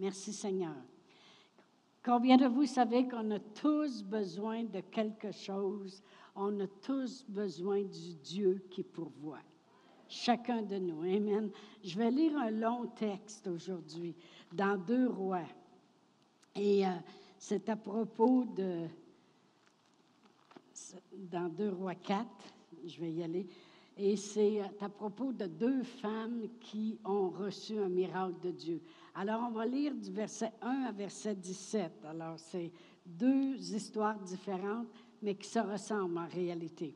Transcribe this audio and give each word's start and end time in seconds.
Merci 0.00 0.32
Seigneur. 0.32 0.74
Combien 2.02 2.38
de 2.38 2.46
vous 2.46 2.64
savez 2.64 3.06
qu'on 3.06 3.30
a 3.32 3.38
tous 3.38 4.02
besoin 4.02 4.64
de 4.64 4.80
quelque 4.80 5.30
chose? 5.30 6.02
On 6.34 6.58
a 6.60 6.66
tous 6.66 7.22
besoin 7.28 7.82
du 7.82 8.14
Dieu 8.14 8.64
qui 8.70 8.82
pourvoit. 8.82 9.42
Chacun 10.08 10.62
de 10.62 10.78
nous. 10.78 11.02
Amen. 11.02 11.50
Je 11.84 11.98
vais 11.98 12.10
lire 12.10 12.34
un 12.38 12.50
long 12.50 12.86
texte 12.86 13.46
aujourd'hui 13.46 14.16
dans 14.54 14.78
Deux 14.78 15.06
Rois. 15.06 15.44
Et 16.54 16.86
euh, 16.86 16.92
c'est 17.36 17.68
à 17.68 17.76
propos 17.76 18.46
de. 18.46 18.86
Dans 21.12 21.50
Deux 21.50 21.74
Rois 21.74 21.94
4, 21.94 22.26
je 22.86 23.00
vais 23.00 23.12
y 23.12 23.22
aller. 23.22 23.46
Et 23.98 24.16
c'est 24.16 24.62
à 24.80 24.88
propos 24.88 25.34
de 25.34 25.44
deux 25.44 25.82
femmes 25.82 26.48
qui 26.58 26.98
ont 27.04 27.28
reçu 27.28 27.78
un 27.78 27.90
miracle 27.90 28.40
de 28.42 28.50
Dieu. 28.50 28.80
Alors, 29.14 29.42
on 29.48 29.50
va 29.50 29.66
lire 29.66 29.94
du 29.94 30.10
verset 30.12 30.52
1 30.62 30.84
à 30.88 30.92
verset 30.92 31.34
17. 31.34 32.04
Alors, 32.08 32.38
c'est 32.38 32.70
deux 33.04 33.74
histoires 33.74 34.18
différentes, 34.18 34.86
mais 35.22 35.34
qui 35.34 35.48
se 35.48 35.58
ressemblent 35.58 36.18
en 36.18 36.28
réalité. 36.28 36.94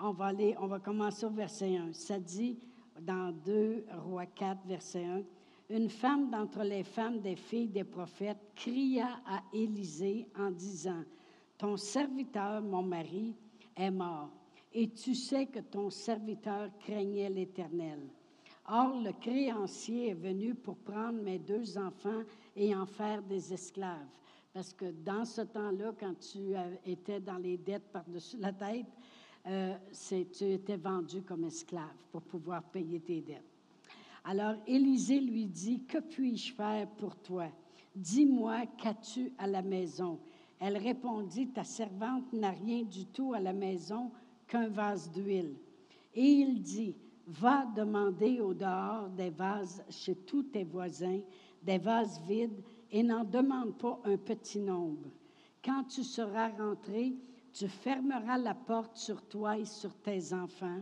On 0.00 0.12
va, 0.12 0.26
aller, 0.26 0.56
on 0.60 0.66
va 0.66 0.80
commencer 0.80 1.24
au 1.26 1.30
verset 1.30 1.76
1. 1.76 1.92
Ça 1.92 2.18
dit 2.18 2.58
dans 3.00 3.32
2 3.44 3.84
Rois 4.04 4.26
4, 4.26 4.66
verset 4.66 5.04
1, 5.04 5.22
Une 5.70 5.88
femme 5.88 6.28
d'entre 6.30 6.62
les 6.64 6.82
femmes 6.82 7.20
des 7.20 7.36
filles 7.36 7.68
des 7.68 7.84
prophètes 7.84 8.52
cria 8.56 9.20
à 9.26 9.42
Élisée 9.52 10.28
en 10.36 10.50
disant, 10.50 11.04
Ton 11.56 11.76
serviteur, 11.76 12.62
mon 12.62 12.82
mari, 12.82 13.36
est 13.76 13.90
mort, 13.90 14.30
et 14.72 14.90
tu 14.90 15.14
sais 15.14 15.46
que 15.46 15.60
ton 15.60 15.88
serviteur 15.88 16.68
craignait 16.80 17.30
l'Éternel. 17.30 18.00
Or, 18.68 19.00
le 19.00 19.12
créancier 19.12 20.10
est 20.10 20.14
venu 20.14 20.54
pour 20.54 20.76
prendre 20.76 21.20
mes 21.20 21.38
deux 21.38 21.76
enfants 21.76 22.22
et 22.54 22.74
en 22.74 22.86
faire 22.86 23.22
des 23.22 23.52
esclaves. 23.52 24.06
Parce 24.52 24.72
que 24.72 24.92
dans 25.04 25.24
ce 25.24 25.42
temps-là, 25.42 25.92
quand 25.98 26.14
tu 26.20 26.54
étais 26.84 27.20
dans 27.20 27.38
les 27.38 27.56
dettes 27.56 27.90
par-dessus 27.90 28.36
la 28.38 28.52
tête, 28.52 28.86
euh, 29.46 29.74
tu 30.08 30.44
étais 30.44 30.76
vendu 30.76 31.22
comme 31.22 31.44
esclave 31.44 31.96
pour 32.12 32.22
pouvoir 32.22 32.62
payer 32.62 33.00
tes 33.00 33.20
dettes. 33.20 33.42
Alors 34.24 34.54
Élisée 34.66 35.20
lui 35.20 35.46
dit, 35.46 35.82
Que 35.84 35.98
puis-je 35.98 36.52
faire 36.52 36.86
pour 36.90 37.16
toi? 37.16 37.48
Dis-moi, 37.96 38.66
qu'as-tu 38.78 39.32
à 39.38 39.46
la 39.46 39.62
maison? 39.62 40.20
Elle 40.60 40.76
répondit, 40.76 41.48
Ta 41.48 41.64
servante 41.64 42.32
n'a 42.32 42.50
rien 42.50 42.82
du 42.82 43.06
tout 43.06 43.34
à 43.34 43.40
la 43.40 43.52
maison 43.52 44.12
qu'un 44.46 44.68
vase 44.68 45.10
d'huile. 45.10 45.56
Et 46.14 46.24
il 46.24 46.62
dit, 46.62 46.94
Va 47.26 47.66
demander 47.76 48.40
au 48.40 48.52
dehors 48.52 49.08
des 49.10 49.30
vases 49.30 49.82
chez 49.88 50.16
tous 50.16 50.42
tes 50.44 50.64
voisins, 50.64 51.20
des 51.62 51.78
vases 51.78 52.20
vides, 52.26 52.62
et 52.90 53.02
n'en 53.02 53.24
demande 53.24 53.78
pas 53.78 54.00
un 54.04 54.16
petit 54.16 54.58
nombre. 54.58 55.08
Quand 55.64 55.84
tu 55.84 56.02
seras 56.02 56.48
rentré, 56.48 57.14
tu 57.52 57.68
fermeras 57.68 58.38
la 58.38 58.54
porte 58.54 58.96
sur 58.96 59.22
toi 59.22 59.56
et 59.56 59.64
sur 59.64 59.94
tes 59.96 60.32
enfants, 60.32 60.80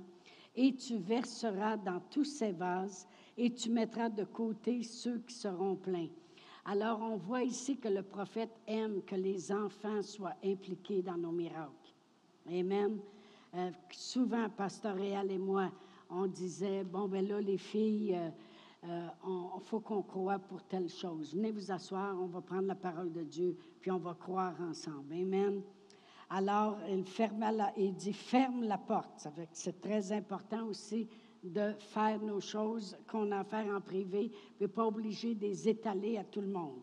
et 0.57 0.75
tu 0.75 0.97
verseras 0.97 1.77
dans 1.77 2.01
tous 2.11 2.25
ces 2.25 2.53
vases, 2.53 3.07
et 3.37 3.53
tu 3.53 3.71
mettras 3.71 4.09
de 4.09 4.25
côté 4.25 4.83
ceux 4.83 5.19
qui 5.19 5.35
seront 5.35 5.77
pleins. 5.77 6.09
Alors 6.65 7.01
on 7.01 7.17
voit 7.17 7.43
ici 7.43 7.77
que 7.79 7.89
le 7.89 8.03
prophète 8.03 8.55
aime 8.67 9.03
que 9.03 9.15
les 9.15 9.51
enfants 9.53 10.03
soient 10.03 10.37
impliqués 10.45 11.03
dans 11.03 11.17
nos 11.17 11.33
miracles. 11.33 11.95
Amen. 12.49 12.99
Euh, 13.55 13.71
souvent, 13.91 14.49
Pasteur 14.49 14.95
Réal 14.95 15.31
et 15.31 15.39
moi, 15.39 15.71
on 16.11 16.27
disait, 16.27 16.85
bon, 16.85 17.09
ben 17.09 17.27
là, 17.27 17.41
les 17.41 17.59
filles, 17.59 18.19
il 18.83 18.89
euh, 18.89 19.07
euh, 19.27 19.61
faut 19.61 19.81
qu'on 19.81 20.03
croie 20.03 20.39
pour 20.39 20.63
telle 20.65 20.89
chose. 20.89 21.35
Venez 21.35 21.53
vous 21.53 21.71
asseoir, 21.71 22.17
on 22.21 22.27
va 22.27 22.41
prendre 22.41 22.67
la 22.67 22.75
parole 22.75 23.13
de 23.13 23.23
Dieu, 23.23 23.57
puis 23.81 23.91
on 23.91 23.99
va 23.99 24.15
croire 24.15 24.55
ensemble. 24.61 25.13
Amen. 25.13 25.63
Alors, 26.31 26.79
il, 26.89 27.05
ferma 27.05 27.51
la, 27.51 27.73
il 27.77 27.95
dit, 27.95 28.13
ferme 28.13 28.65
la 28.65 28.79
porte. 28.79 29.27
C'est 29.53 29.81
très 29.81 30.13
important 30.13 30.67
aussi 30.67 31.09
de 31.43 31.73
faire 31.79 32.21
nos 32.21 32.41
choses 32.41 32.97
qu'on 33.09 33.33
a 33.33 33.41
à 33.41 33.45
faire 33.45 33.75
en 33.75 33.81
privé, 33.81 34.31
mais 34.61 34.69
pas 34.69 34.87
obligé 34.87 35.35
de 35.35 35.41
les 35.41 35.69
étaler 35.69 36.19
à 36.19 36.25
tout 36.25 36.41
le 36.41 36.49
monde. 36.49 36.83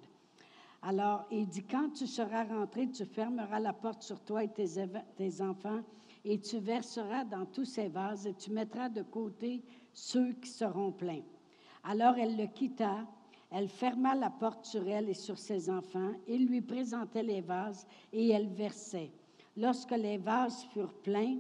Alors, 0.81 1.25
il 1.31 1.47
dit, 1.47 1.63
quand 1.63 1.89
tu 1.91 2.07
seras 2.07 2.43
rentré, 2.43 2.89
tu 2.89 3.05
fermeras 3.05 3.59
la 3.59 3.73
porte 3.73 4.03
sur 4.03 4.19
toi 4.19 4.43
et 4.43 4.49
tes, 4.49 4.67
tes 5.15 5.41
enfants 5.41 5.81
et 6.29 6.39
tu 6.39 6.59
verseras 6.59 7.23
dans 7.23 7.45
tous 7.45 7.63
ces 7.63 7.87
vases 7.87 8.27
et 8.27 8.33
tu 8.33 8.51
mettras 8.51 8.89
de 8.89 9.01
côté 9.01 9.63
ceux 9.93 10.33
qui 10.33 10.49
seront 10.49 10.91
pleins. 10.91 11.23
Alors 11.85 12.17
elle 12.17 12.35
le 12.35 12.47
quitta, 12.47 13.07
elle 13.49 13.69
ferma 13.69 14.13
la 14.13 14.29
porte 14.29 14.65
sur 14.65 14.85
elle 14.89 15.07
et 15.07 15.13
sur 15.13 15.37
ses 15.37 15.69
enfants, 15.69 16.11
il 16.27 16.47
lui 16.47 16.59
présentait 16.59 17.23
les 17.23 17.39
vases 17.39 17.87
et 18.11 18.27
elle 18.29 18.49
versait. 18.49 19.09
Lorsque 19.55 19.91
les 19.91 20.17
vases 20.17 20.65
furent 20.73 20.93
pleins, 21.01 21.37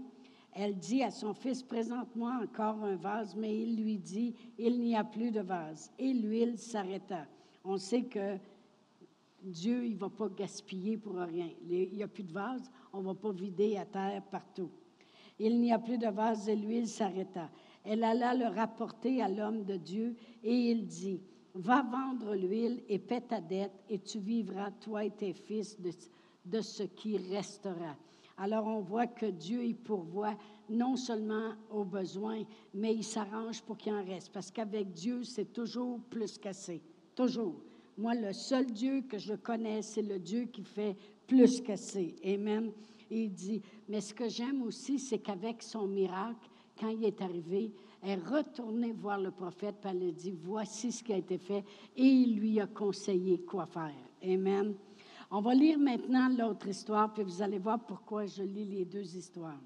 elle 0.53 0.77
dit 0.77 1.03
à 1.03 1.11
son 1.11 1.33
fils, 1.33 1.61
Présente-moi 1.61 2.39
encore 2.41 2.81
un 2.83 2.95
vase, 2.95 3.35
mais 3.35 3.61
il 3.61 3.83
lui 3.83 3.97
dit, 3.97 4.33
Il 4.57 4.79
n'y 4.79 4.95
a 4.95 5.03
plus 5.03 5.31
de 5.31 5.41
vase. 5.41 5.91
Et 5.99 6.13
l'huile 6.13 6.57
s'arrêta. 6.57 7.27
On 7.63 7.77
sait 7.77 8.03
que 8.03 8.37
Dieu, 9.43 9.85
il 9.85 9.93
ne 9.93 9.99
va 9.99 10.09
pas 10.09 10.29
gaspiller 10.29 10.97
pour 10.97 11.15
rien. 11.15 11.49
Il 11.69 11.93
n'y 11.93 12.03
a 12.03 12.07
plus 12.07 12.23
de 12.23 12.33
vase, 12.33 12.71
on 12.97 13.01
ne 13.01 13.07
va 13.07 13.13
pas 13.13 13.31
vider 13.31 13.77
à 13.77 13.85
terre 13.85 14.23
partout. 14.31 14.69
Il 15.39 15.59
n'y 15.59 15.71
a 15.71 15.77
plus 15.77 15.97
de 15.97 16.07
vase 16.07 16.49
et 16.49 16.55
l'huile 16.55 16.87
s'arrêta. 16.87 17.49
Elle 17.85 18.03
alla 18.03 18.33
le 18.33 18.47
rapporter 18.47 19.21
à 19.21 19.29
l'homme 19.29 19.63
de 19.63 19.75
Dieu 19.75 20.15
et 20.43 20.71
il 20.71 20.87
dit, 20.87 21.21
Va 21.53 21.81
vendre 21.81 22.35
l'huile 22.35 22.83
et 22.87 22.99
paie 22.99 23.21
ta 23.21 23.41
dette 23.41 23.83
et 23.89 23.99
tu 23.99 24.19
vivras, 24.19 24.71
toi 24.71 25.05
et 25.05 25.11
tes 25.11 25.33
fils, 25.33 25.79
de, 25.79 25.91
de 26.45 26.61
ce 26.61 26.83
qui 26.83 27.17
restera. 27.17 27.95
Alors 28.37 28.67
on 28.67 28.81
voit 28.81 29.07
que 29.07 29.25
Dieu 29.25 29.63
il 29.63 29.75
pourvoit 29.75 30.37
non 30.69 30.95
seulement 30.95 31.53
aux 31.71 31.83
besoins, 31.83 32.43
mais 32.73 32.93
il 32.93 33.03
s'arrange 33.03 33.61
pour 33.63 33.77
qu'il 33.77 33.93
en 33.93 34.03
reste. 34.03 34.31
Parce 34.31 34.51
qu'avec 34.51 34.91
Dieu, 34.91 35.23
c'est 35.23 35.51
toujours 35.53 35.99
plus 36.09 36.37
qu'assez. 36.37 36.81
Toujours. 37.15 37.55
Moi, 37.97 38.13
le 38.13 38.33
seul 38.33 38.67
Dieu 38.67 39.01
que 39.01 39.17
je 39.17 39.33
connais, 39.33 39.81
c'est 39.81 40.03
le 40.03 40.19
Dieu 40.19 40.45
qui 40.45 40.63
fait 40.63 40.95
plus 41.27 41.61
qu'assez. 41.61 42.15
Amen. 42.25 42.71
Et 43.09 43.23
il 43.25 43.33
dit, 43.33 43.61
mais 43.87 44.01
ce 44.01 44.13
que 44.13 44.27
j'aime 44.27 44.61
aussi, 44.63 44.99
c'est 44.99 45.19
qu'avec 45.19 45.61
son 45.61 45.87
miracle, 45.87 46.49
quand 46.79 46.89
il 46.89 47.03
est 47.03 47.21
arrivé, 47.21 47.71
elle 48.01 48.19
est 48.19 48.23
retournée 48.23 48.91
voir 48.91 49.19
le 49.19 49.31
prophète, 49.31 49.75
puis 49.81 49.91
elle 49.91 50.09
a 50.09 50.11
dit, 50.11 50.31
voici 50.31 50.91
ce 50.91 51.03
qui 51.03 51.13
a 51.13 51.17
été 51.17 51.37
fait, 51.37 51.63
et 51.95 52.03
il 52.03 52.39
lui 52.39 52.59
a 52.59 52.67
conseillé 52.67 53.39
quoi 53.39 53.65
faire. 53.65 53.93
Amen. 54.23 54.75
On 55.29 55.41
va 55.41 55.53
lire 55.53 55.77
maintenant 55.77 56.29
l'autre 56.29 56.67
histoire, 56.67 57.13
puis 57.13 57.23
vous 57.23 57.41
allez 57.41 57.59
voir 57.59 57.79
pourquoi 57.79 58.25
je 58.25 58.43
lis 58.43 58.65
les 58.65 58.85
deux 58.85 59.15
histoires. 59.15 59.59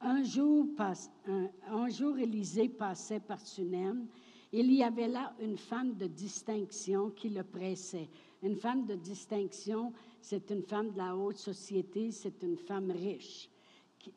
Un 0.00 0.22
jour, 0.22 0.66
un, 0.78 1.48
un 1.70 1.88
jour 1.88 2.18
Élisée 2.18 2.68
passait 2.68 3.20
par 3.20 3.40
Sunem. 3.40 4.06
Il 4.52 4.70
y 4.72 4.82
avait 4.82 5.08
là 5.08 5.32
une 5.40 5.56
femme 5.56 5.94
de 5.94 6.06
distinction 6.06 7.10
qui 7.10 7.30
le 7.30 7.42
pressait. 7.42 8.10
Une 8.44 8.56
femme 8.56 8.84
de 8.84 8.94
distinction, 8.94 9.90
c'est 10.20 10.50
une 10.50 10.62
femme 10.62 10.90
de 10.90 10.98
la 10.98 11.16
haute 11.16 11.38
société, 11.38 12.10
c'est 12.10 12.42
une 12.42 12.58
femme 12.58 12.90
riche. 12.90 13.48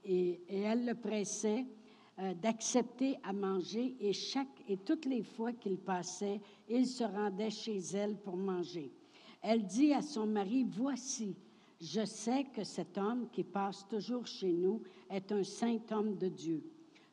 Et, 0.03 0.41
elle 0.49 0.85
le 0.85 0.95
pressait 0.95 1.65
euh, 2.19 2.33
d'accepter 2.33 3.15
à 3.23 3.31
manger 3.31 3.95
et, 4.01 4.11
chaque, 4.11 4.61
et 4.67 4.75
toutes 4.75 5.05
les 5.05 5.23
fois 5.23 5.53
qu'il 5.53 5.77
passait, 5.77 6.41
il 6.67 6.85
se 6.85 7.05
rendait 7.05 7.49
chez 7.49 7.77
elle 7.93 8.17
pour 8.17 8.35
manger. 8.35 8.91
Elle 9.41 9.65
dit 9.65 9.93
à 9.93 10.01
son 10.01 10.27
mari, 10.27 10.65
Voici, 10.65 11.33
je 11.79 12.03
sais 12.03 12.43
que 12.53 12.65
cet 12.65 12.97
homme 12.97 13.29
qui 13.31 13.45
passe 13.45 13.87
toujours 13.87 14.27
chez 14.27 14.51
nous 14.51 14.81
est 15.09 15.31
un 15.31 15.43
saint 15.45 15.79
homme 15.91 16.17
de 16.17 16.27
Dieu. 16.27 16.63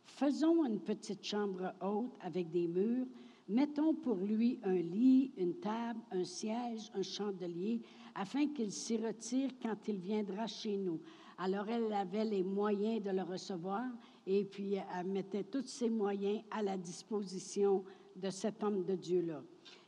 Faisons 0.05 0.65
une 0.65 0.81
petite 0.81 1.25
chambre 1.25 1.73
haute 1.81 2.19
avec 2.23 2.51
des 2.51 2.67
murs, 2.67 3.07
mettons 3.49 3.95
pour 3.95 4.17
lui 4.17 4.59
un 4.65 4.75
lit, 4.75 5.33
une 5.37 5.55
table, 5.55 6.01
un 6.11 6.25
siège, 6.25 6.91
un 6.95 7.03
chandelier, 7.03 7.81
afin 8.15 8.49
qu'il 8.49 8.73
s'y 8.73 8.97
retire 8.97 9.51
quand 9.63 9.77
il 9.89 9.99
viendra 9.99 10.47
chez 10.47 10.77
nous. 10.77 11.01
Alors 11.39 11.69
elle 11.69 11.93
avait 11.93 12.25
les 12.25 12.43
moyens 12.43 13.03
de 13.03 13.11
le 13.11 13.23
recevoir 13.23 13.85
et 14.27 14.45
puis 14.45 14.75
elle 14.75 15.07
mettait 15.07 15.45
tous 15.45 15.67
ses 15.67 15.91
moyens 15.91 16.43
à 16.51 16.63
la 16.63 16.77
disposition 16.77 17.85
de 18.17 18.31
cet 18.31 18.63
homme 18.63 18.85
de 18.85 18.95
Dieu-là. 18.95 19.43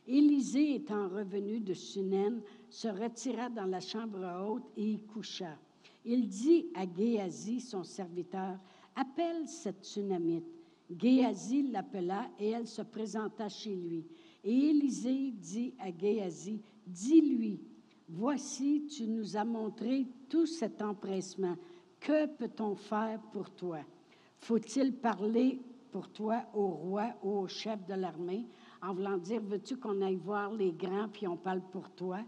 Élisée, 0.05 0.75
étant 0.75 1.09
revenu 1.09 1.59
de 1.59 1.73
Sunem, 1.73 2.41
se 2.69 2.87
retira 2.87 3.49
dans 3.49 3.65
la 3.65 3.79
chambre 3.79 4.19
haute 4.41 4.71
et 4.75 4.91
y 4.91 4.99
coucha. 4.99 5.57
Il 6.05 6.27
dit 6.27 6.67
à 6.75 6.85
Géasi, 6.85 7.59
son 7.59 7.83
serviteur, 7.83 8.57
Appelle 8.95 9.47
cette 9.47 9.85
Sunamite. 9.85 10.56
Géasi 10.89 11.63
l'appela 11.63 12.29
et 12.39 12.49
elle 12.51 12.67
se 12.67 12.81
présenta 12.81 13.49
chez 13.49 13.75
lui. 13.75 14.05
Et 14.43 14.69
Élisée 14.69 15.31
dit 15.31 15.73
à 15.79 15.95
Géasi, 15.95 16.61
Dis-lui, 16.85 17.59
Voici, 18.09 18.87
tu 18.87 19.05
nous 19.05 19.35
as 19.35 19.43
montré 19.43 20.07
tout 20.29 20.45
cet 20.45 20.81
empressement. 20.81 21.55
Que 21.99 22.25
peut-on 22.25 22.75
faire 22.75 23.19
pour 23.33 23.49
toi? 23.49 23.79
Faut-il 24.37 24.93
parler 24.93 25.59
pour 25.91 26.09
toi 26.09 26.43
au 26.53 26.67
roi 26.67 27.13
ou 27.21 27.39
au 27.39 27.47
chef 27.47 27.85
de 27.85 27.95
l'armée 27.95 28.45
en 28.81 28.93
voulant 28.93 29.17
dire, 29.17 29.41
veux-tu 29.41 29.75
qu'on 29.77 30.01
aille 30.01 30.15
voir 30.15 30.53
les 30.53 30.71
grands, 30.71 31.09
puis 31.09 31.27
on 31.27 31.35
parle 31.35 31.61
pour 31.69 31.89
toi? 31.89 32.19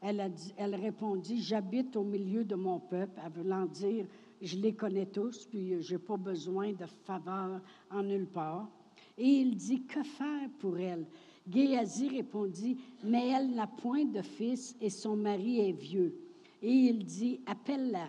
Elle, 0.00 0.32
elle 0.56 0.74
répondit, 0.74 1.40
j'habite 1.40 1.94
au 1.94 2.02
milieu 2.02 2.44
de 2.44 2.56
mon 2.56 2.80
peuple, 2.80 3.20
en 3.24 3.30
voulant 3.30 3.66
dire, 3.66 4.06
je 4.42 4.56
les 4.56 4.74
connais 4.74 5.06
tous, 5.06 5.46
puis 5.46 5.80
je 5.80 5.92
n'ai 5.92 5.98
pas 5.98 6.16
besoin 6.16 6.72
de 6.72 6.86
faveur 7.04 7.60
en 7.90 8.02
nulle 8.02 8.26
part. 8.26 8.68
Et 9.16 9.26
il 9.26 9.54
dit, 9.56 9.84
que 9.84 10.02
faire 10.02 10.48
pour 10.58 10.78
elle? 10.78 11.06
Géasi 11.48 12.08
répondit, 12.08 12.78
mais 13.02 13.28
elle 13.28 13.54
n'a 13.54 13.66
point 13.66 14.04
de 14.04 14.22
fils 14.22 14.76
et 14.80 14.90
son 14.90 15.16
mari 15.16 15.60
est 15.60 15.72
vieux. 15.72 16.14
Et 16.60 16.70
il 16.70 17.04
dit, 17.04 17.40
appelle-la. 17.46 18.08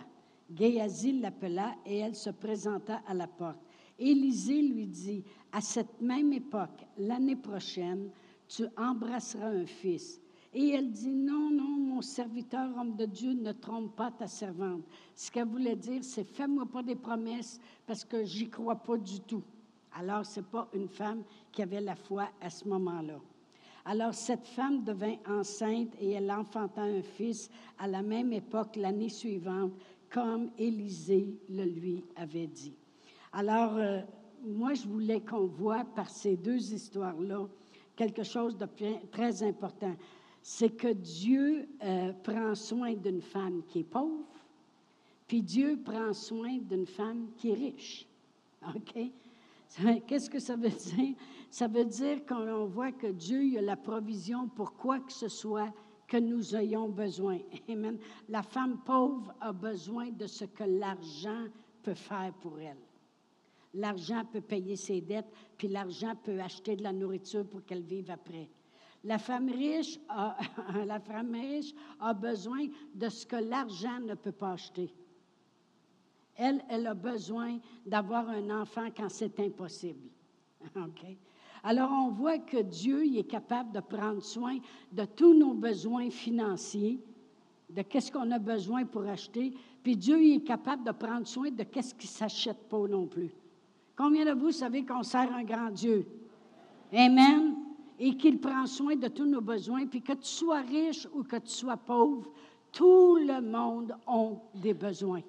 Géasi 0.54 1.20
l'appela 1.20 1.74
et 1.86 1.98
elle 1.98 2.14
se 2.14 2.30
présenta 2.30 3.02
à 3.06 3.14
la 3.14 3.26
porte. 3.26 3.58
Élisée 3.98 4.62
lui 4.62 4.86
dit, 4.86 5.24
à 5.52 5.60
cette 5.60 6.00
même 6.00 6.32
époque, 6.32 6.84
l'année 6.98 7.36
prochaine, 7.36 8.10
tu 8.48 8.64
embrasseras 8.76 9.48
un 9.48 9.66
fils. 9.66 10.20
Et 10.54 10.70
elle 10.70 10.90
dit, 10.90 11.10
non, 11.10 11.50
non, 11.50 11.76
mon 11.78 12.00
serviteur, 12.00 12.70
homme 12.78 12.94
de 12.94 13.06
Dieu, 13.06 13.32
ne 13.32 13.50
trompe 13.50 13.96
pas 13.96 14.12
ta 14.12 14.28
servante. 14.28 14.82
Ce 15.14 15.30
qu'elle 15.30 15.48
voulait 15.48 15.74
dire, 15.74 16.04
c'est 16.04 16.24
fais-moi 16.24 16.64
pas 16.66 16.82
des 16.82 16.94
promesses 16.94 17.60
parce 17.86 18.04
que 18.04 18.24
j'y 18.24 18.48
crois 18.48 18.76
pas 18.76 18.96
du 18.96 19.20
tout. 19.20 19.42
Alors, 19.96 20.24
ce 20.24 20.40
n'est 20.40 20.46
pas 20.46 20.68
une 20.72 20.88
femme 20.88 21.24
qui 21.50 21.62
avait 21.62 21.80
la 21.80 21.96
foi 21.96 22.28
à 22.40 22.50
ce 22.50 22.68
moment-là. 22.68 23.18
Alors, 23.84 24.14
cette 24.14 24.46
femme 24.46 24.84
devint 24.84 25.16
enceinte 25.28 25.92
et 26.00 26.12
elle 26.12 26.30
enfanta 26.30 26.82
un 26.82 27.02
fils 27.02 27.50
à 27.78 27.88
la 27.88 28.02
même 28.02 28.32
époque, 28.32 28.76
l'année 28.76 29.08
suivante, 29.08 29.72
comme 30.08 30.50
Élisée 30.56 31.36
le 31.50 31.64
lui 31.64 32.04
avait 32.16 32.46
dit. 32.46 32.74
Alors, 33.32 33.76
euh, 33.76 34.00
moi, 34.46 34.74
je 34.74 34.86
voulais 34.86 35.20
qu'on 35.20 35.46
voit 35.46 35.84
par 35.84 36.08
ces 36.08 36.36
deux 36.36 36.72
histoires-là 36.72 37.48
quelque 37.96 38.22
chose 38.22 38.56
de 38.56 38.66
très 39.10 39.42
important 39.42 39.94
c'est 40.46 40.76
que 40.76 40.92
Dieu 40.92 41.66
euh, 41.82 42.12
prend 42.22 42.54
soin 42.54 42.92
d'une 42.92 43.22
femme 43.22 43.62
qui 43.66 43.78
est 43.78 43.90
pauvre, 43.90 44.26
puis 45.26 45.40
Dieu 45.40 45.80
prend 45.82 46.12
soin 46.12 46.58
d'une 46.58 46.84
femme 46.84 47.30
qui 47.38 47.48
est 47.48 47.54
riche. 47.54 48.06
OK? 48.68 49.10
Qu'est-ce 50.06 50.28
que 50.28 50.38
ça 50.38 50.54
veut 50.54 50.68
dire? 50.68 51.16
Ça 51.50 51.66
veut 51.66 51.86
dire 51.86 52.26
qu'on 52.26 52.66
voit 52.66 52.92
que 52.92 53.06
Dieu 53.06 53.56
a 53.56 53.62
la 53.62 53.76
provision 53.76 54.46
pour 54.48 54.74
quoi 54.74 55.00
que 55.00 55.14
ce 55.14 55.28
soit 55.28 55.72
que 56.06 56.18
nous 56.18 56.54
ayons 56.54 56.90
besoin. 56.90 57.38
Amen. 57.66 57.96
La 58.28 58.42
femme 58.42 58.82
pauvre 58.84 59.34
a 59.40 59.50
besoin 59.50 60.10
de 60.10 60.26
ce 60.26 60.44
que 60.44 60.64
l'argent 60.64 61.46
peut 61.82 61.94
faire 61.94 62.34
pour 62.34 62.60
elle. 62.60 62.76
L'argent 63.72 64.26
peut 64.30 64.42
payer 64.42 64.76
ses 64.76 65.00
dettes, 65.00 65.32
puis 65.56 65.68
l'argent 65.68 66.14
peut 66.22 66.38
acheter 66.38 66.76
de 66.76 66.82
la 66.82 66.92
nourriture 66.92 67.46
pour 67.46 67.64
qu'elle 67.64 67.82
vive 67.82 68.10
après. 68.10 68.50
La 69.04 69.18
femme 69.18 69.50
riche 69.50 69.98
a, 70.08 70.36
la 70.86 70.98
femme 70.98 71.34
riche 71.34 71.74
a 72.00 72.14
besoin 72.14 72.66
de 72.94 73.08
ce 73.08 73.26
que 73.26 73.36
l'argent 73.36 74.00
ne 74.00 74.14
peut 74.14 74.32
pas 74.32 74.52
acheter. 74.52 74.92
Elle, 76.36 76.64
elle 76.68 76.86
a 76.86 76.94
besoin 76.94 77.58
d'avoir 77.86 78.28
un 78.28 78.62
enfant 78.62 78.88
quand 78.96 79.08
c'est 79.08 79.38
impossible. 79.38 80.08
Alors, 81.62 81.90
on 81.92 82.10
voit 82.10 82.38
que 82.38 82.62
Dieu 82.62 83.06
il 83.06 83.18
est 83.18 83.30
capable 83.30 83.72
de 83.72 83.80
prendre 83.80 84.22
soin 84.22 84.58
de 84.90 85.04
tous 85.04 85.34
nos 85.34 85.54
besoins 85.54 86.10
financiers, 86.10 86.98
de 87.70 87.82
qu'est-ce 87.82 88.10
qu'on 88.10 88.30
a 88.30 88.38
besoin 88.38 88.84
pour 88.84 89.06
acheter, 89.06 89.54
puis 89.82 89.96
Dieu 89.96 90.22
il 90.22 90.36
est 90.36 90.44
capable 90.44 90.84
de 90.84 90.92
prendre 90.92 91.26
soin 91.26 91.50
de 91.50 91.62
qu'est-ce 91.62 91.94
qui 91.94 92.06
ne 92.06 92.12
s'achète 92.12 92.68
pas 92.68 92.86
non 92.88 93.06
plus. 93.06 93.30
Combien 93.96 94.24
de 94.24 94.38
vous 94.38 94.50
savez 94.50 94.84
qu'on 94.84 95.02
sert 95.02 95.32
un 95.32 95.44
grand 95.44 95.70
Dieu? 95.70 96.06
Amen? 96.92 97.54
Et 97.98 98.16
qu'il 98.16 98.40
prend 98.40 98.66
soin 98.66 98.96
de 98.96 99.08
tous 99.08 99.26
nos 99.26 99.40
besoins, 99.40 99.86
puis 99.86 100.02
que 100.02 100.12
tu 100.12 100.26
sois 100.26 100.60
riche 100.60 101.06
ou 101.14 101.22
que 101.22 101.36
tu 101.36 101.50
sois 101.50 101.76
pauvre, 101.76 102.30
tout 102.72 103.16
le 103.16 103.40
monde 103.40 103.94
a 104.06 104.30
des 104.54 104.74
besoins. 104.74 105.22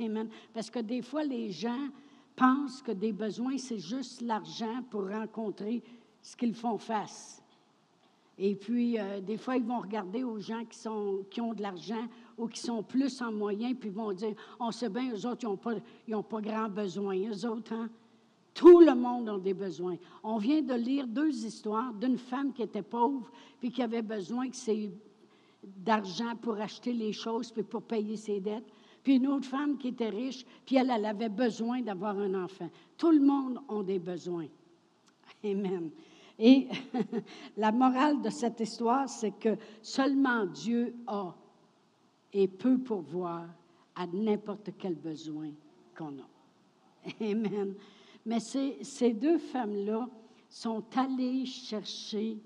Amen. 0.00 0.28
Parce 0.52 0.70
que 0.70 0.78
des 0.78 1.02
fois, 1.02 1.24
les 1.24 1.50
gens 1.50 1.88
pensent 2.36 2.80
que 2.80 2.92
des 2.92 3.12
besoins, 3.12 3.58
c'est 3.58 3.78
juste 3.78 4.20
l'argent 4.22 4.82
pour 4.90 5.08
rencontrer 5.08 5.82
ce 6.22 6.36
qu'ils 6.36 6.54
font 6.54 6.78
face. 6.78 7.42
Et 8.36 8.54
puis, 8.56 8.98
euh, 8.98 9.20
des 9.20 9.36
fois, 9.36 9.56
ils 9.56 9.64
vont 9.64 9.78
regarder 9.78 10.24
aux 10.24 10.40
gens 10.40 10.64
qui, 10.64 10.76
sont, 10.76 11.24
qui 11.30 11.40
ont 11.40 11.54
de 11.54 11.62
l'argent 11.62 12.08
ou 12.36 12.48
qui 12.48 12.60
sont 12.60 12.82
plus 12.82 13.22
en 13.22 13.30
moyen, 13.30 13.74
puis 13.74 13.90
ils 13.90 13.94
vont 13.94 14.12
dire, 14.12 14.34
on 14.58 14.72
sait 14.72 14.88
bien, 14.88 15.12
eux 15.12 15.26
autres, 15.26 15.44
ils 15.44 16.10
n'ont 16.10 16.22
pas, 16.22 16.38
pas 16.38 16.40
grand 16.40 16.68
besoin. 16.68 17.16
Eux 17.16 17.46
autres, 17.46 17.72
hein? 17.72 17.88
Tout 18.54 18.80
le 18.80 18.94
monde 18.94 19.28
a 19.28 19.38
des 19.38 19.52
besoins. 19.52 19.96
On 20.22 20.38
vient 20.38 20.62
de 20.62 20.74
lire 20.74 21.08
deux 21.08 21.44
histoires 21.44 21.92
d'une 21.92 22.18
femme 22.18 22.52
qui 22.52 22.62
était 22.62 22.82
pauvre 22.82 23.28
puis 23.58 23.72
qui 23.72 23.82
avait 23.82 24.02
besoin 24.02 24.46
d'argent 25.62 26.36
pour 26.40 26.60
acheter 26.60 26.92
les 26.92 27.12
choses 27.12 27.50
puis 27.50 27.64
pour 27.64 27.82
payer 27.82 28.16
ses 28.16 28.40
dettes. 28.40 28.70
Puis 29.02 29.16
une 29.16 29.26
autre 29.26 29.46
femme 29.46 29.76
qui 29.76 29.88
était 29.88 30.08
riche, 30.08 30.46
puis 30.64 30.76
elle, 30.76 30.90
elle 30.90 31.04
avait 31.04 31.28
besoin 31.28 31.82
d'avoir 31.82 32.16
un 32.16 32.44
enfant. 32.44 32.70
Tout 32.96 33.10
le 33.10 33.20
monde 33.20 33.60
a 33.68 33.82
des 33.82 33.98
besoins. 33.98 34.46
Amen. 35.44 35.90
Et 36.38 36.68
la 37.56 37.70
morale 37.72 38.22
de 38.22 38.30
cette 38.30 38.60
histoire, 38.60 39.08
c'est 39.08 39.32
que 39.32 39.56
seulement 39.82 40.46
Dieu 40.46 40.94
a 41.06 41.34
et 42.32 42.48
peut 42.48 42.78
pourvoir 42.78 43.46
à 43.94 44.06
n'importe 44.06 44.70
quel 44.78 44.94
besoin 44.94 45.50
qu'on 45.96 46.18
a. 46.18 47.20
Amen. 47.20 47.74
Mais 48.26 48.40
ces, 48.40 49.12
deux 49.12 49.38
femmes-là 49.38 50.08
sont 50.48 50.84
allées 50.96 51.44
chercher 51.44 52.38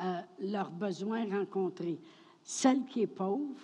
euh, 0.00 0.20
leurs 0.38 0.70
besoins 0.70 1.28
rencontrés. 1.28 1.98
Celle 2.42 2.84
qui 2.84 3.02
est 3.02 3.06
pauvre 3.06 3.60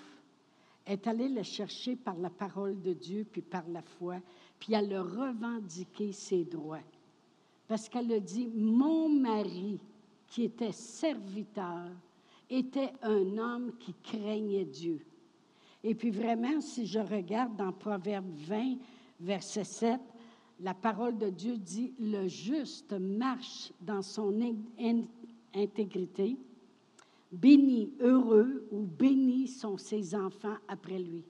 est 0.86 1.06
allée 1.06 1.28
le 1.28 1.42
chercher 1.42 1.94
par 1.96 2.16
la 2.16 2.30
parole 2.30 2.80
de 2.80 2.92
Dieu, 2.92 3.26
puis 3.30 3.42
par 3.42 3.68
la 3.68 3.82
foi, 3.82 4.16
puis 4.58 4.74
elle 4.74 4.92
a 4.94 5.02
revendiqué 5.02 6.12
ses 6.12 6.44
droits. 6.44 6.78
Parce 7.66 7.88
qu'elle 7.88 8.10
a 8.12 8.20
dit, 8.20 8.48
mon 8.48 9.08
mari, 9.08 9.78
qui 10.26 10.44
était 10.44 10.72
serviteur, 10.72 11.90
était 12.48 12.92
un 13.02 13.36
homme 13.36 13.72
qui 13.78 13.94
craignait 14.02 14.64
Dieu. 14.64 15.04
Et 15.84 15.94
puis 15.94 16.10
vraiment, 16.10 16.60
si 16.60 16.86
je 16.86 16.98
regarde 16.98 17.56
dans 17.56 17.72
Proverbe 17.72 18.30
20, 18.34 18.76
verset 19.20 19.64
7, 19.64 20.00
la 20.60 20.74
parole 20.74 21.16
de 21.18 21.30
Dieu 21.30 21.56
dit, 21.56 21.94
le 22.00 22.26
juste 22.26 22.92
marche 22.92 23.72
dans 23.80 24.02
son 24.02 24.34
intégrité, 25.54 26.36
béni, 27.30 27.92
heureux 28.00 28.66
ou 28.70 28.80
bénis 28.80 29.48
sont 29.48 29.76
ses 29.76 30.14
enfants 30.14 30.56
après 30.66 30.98
lui. 30.98 31.24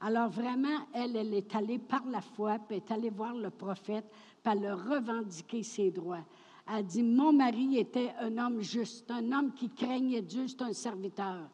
Alors 0.00 0.28
vraiment, 0.28 0.86
elle, 0.92 1.16
elle 1.16 1.34
est 1.34 1.54
allée 1.54 1.78
par 1.78 2.04
la 2.06 2.20
foi, 2.20 2.58
puis 2.58 2.76
est 2.76 2.90
allée 2.90 3.10
voir 3.10 3.34
le 3.34 3.50
prophète, 3.50 4.06
pour 4.42 4.52
elle 4.52 4.72
revendiquer 4.72 5.62
ses 5.62 5.90
droits. 5.90 6.24
Elle 6.72 6.84
dit, 6.84 7.02
mon 7.02 7.32
mari 7.32 7.78
était 7.78 8.12
un 8.20 8.36
homme 8.38 8.60
juste, 8.60 9.10
un 9.10 9.32
homme 9.32 9.52
qui 9.52 9.70
craignait 9.70 10.22
Dieu, 10.22 10.46
c'est 10.46 10.62
un 10.62 10.72
serviteur. 10.72 11.48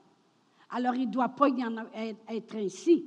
Alors 0.70 0.94
il 0.94 1.06
ne 1.06 1.12
doit 1.12 1.28
pas 1.28 1.48
y 1.48 1.64
en 1.64 1.76
être 2.28 2.56
ainsi. 2.56 3.06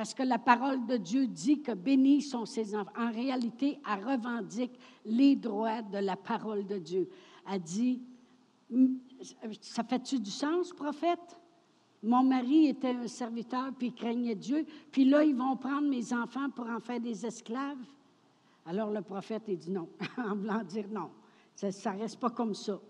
Parce 0.00 0.14
que 0.14 0.22
la 0.22 0.38
parole 0.38 0.86
de 0.86 0.96
Dieu 0.96 1.26
dit 1.26 1.60
que 1.60 1.72
bénis 1.72 2.22
sont 2.22 2.46
ses 2.46 2.74
enfants. 2.74 2.90
En 2.96 3.12
réalité, 3.12 3.78
elle 3.86 4.02
revendique 4.02 4.72
les 5.04 5.36
droits 5.36 5.82
de 5.82 5.98
la 5.98 6.16
parole 6.16 6.66
de 6.66 6.78
Dieu. 6.78 7.06
Elle 7.46 7.60
dit, 7.60 8.00
ça 9.60 9.84
fait-tu 9.84 10.18
du 10.18 10.30
sens, 10.30 10.72
prophète? 10.72 11.38
Mon 12.02 12.22
mari 12.22 12.68
était 12.68 12.94
un 12.94 13.08
serviteur, 13.08 13.74
puis 13.76 13.88
il 13.88 13.94
craignait 13.94 14.34
Dieu, 14.34 14.64
puis 14.90 15.04
là, 15.04 15.22
ils 15.22 15.36
vont 15.36 15.54
prendre 15.58 15.86
mes 15.86 16.14
enfants 16.14 16.48
pour 16.48 16.66
en 16.70 16.80
faire 16.80 17.00
des 17.00 17.26
esclaves. 17.26 17.84
Alors 18.64 18.90
le 18.90 19.02
prophète, 19.02 19.42
il 19.48 19.58
dit 19.58 19.70
non, 19.70 19.86
en 20.16 20.34
voulant 20.34 20.64
dire 20.64 20.86
non. 20.90 21.10
Ça 21.54 21.92
ne 21.92 22.00
reste 22.00 22.18
pas 22.18 22.30
comme 22.30 22.54
ça. 22.54 22.80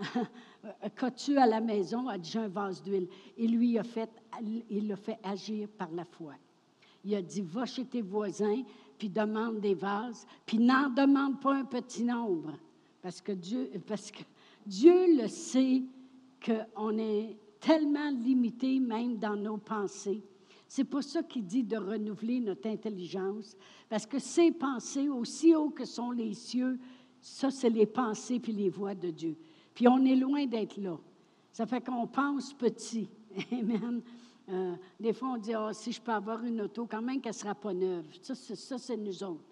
Qu'as-tu 0.96 1.36
à 1.36 1.46
la 1.46 1.60
maison? 1.60 2.08
a 2.08 2.16
dit, 2.16 2.38
un 2.38 2.48
vase 2.48 2.82
d'huile. 2.82 3.08
Et 3.36 3.46
lui, 3.46 3.78
a 3.78 3.82
fait, 3.82 4.08
il 4.70 4.88
l'a 4.88 4.96
fait 4.96 5.18
agir 5.22 5.68
par 5.68 5.90
la 5.90 6.06
foi. 6.06 6.32
Il 7.04 7.14
a 7.14 7.22
dit, 7.22 7.42
va 7.42 7.66
chez 7.66 7.84
tes 7.84 8.02
voisins, 8.02 8.62
puis 8.98 9.08
demande 9.08 9.60
des 9.60 9.74
vases, 9.74 10.26
puis 10.46 10.58
n'en 10.58 10.88
demande 10.88 11.40
pas 11.40 11.54
un 11.56 11.64
petit 11.64 12.04
nombre. 12.04 12.52
Parce 13.02 13.20
que 13.20 13.32
Dieu, 13.32 13.70
parce 13.86 14.10
que 14.10 14.22
Dieu 14.66 15.20
le 15.20 15.28
sait 15.28 15.82
qu'on 16.44 16.98
est 16.98 17.36
tellement 17.60 18.10
limité 18.10 18.78
même 18.80 19.18
dans 19.18 19.36
nos 19.36 19.58
pensées. 19.58 20.22
C'est 20.68 20.84
pour 20.84 21.02
ça 21.02 21.22
qu'il 21.22 21.44
dit 21.46 21.62
de 21.62 21.76
renouveler 21.76 22.40
notre 22.40 22.68
intelligence, 22.68 23.56
parce 23.88 24.06
que 24.06 24.18
ces 24.18 24.50
pensées, 24.50 25.08
aussi 25.08 25.54
haut 25.54 25.70
que 25.70 25.84
sont 25.84 26.10
les 26.10 26.34
cieux, 26.34 26.78
ça, 27.20 27.50
c'est 27.50 27.70
les 27.70 27.86
pensées 27.86 28.38
puis 28.38 28.52
les 28.52 28.68
voix 28.68 28.94
de 28.94 29.10
Dieu. 29.10 29.36
Puis 29.74 29.88
on 29.88 30.04
est 30.04 30.16
loin 30.16 30.46
d'être 30.46 30.76
là. 30.76 30.98
Ça 31.52 31.66
fait 31.66 31.80
qu'on 31.80 32.06
pense 32.06 32.52
petit. 32.52 33.08
Amen. 33.52 34.02
Euh, 34.48 34.74
des 35.00 35.12
fois, 35.12 35.28
on 35.34 35.36
dit, 35.38 35.54
oh, 35.56 35.72
si 35.72 35.92
je 35.92 36.00
peux 36.00 36.12
avoir 36.12 36.44
une 36.44 36.60
auto, 36.62 36.86
quand 36.86 37.02
même 37.02 37.20
qu'elle 37.20 37.32
ne 37.32 37.38
sera 37.38 37.54
pas 37.54 37.72
neuve. 37.72 38.04
Ça, 38.20 38.34
c'est, 38.34 38.56
ça, 38.56 38.78
c'est 38.78 38.96
nous 38.96 39.22
autres. 39.22 39.44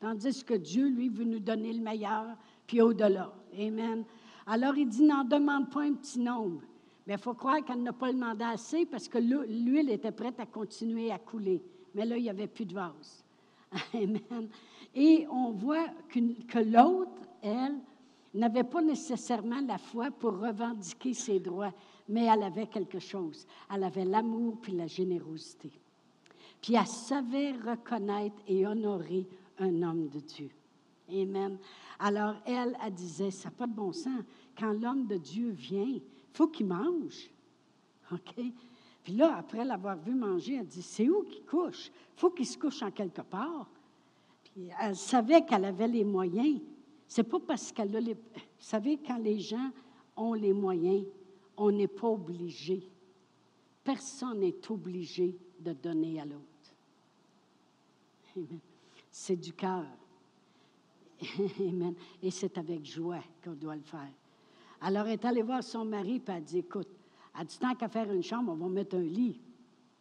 Tandis 0.00 0.42
que 0.42 0.54
Dieu, 0.54 0.88
lui, 0.88 1.08
veut 1.08 1.24
nous 1.24 1.38
donner 1.38 1.72
le 1.72 1.80
meilleur, 1.80 2.36
puis 2.66 2.80
au-delà. 2.80 3.32
Amen. 3.56 4.04
Alors, 4.46 4.76
il 4.76 4.88
dit, 4.88 5.04
n'en 5.04 5.24
demande 5.24 5.70
pas 5.70 5.82
un 5.82 5.92
petit 5.92 6.18
nombre. 6.18 6.62
Mais 7.06 7.14
il 7.14 7.20
faut 7.20 7.34
croire 7.34 7.64
qu'elle 7.64 7.82
n'a 7.82 7.92
pas 7.92 8.12
demandé 8.12 8.44
assez 8.44 8.86
parce 8.86 9.08
que 9.08 9.18
l'huile 9.18 9.90
était 9.90 10.12
prête 10.12 10.38
à 10.38 10.46
continuer 10.46 11.10
à 11.10 11.18
couler. 11.18 11.62
Mais 11.94 12.04
là, 12.04 12.16
il 12.16 12.22
n'y 12.22 12.30
avait 12.30 12.46
plus 12.46 12.64
de 12.64 12.74
vase. 12.74 13.24
Amen. 13.94 14.48
Et 14.94 15.26
on 15.30 15.50
voit 15.50 15.88
que 16.08 16.58
l'autre, 16.58 17.10
elle, 17.42 17.78
n'avait 18.34 18.64
pas 18.64 18.82
nécessairement 18.82 19.60
la 19.60 19.78
foi 19.78 20.10
pour 20.10 20.38
revendiquer 20.38 21.12
ses 21.12 21.38
droits, 21.38 21.72
mais 22.08 22.24
elle 22.24 22.42
avait 22.42 22.66
quelque 22.66 22.98
chose. 22.98 23.46
Elle 23.72 23.84
avait 23.84 24.04
l'amour 24.04 24.58
puis 24.60 24.72
la 24.72 24.86
générosité. 24.86 25.70
Puis 26.60 26.74
elle 26.74 26.86
savait 26.86 27.52
reconnaître 27.52 28.36
et 28.46 28.66
honorer 28.66 29.26
un 29.58 29.82
homme 29.82 30.08
de 30.08 30.20
Dieu. 30.20 30.50
Amen. 31.10 31.58
Alors 31.98 32.36
elle, 32.46 32.76
elle 32.84 32.94
disait, 32.94 33.30
ça 33.30 33.48
n'a 33.48 33.54
pas 33.54 33.66
de 33.66 33.74
bon 33.74 33.92
sens. 33.92 34.22
Quand 34.58 34.72
l'homme 34.72 35.06
de 35.06 35.16
Dieu 35.16 35.50
vient, 35.50 35.98
faut 36.32 36.48
qu'il 36.48 36.66
mange. 36.66 37.30
OK? 38.10 38.40
Puis 39.02 39.14
là, 39.14 39.36
après 39.36 39.64
l'avoir 39.64 39.96
vu 39.96 40.14
manger, 40.14 40.56
elle 40.56 40.66
dit, 40.66 40.82
c'est 40.82 41.08
où 41.08 41.22
qu'il 41.24 41.44
couche? 41.44 41.90
Faut 42.16 42.30
qu'il 42.30 42.46
se 42.46 42.56
couche 42.56 42.82
en 42.82 42.90
quelque 42.90 43.22
part. 43.22 43.68
Puis 44.44 44.68
elle 44.80 44.96
savait 44.96 45.44
qu'elle 45.44 45.64
avait 45.64 45.88
les 45.88 46.04
moyens. 46.04 46.60
C'est 47.08 47.24
pas 47.24 47.40
parce 47.40 47.72
qu'elle 47.72 47.94
a 47.96 48.00
les... 48.00 48.14
Vous 48.14 48.20
savez, 48.58 48.98
quand 48.98 49.18
les 49.18 49.38
gens 49.38 49.70
ont 50.16 50.34
les 50.34 50.52
moyens, 50.52 51.04
on 51.56 51.70
n'est 51.70 51.88
pas 51.88 52.08
obligé. 52.08 52.82
Personne 53.84 54.40
n'est 54.40 54.70
obligé 54.70 55.36
de 55.58 55.72
donner 55.72 56.20
à 56.20 56.24
l'autre. 56.24 56.46
C'est 59.10 59.36
du 59.36 59.52
cœur. 59.52 59.84
Amen. 61.60 61.94
Et 62.22 62.30
c'est 62.30 62.56
avec 62.58 62.84
joie 62.84 63.22
qu'on 63.44 63.52
doit 63.52 63.76
le 63.76 63.82
faire. 63.82 64.10
Alors, 64.80 65.06
elle 65.06 65.12
est 65.12 65.24
allée 65.24 65.42
voir 65.42 65.62
son 65.62 65.84
mari, 65.84 66.18
puis 66.18 66.34
elle 66.34 66.42
dit 66.42 66.58
Écoute, 66.58 66.88
elle 67.38 67.46
dit 67.46 67.58
tant 67.58 67.74
qu'à 67.74 67.88
faire 67.88 68.10
une 68.12 68.22
chambre, 68.22 68.52
on 68.52 68.56
va 68.56 68.68
mettre 68.68 68.96
un 68.96 69.02
lit. 69.02 69.40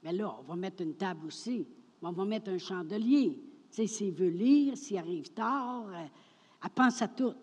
Mais 0.04 0.14
là, 0.14 0.36
on 0.40 0.44
va 0.44 0.56
mettre 0.56 0.82
une 0.82 0.96
table 0.96 1.28
aussi. 1.28 1.68
On 2.02 2.12
va 2.12 2.26
mettre 2.26 2.50
un 2.50 2.58
chandelier. 2.58 3.38
Tu 3.70 3.76
sais, 3.76 3.88
s'il 3.88 4.14
veut 4.14 4.30
lire, 4.30 4.76
s'il 4.76 4.98
arrive 4.98 5.32
tard, 5.32 5.88
euh, 5.90 6.06
elle 6.64 6.70
pense 6.72 7.02
à 7.02 7.08
tout. 7.08 7.34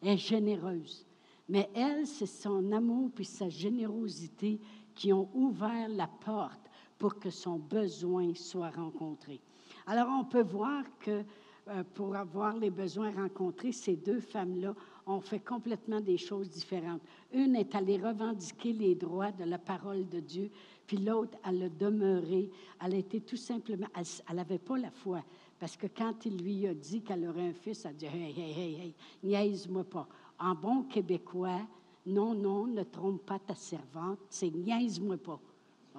Elle 0.00 0.08
est 0.10 0.16
généreuse. 0.16 1.06
Mais 1.48 1.68
elle, 1.74 2.06
c'est 2.06 2.26
son 2.26 2.72
amour 2.72 3.10
puis 3.14 3.24
sa 3.24 3.48
générosité 3.48 4.60
qui 4.94 5.12
ont 5.12 5.28
ouvert 5.34 5.88
la 5.88 6.06
porte 6.06 6.70
pour 6.98 7.18
que 7.18 7.30
son 7.30 7.58
besoin 7.58 8.34
soit 8.34 8.70
rencontré. 8.70 9.40
Alors, 9.86 10.08
on 10.08 10.24
peut 10.24 10.42
voir 10.42 10.84
que 11.00 11.24
euh, 11.68 11.84
pour 11.94 12.16
avoir 12.16 12.56
les 12.56 12.70
besoins 12.70 13.12
rencontrés, 13.12 13.72
ces 13.72 13.96
deux 13.96 14.20
femmes-là 14.20 14.74
ont 15.06 15.20
fait 15.20 15.40
complètement 15.40 16.00
des 16.00 16.18
choses 16.18 16.48
différentes. 16.48 17.02
Une 17.32 17.56
est 17.56 17.74
allée 17.74 17.98
revendiquer 17.98 18.72
les 18.72 18.94
droits 18.94 19.32
de 19.32 19.44
la 19.44 19.58
parole 19.58 20.08
de 20.08 20.20
Dieu, 20.20 20.50
puis 20.86 20.96
l'autre, 20.96 21.38
elle 21.44 21.62
a 21.62 21.68
demeuré. 21.68 22.50
Elle 22.84 22.94
était 22.94 23.20
tout 23.20 23.36
simplement, 23.36 23.86
elle 23.94 24.36
n'avait 24.36 24.58
pas 24.58 24.76
la 24.76 24.90
foi. 24.90 25.22
Parce 25.58 25.76
que 25.76 25.86
quand 25.86 26.26
il 26.26 26.42
lui 26.42 26.66
a 26.66 26.74
dit 26.74 27.02
qu'elle 27.02 27.28
aurait 27.28 27.48
un 27.48 27.52
fils, 27.52 27.84
elle 27.84 27.92
a 27.92 27.94
dit 27.94 28.06
Hey, 28.06 28.34
hey, 28.36 28.52
hey, 28.52 28.74
hey, 28.74 28.94
niaise-moi 29.22 29.84
pas 29.84 30.08
en 30.42 30.54
bon 30.54 30.82
québécois, 30.82 31.60
non, 32.06 32.34
non, 32.34 32.66
ne 32.66 32.82
trompe 32.82 33.24
pas 33.24 33.38
ta 33.38 33.54
servante, 33.54 34.18
c'est 34.28 34.50
niaise-moi 34.50 35.16
pas. 35.18 35.40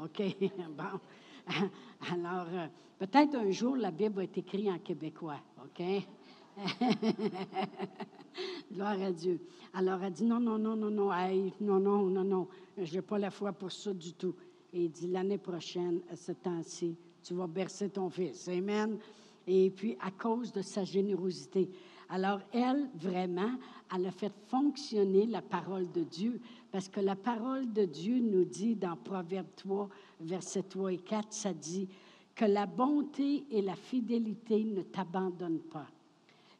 OK? 0.01 0.21
bon. 0.77 0.99
Alors, 2.11 2.47
euh, 2.51 2.67
peut-être 2.99 3.35
un 3.35 3.51
jour, 3.51 3.77
la 3.77 3.91
Bible 3.91 4.15
va 4.15 4.23
être 4.25 4.37
écrite 4.37 4.69
en 4.69 4.79
québécois. 4.79 5.39
OK? 5.63 5.83
Gloire 8.71 9.01
à 9.01 9.11
Dieu. 9.11 9.39
Alors, 9.73 10.03
elle 10.03 10.13
dit 10.13 10.25
non, 10.25 10.39
non, 10.39 10.57
non, 10.57 10.75
non, 10.75 10.91
non, 10.91 11.13
hey, 11.13 11.53
non, 11.61 11.79
non, 11.79 12.03
non, 12.07 12.23
non, 12.23 12.47
je 12.77 12.95
n'ai 12.95 13.01
pas 13.01 13.17
la 13.17 13.31
foi 13.31 13.53
pour 13.53 13.71
ça 13.71 13.93
du 13.93 14.13
tout. 14.13 14.35
Et 14.73 14.85
il 14.85 14.91
dit 14.91 15.07
l'année 15.07 15.37
prochaine, 15.37 16.01
à 16.11 16.15
ce 16.15 16.31
temps-ci, 16.33 16.97
tu 17.23 17.33
vas 17.33 17.47
bercer 17.47 17.89
ton 17.89 18.09
fils. 18.09 18.47
Amen. 18.49 18.97
Et 19.47 19.69
puis, 19.69 19.95
à 20.01 20.11
cause 20.11 20.51
de 20.51 20.61
sa 20.61 20.83
générosité. 20.83 21.69
Alors, 22.09 22.39
elle, 22.51 22.89
vraiment, 22.95 23.51
elle 23.93 24.07
a 24.07 24.11
fait 24.11 24.33
fonctionner 24.47 25.25
la 25.27 25.41
parole 25.41 25.91
de 25.91 26.03
Dieu, 26.03 26.39
parce 26.71 26.89
que 26.89 26.99
la 26.99 27.15
parole 27.15 27.71
de 27.71 27.85
Dieu 27.85 28.19
nous 28.19 28.45
dit 28.45 28.75
dans 28.75 28.95
Proverbe 28.95 29.47
3, 29.55 29.89
versets 30.21 30.63
3 30.63 30.93
et 30.93 30.97
4, 30.97 31.27
ça 31.31 31.53
dit 31.53 31.87
que 32.35 32.45
la 32.45 32.65
bonté 32.65 33.43
et 33.51 33.61
la 33.61 33.75
fidélité 33.75 34.63
ne 34.63 34.81
t'abandonnent 34.81 35.59
pas. 35.59 35.87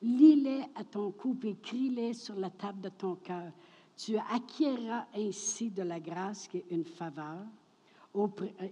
Lis-les 0.02 0.62
à 0.76 0.84
ton 0.84 1.12
cou 1.12 1.36
et 1.44 1.56
crie-les 1.56 2.14
sur 2.14 2.36
la 2.36 2.50
table 2.50 2.82
de 2.82 2.90
ton 2.90 3.16
cœur. 3.16 3.52
Tu 3.98 4.18
acquerras 4.18 5.06
ainsi 5.16 5.70
de 5.70 5.82
la 5.82 6.00
grâce 6.00 6.48
qui 6.48 6.58
est 6.58 6.66
une 6.70 6.84
faveur 6.84 7.40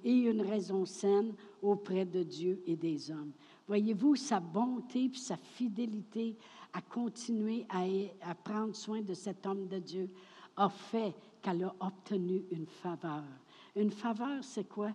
et 0.03 0.13
une 0.13 0.41
raison 0.41 0.85
saine 0.85 1.33
auprès 1.61 2.05
de 2.05 2.21
Dieu 2.21 2.61
et 2.67 2.75
des 2.75 3.09
hommes. 3.09 3.31
Voyez-vous, 3.67 4.15
sa 4.15 4.39
bonté 4.39 5.05
et 5.05 5.17
sa 5.17 5.37
fidélité 5.37 6.35
à 6.73 6.81
continuer 6.81 7.65
à, 7.69 8.35
prendre 8.35 8.75
soin 8.75 9.01
de 9.01 9.13
cet 9.13 9.45
homme 9.45 9.67
de 9.67 9.79
Dieu 9.79 10.09
a 10.55 10.69
fait 10.69 11.13
qu'elle 11.41 11.63
a 11.63 11.75
obtenu 11.79 12.43
une 12.51 12.67
faveur. 12.67 13.23
Une 13.75 13.91
faveur, 13.91 14.43
c'est 14.43 14.67
quoi? 14.67 14.91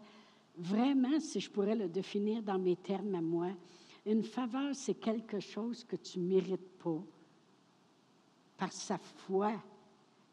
Vraiment, 0.57 1.21
si 1.21 1.41
je 1.41 1.51
pourrais 1.51 1.75
le 1.75 1.89
définir 1.89 2.43
dans 2.43 2.59
mes 2.59 2.77
termes 2.77 3.15
à 3.15 3.21
moi, 3.21 3.49
une 4.07 4.23
faveur, 4.23 4.75
c'est 4.75 4.95
quelque 4.95 5.41
chose 5.41 5.85
que 5.85 5.97
tu 5.97 6.19
ne 6.19 6.29
mérites 6.29 6.79
pas. 6.79 7.03
Par 8.57 8.73
sa 8.73 8.97
foi, 8.97 9.53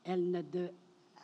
elle 0.04 0.46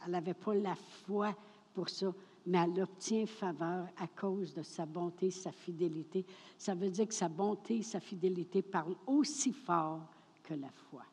n'avait 0.07 0.33
pas 0.33 0.53
la 0.55 0.75
foi 0.75 1.35
pour 1.73 1.87
ça, 1.89 2.13
mais 2.49 2.57
elle 2.57 2.81
obtient 2.81 3.27
faveur 3.27 3.87
à 3.95 4.07
cause 4.07 4.55
de 4.55 4.63
sa 4.63 4.83
bonté, 4.87 5.29
sa 5.29 5.51
fidélité. 5.51 6.25
Ça 6.57 6.73
veut 6.73 6.89
dire 6.89 7.07
que 7.07 7.13
sa 7.13 7.29
bonté 7.29 7.83
sa 7.83 7.99
fidélité 7.99 8.63
parlent 8.63 8.95
aussi 9.05 9.53
fort 9.53 10.01
que 10.41 10.55
la 10.55 10.71
foi 10.71 11.03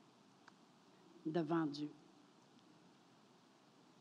devant 1.26 1.66
Dieu. 1.66 1.90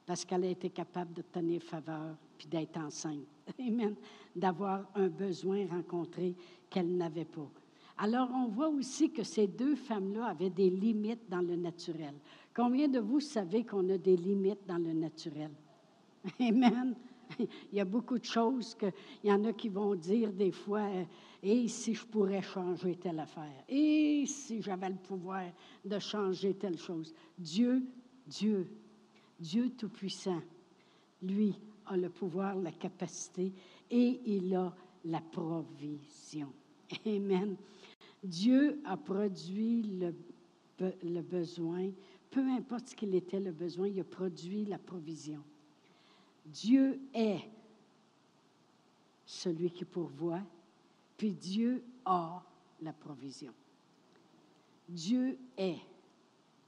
Parce 0.05 0.23
qu'elle 0.23 0.45
a 0.45 0.49
été 0.49 0.69
capable 0.69 1.13
de 1.13 1.23
tenir 1.23 1.61
faveur 1.61 2.15
puis 2.37 2.47
d'être 2.47 2.77
enceinte. 2.77 3.27
Amen. 3.59 3.95
D'avoir 4.33 4.89
un 4.95 5.09
besoin 5.09 5.67
rencontré 5.67 6.35
qu'elle 6.69 6.95
n'avait 6.95 7.25
pas. 7.25 7.49
Alors, 7.97 8.29
on 8.33 8.47
voit 8.47 8.69
aussi 8.69 9.11
que 9.11 9.23
ces 9.23 9.47
deux 9.47 9.75
femmes-là 9.75 10.27
avaient 10.27 10.49
des 10.49 10.69
limites 10.69 11.29
dans 11.29 11.41
le 11.41 11.57
naturel. 11.57 12.13
Combien 12.55 12.87
de 12.87 12.99
vous 12.99 13.19
savez 13.19 13.65
qu'on 13.65 13.89
a 13.89 13.97
des 13.97 14.15
limites 14.15 14.65
dans 14.65 14.77
le 14.77 14.93
naturel? 14.93 15.51
Amen. 16.39 16.95
Il 17.71 17.77
y 17.77 17.79
a 17.79 17.85
beaucoup 17.85 18.17
de 18.17 18.25
choses 18.25 18.75
qu'il 18.75 18.91
y 19.23 19.31
en 19.31 19.43
a 19.45 19.53
qui 19.53 19.69
vont 19.69 19.95
dire 19.95 20.31
des 20.31 20.51
fois, 20.51 20.81
euh, 20.81 21.03
et 21.43 21.67
si 21.67 21.93
je 21.93 22.05
pourrais 22.05 22.41
changer 22.41 22.95
telle 22.95 23.19
affaire, 23.19 23.63
et 23.67 24.25
si 24.25 24.61
j'avais 24.61 24.89
le 24.89 24.95
pouvoir 24.95 25.43
de 25.83 25.99
changer 25.99 26.53
telle 26.55 26.77
chose? 26.77 27.13
Dieu, 27.37 27.83
Dieu, 28.25 28.67
Dieu 29.39 29.69
Tout-Puissant, 29.69 30.41
lui, 31.21 31.55
a 31.85 31.97
le 31.97 32.09
pouvoir, 32.09 32.55
la 32.55 32.71
capacité, 32.71 33.53
et 33.89 34.21
il 34.25 34.55
a 34.55 34.75
la 35.05 35.21
provision. 35.21 36.51
Amen. 37.05 37.55
Dieu 38.23 38.81
a 38.85 38.97
produit 38.97 39.83
le, 39.83 40.15
le 41.03 41.21
besoin, 41.21 41.91
peu 42.31 42.41
importe 42.49 42.89
ce 42.89 42.95
qu'il 42.95 43.13
était 43.13 43.39
le 43.39 43.51
besoin, 43.51 43.87
il 43.87 43.99
a 43.99 44.03
produit 44.03 44.65
la 44.65 44.79
provision. 44.79 45.43
Dieu 46.45 46.99
est 47.13 47.41
celui 49.25 49.71
qui 49.71 49.85
pourvoit, 49.85 50.41
puis 51.17 51.31
Dieu 51.31 51.83
a 52.05 52.43
la 52.81 52.93
provision. 52.93 53.53
Dieu 54.87 55.37
est, 55.57 55.79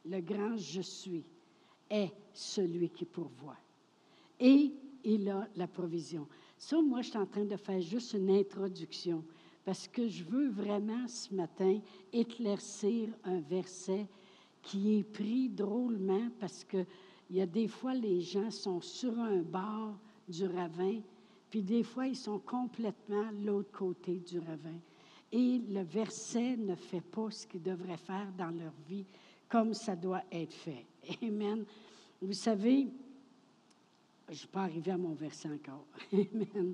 le 0.05 0.19
grand 0.21 0.57
je 0.57 0.81
suis, 0.81 1.23
est 1.89 2.11
celui 2.33 2.89
qui 2.89 3.05
pourvoit. 3.05 3.57
Et 4.39 4.73
il 5.03 5.29
a 5.29 5.47
la 5.55 5.67
provision. 5.67 6.27
Ça, 6.57 6.81
moi, 6.81 7.01
je 7.01 7.09
suis 7.09 7.17
en 7.17 7.25
train 7.25 7.45
de 7.45 7.55
faire 7.55 7.81
juste 7.81 8.13
une 8.13 8.31
introduction 8.31 9.23
parce 9.63 9.87
que 9.87 10.07
je 10.07 10.23
veux 10.23 10.49
vraiment 10.49 11.07
ce 11.07 11.33
matin 11.33 11.79
éclaircir 12.11 13.09
un 13.23 13.39
verset 13.41 14.07
qui 14.61 14.97
est 14.97 15.03
pris 15.03 15.49
drôlement 15.49 16.29
parce 16.39 16.63
que 16.63 16.85
il 17.29 17.37
y 17.37 17.41
a 17.41 17.45
des 17.45 17.67
fois, 17.67 17.93
les 17.93 18.21
gens 18.21 18.51
sont 18.51 18.81
sur 18.81 19.17
un 19.19 19.41
bord 19.41 19.97
du 20.27 20.45
ravin, 20.45 20.99
puis 21.49 21.61
des 21.61 21.83
fois, 21.83 22.07
ils 22.07 22.15
sont 22.15 22.39
complètement 22.39 23.29
l'autre 23.43 23.71
côté 23.71 24.19
du 24.19 24.39
ravin. 24.39 24.79
Et 25.31 25.59
le 25.69 25.81
verset 25.81 26.55
ne 26.57 26.75
fait 26.75 27.01
pas 27.01 27.29
ce 27.31 27.45
qu'il 27.45 27.61
devrait 27.61 27.97
faire 27.97 28.31
dans 28.37 28.49
leur 28.49 28.73
vie 28.87 29.05
comme 29.49 29.73
ça 29.73 29.95
doit 29.95 30.23
être 30.31 30.53
fait. 30.53 30.85
Amen. 31.21 31.65
Vous 32.21 32.33
savez, 32.33 32.87
je 34.27 34.31
ne 34.31 34.37
suis 34.37 34.47
pas 34.47 34.63
arrivé 34.63 34.91
à 34.91 34.97
mon 34.97 35.13
verset 35.13 35.49
encore. 35.49 35.85
Amen. 36.13 36.73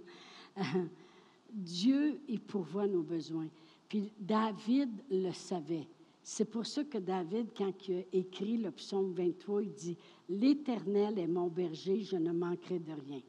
Dieu, 1.51 2.19
il 2.27 2.39
pourvoit 2.39 2.87
nos 2.87 3.03
besoins. 3.03 3.47
Puis 3.87 4.11
David 4.19 4.89
le 5.09 5.31
savait. 5.31 5.87
C'est 6.23 6.45
pour 6.45 6.65
ça 6.65 6.83
que 6.85 6.97
David, 6.97 7.49
quand 7.55 7.73
il 7.87 7.97
a 7.97 8.01
écrit 8.13 8.57
le 8.57 8.71
psaume 8.71 9.11
23, 9.13 9.63
il 9.63 9.73
dit 9.73 9.97
L'Éternel 10.29 11.19
est 11.19 11.27
mon 11.27 11.47
berger, 11.47 12.01
je 12.01 12.15
ne 12.15 12.31
manquerai 12.31 12.79
de 12.79 12.93
rien. 12.93 13.21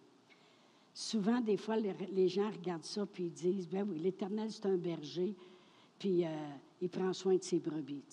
Souvent, 0.92 1.40
des 1.40 1.56
fois, 1.56 1.76
les, 1.76 2.28
gens 2.28 2.48
regardent 2.48 2.84
ça 2.84 3.04
puis 3.04 3.24
ils 3.24 3.32
disent 3.32 3.68
Ben 3.68 3.84
oui, 3.88 3.98
l'Éternel, 3.98 4.50
c'est 4.52 4.66
un 4.66 4.76
berger, 4.76 5.34
puis 5.98 6.24
euh, 6.24 6.28
il 6.80 6.88
prend 6.88 7.12
soin 7.12 7.34
de 7.34 7.42
ses 7.42 7.58
brebis. 7.58 8.04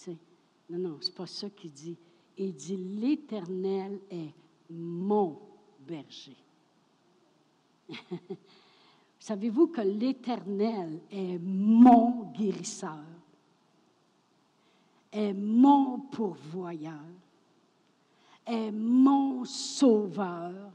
Non, 0.68 0.80
non, 0.80 0.98
c'est 1.00 1.14
pas 1.14 1.28
ça 1.28 1.48
qu'il 1.52 1.72
dit. 1.72 1.98
Il 2.36 2.56
dit 2.56 2.78
L'Éternel 2.78 4.00
est 4.10 4.34
mon 4.72 5.38
berger. 5.88 6.38
Savez-vous 9.20 9.68
que 9.68 9.82
l'Éternel 9.82 11.02
est 11.12 11.38
mon 11.38 12.32
guérisseur, 12.32 13.04
est 15.12 15.34
mon 15.34 16.00
pourvoyeur, 16.00 16.94
est 18.46 18.72
mon 18.72 19.44
sauveur, 19.46 20.72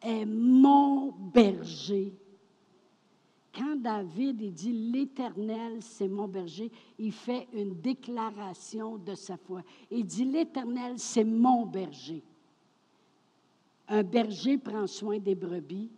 est 0.00 0.24
mon 0.24 1.12
berger. 1.12 2.14
Quand 3.52 3.76
David 3.76 4.52
dit 4.52 4.90
l'Éternel, 4.90 5.80
c'est 5.80 6.08
mon 6.08 6.26
berger, 6.26 6.70
il 6.98 7.12
fait 7.12 7.46
une 7.52 7.80
déclaration 7.80 8.98
de 8.98 9.14
sa 9.14 9.36
foi. 9.36 9.62
Il 9.90 10.04
dit 10.04 10.24
l'Éternel, 10.24 10.98
c'est 10.98 11.24
mon 11.24 11.66
berger. 11.66 12.22
Un 13.86 14.02
berger 14.02 14.58
prend 14.58 14.86
soin 14.86 15.18
des 15.18 15.34
brebis, 15.34 15.90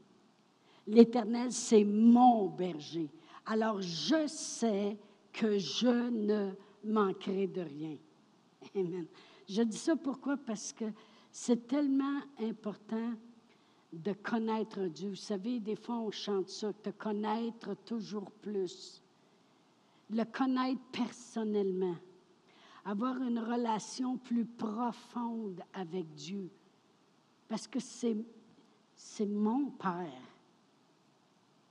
L'Éternel, 0.86 1.50
c'est 1.50 1.84
mon 1.84 2.48
berger. 2.48 3.10
Alors 3.44 3.80
je 3.80 4.26
sais 4.26 4.96
que 5.32 5.58
je 5.58 6.10
ne 6.10 6.52
manquerai 6.86 7.46
de 7.46 7.62
rien. 7.62 7.96
Amen. 8.74 9.06
Je 9.48 9.62
dis 9.62 9.76
ça 9.76 9.96
pourquoi? 9.96 10.36
Parce 10.36 10.72
que 10.72 10.86
c'est 11.30 11.66
tellement 11.66 12.20
important 12.40 13.12
de 13.92 14.12
connaître 14.12 14.80
Dieu. 14.86 15.10
Vous 15.10 15.16
savez, 15.16 15.60
des 15.60 15.76
fois, 15.76 15.96
on 15.96 16.10
chante 16.10 16.48
ça, 16.48 16.72
te 16.72 16.90
connaître 16.90 17.74
toujours 17.84 18.30
plus. 18.30 19.02
Le 20.10 20.24
connaître 20.24 20.82
personnellement. 20.92 21.96
Avoir 22.84 23.20
une 23.20 23.38
relation 23.38 24.16
plus 24.16 24.44
profonde 24.44 25.60
avec 25.72 26.12
Dieu. 26.14 26.48
Parce 27.48 27.66
que 27.66 27.80
c'est, 27.80 28.16
c'est 28.94 29.26
mon 29.26 29.70
Père 29.70 30.26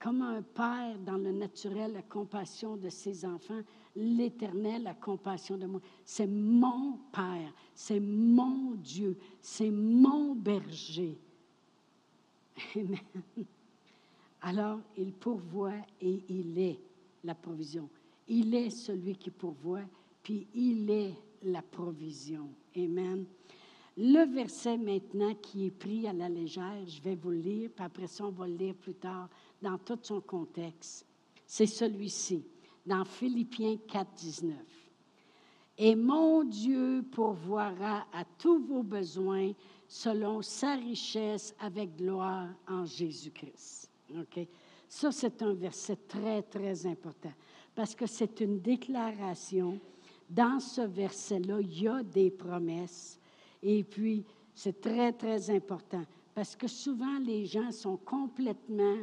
comme 0.06 0.22
un 0.22 0.44
père 0.44 1.00
dans 1.00 1.18
le 1.18 1.32
naturel 1.32 1.96
a 1.98 2.04
compassion 2.04 2.78
de 2.78 2.90
ses 2.90 3.26
enfants, 3.26 3.62
l'Éternel 3.96 4.88
a 4.88 4.94
compassion 4.94 5.58
de 5.58 5.66
moi. 5.66 5.82
C'est 6.04 6.28
mon 6.28 7.00
Père, 7.12 7.54
c'est 7.74 8.00
mon 8.00 8.72
Dieu, 8.76 9.18
c'est 9.42 9.72
mon 9.72 10.36
berger. 10.36 11.18
Amen. 12.76 13.00
Alors, 14.42 14.80
il 14.98 15.14
pourvoit 15.14 15.74
et 16.02 16.22
il 16.30 16.60
est 16.60 16.80
la 17.24 17.34
provision. 17.36 17.90
Il 18.28 18.54
est 18.54 18.70
celui 18.70 19.16
qui 19.16 19.32
pourvoit, 19.32 19.86
puis 20.22 20.48
il 20.54 20.90
est 20.90 21.16
la 21.44 21.62
provision. 21.62 22.50
Amen. 22.76 23.26
Le 23.98 24.26
verset 24.26 24.78
maintenant 24.78 25.34
qui 25.36 25.68
est 25.68 25.72
pris 25.72 26.06
à 26.06 26.14
la 26.14 26.28
légère, 26.28 26.86
je 26.86 27.02
vais 27.02 27.16
vous 27.16 27.32
le 27.32 27.38
lire, 27.38 27.70
puis 27.74 27.86
après 27.86 28.08
ça, 28.08 28.26
on 28.26 28.32
va 28.32 28.48
le 28.48 28.56
lire 28.56 28.76
plus 28.76 28.96
tard 28.96 29.30
dans 29.62 29.78
tout 29.78 29.98
son 30.02 30.20
contexte. 30.20 31.06
C'est 31.48 31.66
celui-ci, 31.66 32.44
dans 32.86 33.06
Philippiens 33.06 33.78
4, 33.88 34.14
19. 34.14 34.58
Et 35.78 35.96
mon 35.96 36.44
Dieu 36.44 37.04
pourvoira 37.12 38.06
à 38.14 38.24
tous 38.38 38.60
vos 38.60 38.84
besoins 38.84 39.52
selon 39.88 40.42
sa 40.42 40.76
richesse 40.76 41.54
avec 41.60 41.96
gloire 41.98 42.48
en 42.68 42.86
Jésus-Christ. 42.86 43.90
OK? 44.18 44.48
Ça, 44.88 45.12
c'est 45.12 45.42
un 45.42 45.54
verset 45.54 45.98
très, 46.08 46.42
très 46.44 46.86
important 46.86 47.34
parce 47.74 47.94
que 47.94 48.06
c'est 48.06 48.40
une 48.40 48.60
déclaration. 48.60 49.80
Dans 50.30 50.60
ce 50.60 50.82
verset-là, 50.82 51.60
il 51.62 51.84
y 51.84 51.88
a 51.88 52.04
des 52.04 52.32
promesses 52.32 53.20
et 53.68 53.84
puis, 53.84 54.24
c'est 54.54 54.80
très, 54.80 55.12
très 55.12 55.50
important 55.50 56.04
parce 56.36 56.56
que 56.56 56.68
souvent, 56.68 57.18
les 57.18 57.46
gens 57.46 57.72
sont 57.72 57.98
complètement 57.98 58.98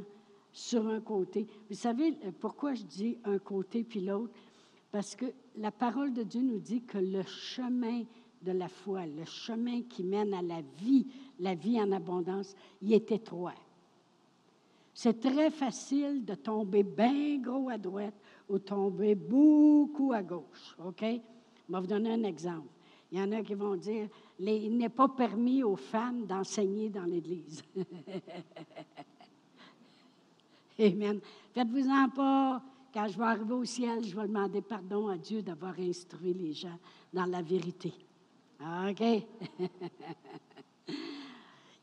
sur 0.52 0.86
un 0.86 1.00
côté. 1.00 1.46
Vous 1.68 1.76
savez 1.76 2.12
pourquoi 2.40 2.74
je 2.74 2.84
dis 2.84 3.18
un 3.24 3.38
côté 3.38 3.84
puis 3.84 4.00
l'autre? 4.00 4.34
Parce 4.90 5.16
que 5.16 5.26
la 5.56 5.70
parole 5.70 6.12
de 6.12 6.22
Dieu 6.22 6.42
nous 6.42 6.58
dit 6.58 6.82
que 6.82 6.98
le 6.98 7.22
chemin 7.22 8.02
de 8.42 8.52
la 8.52 8.68
foi, 8.68 9.06
le 9.06 9.24
chemin 9.24 9.82
qui 9.82 10.02
mène 10.04 10.34
à 10.34 10.42
la 10.42 10.60
vie, 10.78 11.06
la 11.40 11.54
vie 11.54 11.80
en 11.80 11.92
abondance, 11.92 12.54
il 12.82 12.92
est 12.92 13.10
étroit. 13.10 13.54
C'est 14.94 15.20
très 15.20 15.50
facile 15.50 16.24
de 16.24 16.34
tomber 16.34 16.82
bien 16.82 17.38
gros 17.38 17.70
à 17.70 17.78
droite 17.78 18.14
ou 18.48 18.58
tomber 18.58 19.14
beaucoup 19.14 20.12
à 20.12 20.22
gauche. 20.22 20.76
OK? 20.84 21.00
Je 21.02 21.72
vais 21.72 21.80
vous 21.80 21.86
donner 21.86 22.12
un 22.12 22.24
exemple. 22.24 22.68
Il 23.10 23.18
y 23.18 23.22
en 23.22 23.32
a 23.32 23.42
qui 23.42 23.54
vont 23.54 23.76
dire 23.76 24.08
il 24.38 24.76
n'est 24.76 24.88
pas 24.88 25.08
permis 25.08 25.62
aux 25.62 25.76
femmes 25.76 26.26
d'enseigner 26.26 26.90
dans 26.90 27.04
l'Église. 27.04 27.62
Amen. 30.78 31.20
Faites-vous-en 31.52 32.08
pas. 32.10 32.62
Quand 32.92 33.08
je 33.08 33.16
vais 33.16 33.24
arriver 33.24 33.54
au 33.54 33.64
ciel, 33.64 34.04
je 34.04 34.14
vais 34.14 34.26
demander 34.26 34.60
pardon 34.60 35.08
à 35.08 35.16
Dieu 35.16 35.42
d'avoir 35.42 35.78
instruit 35.78 36.34
les 36.34 36.52
gens 36.52 36.78
dans 37.12 37.24
la 37.24 37.40
vérité. 37.40 37.92
OK? 38.60 39.00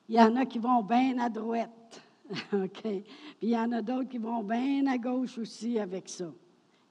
il 0.07 0.15
y 0.15 0.19
en 0.19 0.35
a 0.35 0.45
qui 0.45 0.59
vont 0.59 0.83
bien 0.83 1.17
à 1.19 1.29
droite. 1.29 2.01
OK? 2.53 2.81
Puis 2.81 3.03
il 3.41 3.49
y 3.49 3.57
en 3.57 3.71
a 3.71 3.81
d'autres 3.81 4.09
qui 4.09 4.19
vont 4.19 4.43
bien 4.43 4.85
à 4.87 4.97
gauche 4.97 5.37
aussi 5.39 5.79
avec 5.79 6.07
ça. 6.09 6.31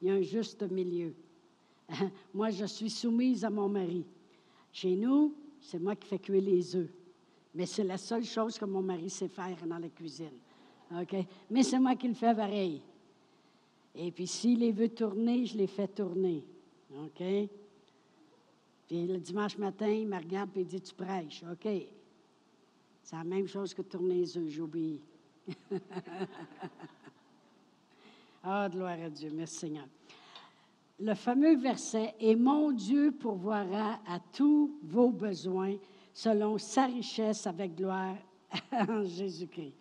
Il 0.02 0.08
y 0.08 0.10
a 0.10 0.14
un 0.14 0.22
juste 0.22 0.62
milieu. 0.70 1.14
Moi, 2.34 2.50
je 2.50 2.64
suis 2.64 2.90
soumise 2.90 3.44
à 3.44 3.50
mon 3.50 3.68
mari. 3.68 4.04
Chez 4.72 4.96
nous, 4.96 5.34
c'est 5.60 5.78
moi 5.78 5.96
qui 5.96 6.06
fais 6.06 6.18
cuire 6.18 6.42
les 6.42 6.76
œufs. 6.76 6.90
Mais 7.54 7.66
c'est 7.66 7.84
la 7.84 7.98
seule 7.98 8.24
chose 8.24 8.58
que 8.58 8.64
mon 8.64 8.82
mari 8.82 9.10
sait 9.10 9.28
faire 9.28 9.56
dans 9.66 9.78
la 9.78 9.88
cuisine. 9.88 10.38
OK? 10.92 11.16
Mais 11.50 11.62
c'est 11.62 11.78
moi 11.78 11.94
qui 11.96 12.08
le 12.08 12.14
fais 12.14 12.34
pareil. 12.34 12.82
Et 13.94 14.10
puis, 14.12 14.26
s'il 14.26 14.60
les 14.60 14.72
veut 14.72 14.88
tourner, 14.88 15.44
je 15.44 15.56
les 15.56 15.66
fais 15.66 15.88
tourner. 15.88 16.44
OK? 16.96 17.22
Puis 18.86 19.06
le 19.06 19.18
dimanche 19.18 19.58
matin, 19.58 19.88
il 19.88 20.06
me 20.06 20.16
regarde 20.16 20.50
et 20.56 20.60
il 20.60 20.66
dit 20.66 20.80
Tu 20.80 20.94
prêches. 20.94 21.42
OK? 21.50 21.68
C'est 23.02 23.16
la 23.16 23.24
même 23.24 23.46
chose 23.46 23.74
que 23.74 23.82
tourner 23.82 24.14
les 24.16 24.38
œufs, 24.38 24.48
j'obéis. 24.48 25.00
Ah, 28.40 28.66
oh, 28.66 28.72
gloire 28.72 28.96
à 29.02 29.10
Dieu. 29.10 29.30
Merci 29.34 29.56
Seigneur 29.58 29.88
le 31.00 31.14
fameux 31.14 31.56
verset 31.56 32.14
Et 32.20 32.34
mon 32.34 32.72
Dieu 32.72 33.12
pourvoira 33.12 34.00
à 34.06 34.18
tous 34.32 34.76
vos 34.82 35.10
besoins 35.10 35.76
selon 36.12 36.58
sa 36.58 36.86
richesse 36.86 37.46
avec 37.46 37.76
gloire 37.76 38.16
en 38.72 39.04
Jésus-Christ. 39.04 39.74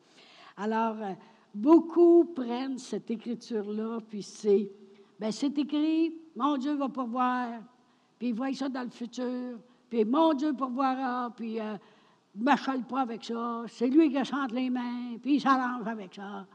Alors, 0.58 0.96
euh, 1.02 1.14
beaucoup 1.54 2.26
prennent 2.26 2.78
cette 2.78 3.10
écriture-là, 3.12 4.00
puis 4.08 4.24
c'est, 4.24 4.70
ben 5.20 5.32
c'est 5.32 5.58
écrit, 5.58 6.16
mon 6.36 6.58
Dieu 6.58 6.76
va 6.76 6.90
pourvoir, 6.90 7.62
puis 8.18 8.30
ils 8.30 8.34
voient 8.34 8.54
ça 8.54 8.68
dans 8.68 8.84
le 8.84 8.90
futur, 8.90 9.60
puis 9.90 10.04
mon 10.04 10.34
Dieu 10.34 10.54
pourvoira, 10.54 11.32
puis 11.36 11.60
euh, 11.60 11.78
ne 12.36 12.84
pas 12.84 13.02
avec 13.02 13.24
ça, 13.24 13.64
c'est 13.68 13.88
lui 13.88 14.12
qui 14.12 14.26
chante 14.26 14.52
les 14.52 14.70
mains, 14.70 15.18
puis 15.22 15.36
il 15.36 15.42
s'arrange 15.42 15.88
avec 15.88 16.14
ça. 16.16 16.46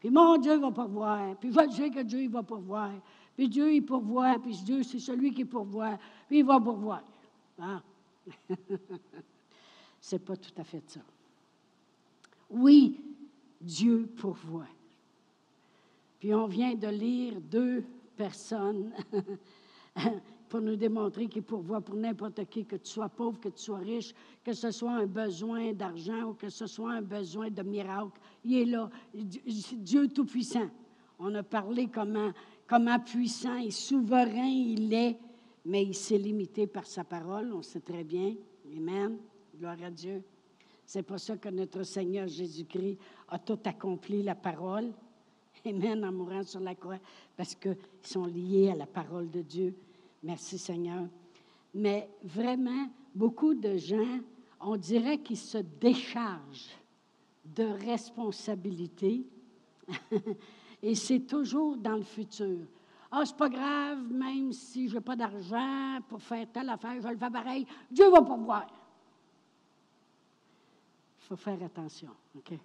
Puis 0.00 0.10
mon 0.10 0.36
Dieu 0.36 0.56
va 0.58 0.70
pourvoir, 0.70 1.36
puis 1.36 1.50
je 1.52 1.70
sais 1.72 1.90
que 1.90 2.00
Dieu 2.00 2.22
il 2.22 2.30
va 2.30 2.42
pourvoir. 2.42 2.90
Puis 3.36 3.48
Dieu, 3.48 3.72
il 3.72 3.84
pourvoit, 3.84 4.38
puis 4.38 4.56
Dieu, 4.64 4.82
c'est 4.82 5.00
celui 5.00 5.32
qui 5.32 5.44
pourvoit, 5.44 5.98
puis 6.28 6.38
il 6.38 6.44
va 6.44 6.60
pourvoir. 6.60 7.02
Ah. 7.60 7.82
c'est 10.00 10.24
pas 10.24 10.36
tout 10.36 10.52
à 10.56 10.64
fait 10.64 10.88
ça. 10.88 11.00
Oui, 12.50 13.00
Dieu 13.64 14.08
pourvoit. 14.16 14.68
Puis 16.18 16.34
on 16.34 16.46
vient 16.46 16.74
de 16.74 16.88
lire 16.88 17.40
deux 17.40 17.84
personnes 18.16 18.92
pour 20.48 20.60
nous 20.60 20.76
démontrer 20.76 21.26
qu'il 21.26 21.42
pourvoit 21.42 21.80
pour 21.80 21.96
n'importe 21.96 22.44
qui, 22.46 22.64
que 22.64 22.76
tu 22.76 22.90
sois 22.90 23.08
pauvre, 23.08 23.40
que 23.40 23.48
tu 23.48 23.62
sois 23.62 23.78
riche, 23.78 24.14
que 24.44 24.52
ce 24.52 24.70
soit 24.70 24.92
un 24.92 25.06
besoin 25.06 25.72
d'argent 25.72 26.30
ou 26.30 26.34
que 26.34 26.48
ce 26.48 26.66
soit 26.66 26.92
un 26.92 27.02
besoin 27.02 27.50
de 27.50 27.62
miracle. 27.62 28.20
Il 28.44 28.54
est 28.56 28.64
là, 28.64 28.90
Dieu 29.12 30.08
Tout-Puissant. 30.08 30.68
On 31.18 31.34
a 31.34 31.42
parlé 31.42 31.88
comment 31.88 32.32
comment 32.66 32.98
puissant 32.98 33.56
et 33.56 33.70
souverain 33.70 34.48
il 34.48 34.92
est, 34.92 35.18
mais 35.64 35.82
il 35.82 35.94
s'est 35.94 36.18
limité 36.18 36.66
par 36.66 36.86
sa 36.86 37.04
parole, 37.04 37.52
on 37.52 37.62
sait 37.62 37.80
très 37.80 38.04
bien. 38.04 38.34
Amen. 38.76 39.18
Gloire 39.56 39.82
à 39.82 39.90
Dieu. 39.90 40.22
C'est 40.86 41.02
pour 41.02 41.18
ça 41.18 41.36
que 41.36 41.48
notre 41.48 41.82
Seigneur 41.82 42.28
Jésus-Christ 42.28 42.98
a 43.34 43.38
tout 43.38 43.58
accompli 43.64 44.22
la 44.22 44.34
parole. 44.34 44.92
Amen, 45.66 46.04
en 46.04 46.12
mourant 46.12 46.42
sur 46.42 46.60
la 46.60 46.74
croix, 46.74 46.98
parce 47.36 47.54
qu'ils 47.54 47.76
sont 48.02 48.26
liés 48.26 48.70
à 48.70 48.76
la 48.76 48.86
parole 48.86 49.30
de 49.30 49.42
Dieu. 49.42 49.74
Merci 50.22 50.58
Seigneur. 50.58 51.06
Mais 51.74 52.08
vraiment, 52.22 52.88
beaucoup 53.14 53.54
de 53.54 53.76
gens, 53.76 54.20
on 54.60 54.76
dirait 54.76 55.18
qu'ils 55.18 55.38
se 55.38 55.58
déchargent 55.58 56.76
de 57.44 57.64
responsabilités 57.64 59.26
et 60.82 60.94
c'est 60.94 61.20
toujours 61.20 61.76
dans 61.76 61.96
le 61.96 62.04
futur. 62.04 62.58
Ah, 63.10 63.22
c'est 63.24 63.36
pas 63.36 63.48
grave, 63.48 63.98
même 64.10 64.52
si 64.52 64.88
je 64.88 64.94
n'ai 64.94 65.00
pas 65.00 65.16
d'argent 65.16 65.98
pour 66.08 66.22
faire 66.22 66.46
telle 66.52 66.68
affaire, 66.68 67.00
je 67.00 67.08
le 67.08 67.16
fais 67.16 67.30
pareil. 67.30 67.66
Dieu 67.90 68.10
va 68.10 68.22
pourvoir. 68.22 68.66
Il 71.20 71.26
faut 71.26 71.36
faire 71.36 71.62
attention, 71.62 72.10
OK? 72.36 72.58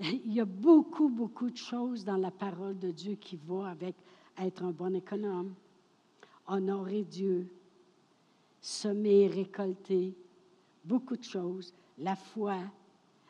Il 0.00 0.32
y 0.32 0.40
a 0.40 0.46
beaucoup, 0.46 1.10
beaucoup 1.10 1.50
de 1.50 1.56
choses 1.56 2.04
dans 2.04 2.16
la 2.16 2.30
parole 2.30 2.78
de 2.78 2.90
Dieu 2.90 3.16
qui 3.16 3.36
vont 3.36 3.64
avec 3.64 3.94
être 4.38 4.64
un 4.64 4.70
bon 4.70 4.94
économe, 4.94 5.52
honorer 6.46 7.04
Dieu, 7.04 7.46
semer 8.62 9.24
et 9.24 9.28
récolter, 9.28 10.14
beaucoup 10.84 11.16
de 11.16 11.22
choses, 11.22 11.74
la 11.98 12.16
foi, 12.16 12.58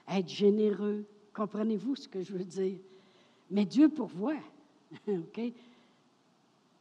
être 0.08 0.28
généreux. 0.28 1.04
Comprenez-vous 1.34 1.96
ce 1.96 2.08
que 2.08 2.22
je 2.22 2.32
veux 2.32 2.44
dire? 2.44 2.78
Mais 3.50 3.64
Dieu 3.64 3.88
pourvoit. 3.88 4.38
OK? 5.08 5.40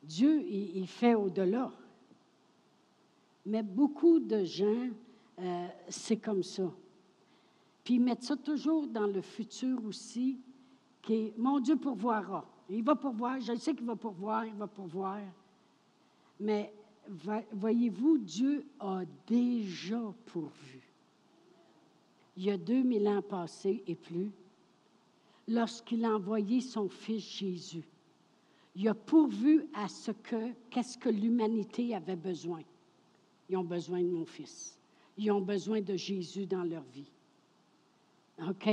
Dieu, 0.03 0.41
il, 0.41 0.87
fait 0.87 1.15
au-delà. 1.15 1.71
Mais 3.45 3.63
beaucoup 3.63 4.19
de 4.19 4.43
gens, 4.43 4.89
euh, 5.39 5.67
c'est 5.89 6.17
comme 6.17 6.43
ça. 6.43 6.71
Puis 7.83 7.95
ils 7.95 8.01
mettent 8.01 8.23
ça 8.23 8.35
toujours 8.35 8.87
dans 8.87 9.07
le 9.07 9.21
futur 9.21 9.83
aussi, 9.85 10.39
qui 11.01 11.13
est, 11.13 11.37
mon 11.37 11.59
Dieu 11.59 11.75
pourvoira. 11.75 12.45
Il 12.69 12.83
va 12.83 12.95
pourvoir, 12.95 13.39
je 13.39 13.55
sais 13.55 13.73
qu'il 13.73 13.85
va 13.85 13.95
pourvoir, 13.95 14.45
il 14.45 14.53
va 14.53 14.67
pourvoir. 14.67 15.19
Mais 16.39 16.73
voyez-vous, 17.53 18.19
Dieu 18.19 18.65
a 18.79 19.01
déjà 19.25 20.13
pourvu. 20.25 20.81
Il 22.37 22.43
y 22.43 22.51
a 22.51 22.57
2000 22.57 23.07
ans 23.07 23.21
passés 23.21 23.83
et 23.87 23.95
plus, 23.95 24.31
lorsqu'il 25.47 26.05
a 26.05 26.15
envoyé 26.15 26.61
son 26.61 26.87
Fils 26.87 27.23
Jésus 27.23 27.85
il 28.75 28.87
a 28.87 28.93
pourvu 28.93 29.65
à 29.73 29.89
ce 29.89 30.11
que, 30.11 30.53
qu'est-ce 30.69 30.97
que 30.97 31.09
l'humanité 31.09 31.93
avait 31.93 32.15
besoin. 32.15 32.61
Ils 33.49 33.57
ont 33.57 33.63
besoin 33.63 34.01
de 34.01 34.07
mon 34.07 34.25
fils. 34.25 34.79
Ils 35.17 35.31
ont 35.31 35.41
besoin 35.41 35.81
de 35.81 35.97
Jésus 35.97 36.45
dans 36.45 36.63
leur 36.63 36.83
vie. 36.83 37.11
OK? 38.47 38.69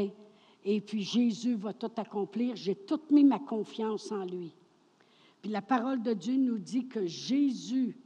Et 0.64 0.80
puis 0.80 1.02
Jésus 1.02 1.54
va 1.54 1.72
tout 1.72 1.92
accomplir. 1.96 2.56
J'ai 2.56 2.74
tout 2.74 3.00
mis 3.10 3.24
ma 3.24 3.38
confiance 3.38 4.10
en 4.10 4.24
lui. 4.24 4.52
Puis 5.40 5.50
la 5.50 5.62
parole 5.62 6.02
de 6.02 6.12
Dieu 6.12 6.36
nous 6.36 6.58
dit 6.58 6.88
que 6.88 7.06
Jésus, 7.06 7.96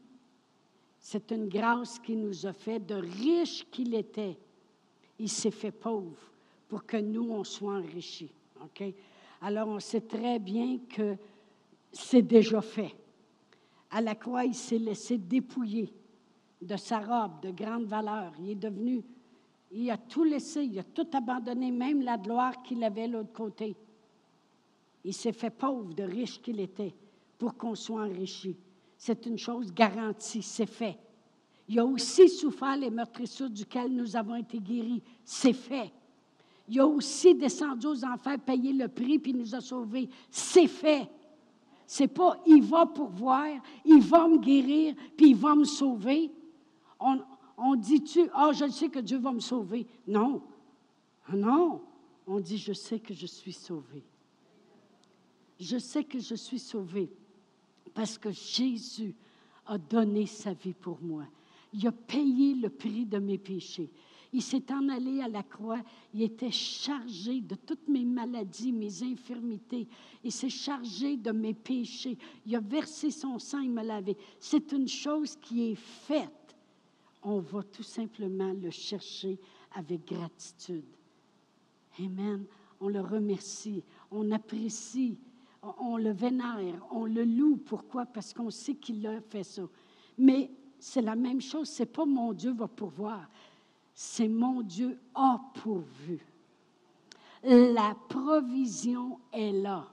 c'est 0.98 1.30
une 1.32 1.48
grâce 1.48 1.98
qu'il 1.98 2.20
nous 2.20 2.46
a 2.46 2.52
fait, 2.52 2.78
de 2.78 2.94
riche 2.94 3.66
qu'il 3.70 3.94
était. 3.94 4.36
Il 5.18 5.28
s'est 5.28 5.50
fait 5.50 5.72
pauvre 5.72 6.18
pour 6.68 6.84
que 6.84 6.98
nous, 6.98 7.30
on 7.30 7.44
soit 7.44 7.74
enrichis. 7.74 8.30
OK? 8.62 8.84
Alors, 9.40 9.68
on 9.68 9.80
sait 9.80 10.02
très 10.02 10.38
bien 10.38 10.78
que 10.88 11.16
c'est 11.92 12.22
déjà 12.22 12.60
fait. 12.60 12.94
À 13.90 14.00
la 14.00 14.14
croix, 14.14 14.44
il 14.44 14.54
s'est 14.54 14.78
laissé 14.78 15.18
dépouiller 15.18 15.92
de 16.60 16.76
sa 16.76 17.00
robe 17.00 17.40
de 17.42 17.50
grande 17.50 17.86
valeur. 17.86 18.32
Il 18.38 18.50
est 18.50 18.54
devenu, 18.54 19.02
il 19.70 19.90
a 19.90 19.96
tout 19.96 20.24
laissé, 20.24 20.64
il 20.64 20.78
a 20.78 20.84
tout 20.84 21.06
abandonné, 21.12 21.70
même 21.70 22.02
la 22.02 22.18
gloire 22.18 22.62
qu'il 22.62 22.82
avait 22.82 23.06
de 23.06 23.12
l'autre 23.12 23.32
côté. 23.32 23.76
Il 25.04 25.14
s'est 25.14 25.32
fait 25.32 25.50
pauvre 25.50 25.94
de 25.94 26.02
riche 26.02 26.40
qu'il 26.42 26.60
était 26.60 26.94
pour 27.38 27.56
qu'on 27.56 27.74
soit 27.74 28.02
enrichi. 28.02 28.56
C'est 28.96 29.24
une 29.26 29.38
chose 29.38 29.72
garantie, 29.72 30.42
c'est 30.42 30.66
fait. 30.66 30.98
Il 31.68 31.78
a 31.78 31.86
aussi 31.86 32.28
souffert 32.28 32.76
les 32.76 32.90
meurtrissures 32.90 33.48
duquel 33.48 33.94
nous 33.94 34.16
avons 34.16 34.34
été 34.34 34.58
guéris. 34.58 35.02
C'est 35.24 35.52
fait. 35.52 35.92
Il 36.68 36.80
a 36.80 36.86
aussi 36.86 37.34
descendu 37.34 37.86
aux 37.86 38.04
enfers, 38.04 38.38
payé 38.40 38.72
le 38.72 38.88
prix, 38.88 39.18
puis 39.18 39.32
nous 39.32 39.54
a 39.54 39.60
sauvés. 39.60 40.08
C'est 40.30 40.66
fait. 40.66 41.08
C'est 41.86 42.08
pas 42.08 42.36
il 42.46 42.62
va 42.62 42.86
pourvoir, 42.86 43.46
il 43.84 44.00
va 44.00 44.28
me 44.28 44.38
guérir, 44.38 44.94
puis 45.16 45.30
il 45.30 45.36
va 45.36 45.54
me 45.54 45.64
sauver. 45.64 46.30
On 47.60 47.76
dit-tu, 47.76 48.28
ah, 48.32 48.52
je 48.52 48.68
sais 48.70 48.88
que 48.88 48.98
Dieu 48.98 49.18
va 49.18 49.32
me 49.32 49.40
sauver. 49.40 49.86
Non. 50.06 50.42
Non. 51.32 51.82
On 52.26 52.40
dit, 52.40 52.58
je 52.58 52.72
sais 52.72 52.98
que 52.98 53.12
je 53.12 53.26
suis 53.26 53.52
sauvé. 53.52 54.02
Je 55.58 55.76
sais 55.76 56.04
que 56.04 56.18
je 56.18 56.34
suis 56.34 56.58
sauvé 56.58 57.10
parce 57.92 58.16
que 58.16 58.30
Jésus 58.30 59.14
a 59.66 59.76
donné 59.76 60.24
sa 60.24 60.54
vie 60.54 60.72
pour 60.72 60.98
moi. 61.02 61.24
Il 61.72 61.86
a 61.86 61.92
payé 61.92 62.54
le 62.54 62.70
prix 62.70 63.04
de 63.04 63.18
mes 63.18 63.38
péchés. 63.38 63.90
Il 64.32 64.42
s'est 64.42 64.72
en 64.72 64.88
allé 64.88 65.20
à 65.20 65.28
la 65.28 65.42
croix. 65.42 65.82
Il 66.14 66.22
était 66.22 66.50
chargé 66.50 67.40
de 67.40 67.56
toutes 67.56 67.88
mes 67.88 68.04
maladies, 68.04 68.72
mes 68.72 69.02
infirmités. 69.02 69.86
Il 70.24 70.32
s'est 70.32 70.48
chargé 70.48 71.16
de 71.16 71.32
mes 71.32 71.52
péchés. 71.52 72.16
Il 72.46 72.54
a 72.54 72.60
versé 72.60 73.10
son 73.10 73.38
sang, 73.38 73.60
il 73.60 73.70
m'a 73.70 73.82
lavé. 73.82 74.16
C'est 74.38 74.72
une 74.72 74.88
chose 74.88 75.36
qui 75.36 75.72
est 75.72 75.78
faite. 75.78 76.30
On 77.22 77.38
va 77.38 77.62
tout 77.62 77.82
simplement 77.82 78.52
le 78.52 78.70
chercher 78.70 79.38
avec 79.74 80.06
gratitude. 80.06 80.84
Amen. 81.98 82.44
On 82.80 82.88
le 82.88 83.00
remercie, 83.00 83.82
on 84.10 84.30
apprécie, 84.30 85.18
on, 85.62 85.98
le 85.98 86.12
vénère, 86.12 86.86
on 86.90 87.04
le 87.04 87.24
loue. 87.24 87.56
Pourquoi? 87.56 88.06
Parce 88.06 88.32
qu'on 88.32 88.50
sait 88.50 88.74
qu'il 88.74 89.06
a 89.06 89.20
fait 89.20 89.44
ça. 89.44 89.62
Mais 90.16 90.50
c'est 90.78 91.02
la 91.02 91.14
même 91.14 91.42
chose, 91.42 91.68
c'est 91.68 91.84
pas 91.84 92.06
mon 92.06 92.32
Dieu 92.32 92.52
va 92.52 92.68
pourvoir 92.68 93.28
c'est 94.02 94.28
mon 94.28 94.62
Dieu 94.62 94.98
a 95.14 95.38
pourvu. 95.62 96.24
La 97.42 97.94
provision 98.08 99.18
est 99.30 99.52
là. 99.52 99.86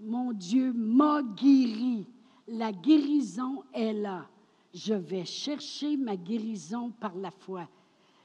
Mon 0.00 0.32
Dieu 0.32 0.72
m'a 0.72 1.22
guéri. 1.22 2.06
La 2.48 2.72
guérison 2.72 3.64
est 3.74 3.92
là. 3.92 4.26
Je 4.72 4.94
vais 4.94 5.24
chercher 5.24 5.96
ma 5.96 6.16
guérison 6.16 6.90
par 6.90 7.14
la 7.14 7.30
foi. 7.30 7.68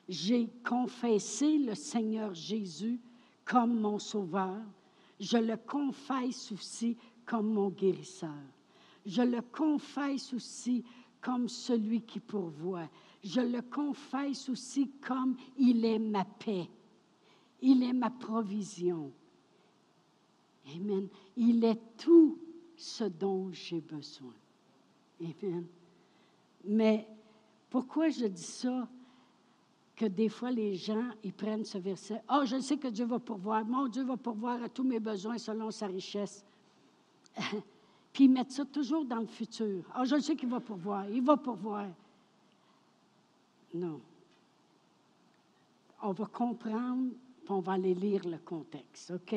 J'ai 0.07 0.47
confessé 0.63 1.57
le 1.57 1.73
Seigneur 1.73 2.33
Jésus 2.33 2.99
comme 3.43 3.79
mon 3.79 3.97
sauveur. 3.97 4.61
Je 5.19 5.37
le 5.37 5.57
confesse 5.57 6.51
aussi 6.51 6.97
comme 7.25 7.53
mon 7.53 7.69
guérisseur. 7.69 8.29
Je 9.05 9.21
le 9.21 9.41
confesse 9.41 10.33
aussi 10.33 10.83
comme 11.21 11.49
celui 11.49 12.01
qui 12.01 12.19
pourvoit 12.19 12.89
je 13.25 13.41
le 13.41 13.63
confesse 13.63 14.49
aussi 14.49 14.91
comme 15.01 15.35
il 15.57 15.83
est 15.83 15.97
ma 15.97 16.23
paix. 16.23 16.69
Il 17.61 17.81
est 17.81 17.93
ma 17.93 18.11
provision. 18.11 19.11
Amen. 20.75 21.07
Il 21.35 21.63
est 21.63 21.81
tout 21.97 22.37
ce 22.77 23.05
dont 23.05 23.51
j'ai 23.51 23.81
besoin. 23.81 24.33
Amen. 25.19 25.65
Mais 26.67 27.07
pourquoi 27.69 28.09
je 28.09 28.25
dis 28.25 28.43
ça? 28.43 28.87
Que 29.95 30.05
des 30.05 30.27
fois, 30.27 30.51
les 30.51 30.75
gens, 30.75 31.09
ils 31.23 31.31
prennent 31.31 31.63
ce 31.63 31.77
verset. 31.77 32.21
Oh, 32.29 32.41
je 32.45 32.59
sais 32.59 32.77
que 32.77 32.89
Dieu 32.89 33.05
va 33.05 33.19
pourvoir. 33.19 33.63
Mon 33.65 33.87
Dieu 33.87 34.03
va 34.03 34.17
pourvoir 34.17 34.61
à 34.61 34.67
tous 34.67 34.83
mes 34.83 34.99
besoins 34.99 35.37
selon 35.37 35.71
sa 35.71 35.87
richesse. 35.87 36.43
Puis 38.13 38.25
ils 38.25 38.31
mettent 38.31 38.51
ça 38.51 38.65
toujours 38.65 39.05
dans 39.05 39.19
le 39.19 39.27
futur. 39.27 39.83
Oh, 39.97 40.03
je 40.05 40.19
sais 40.19 40.35
qu'il 40.35 40.49
va 40.49 40.59
pourvoir. 40.59 41.09
Il 41.09 41.21
va 41.21 41.37
pourvoir. 41.37 41.87
Non. 43.73 43.99
On 46.01 46.13
va 46.13 46.25
comprendre, 46.25 47.09
puis 47.43 47.51
on 47.51 47.59
va 47.59 47.73
aller 47.73 47.93
lire 47.93 48.25
le 48.25 48.37
contexte, 48.37 49.11
OK? 49.11 49.35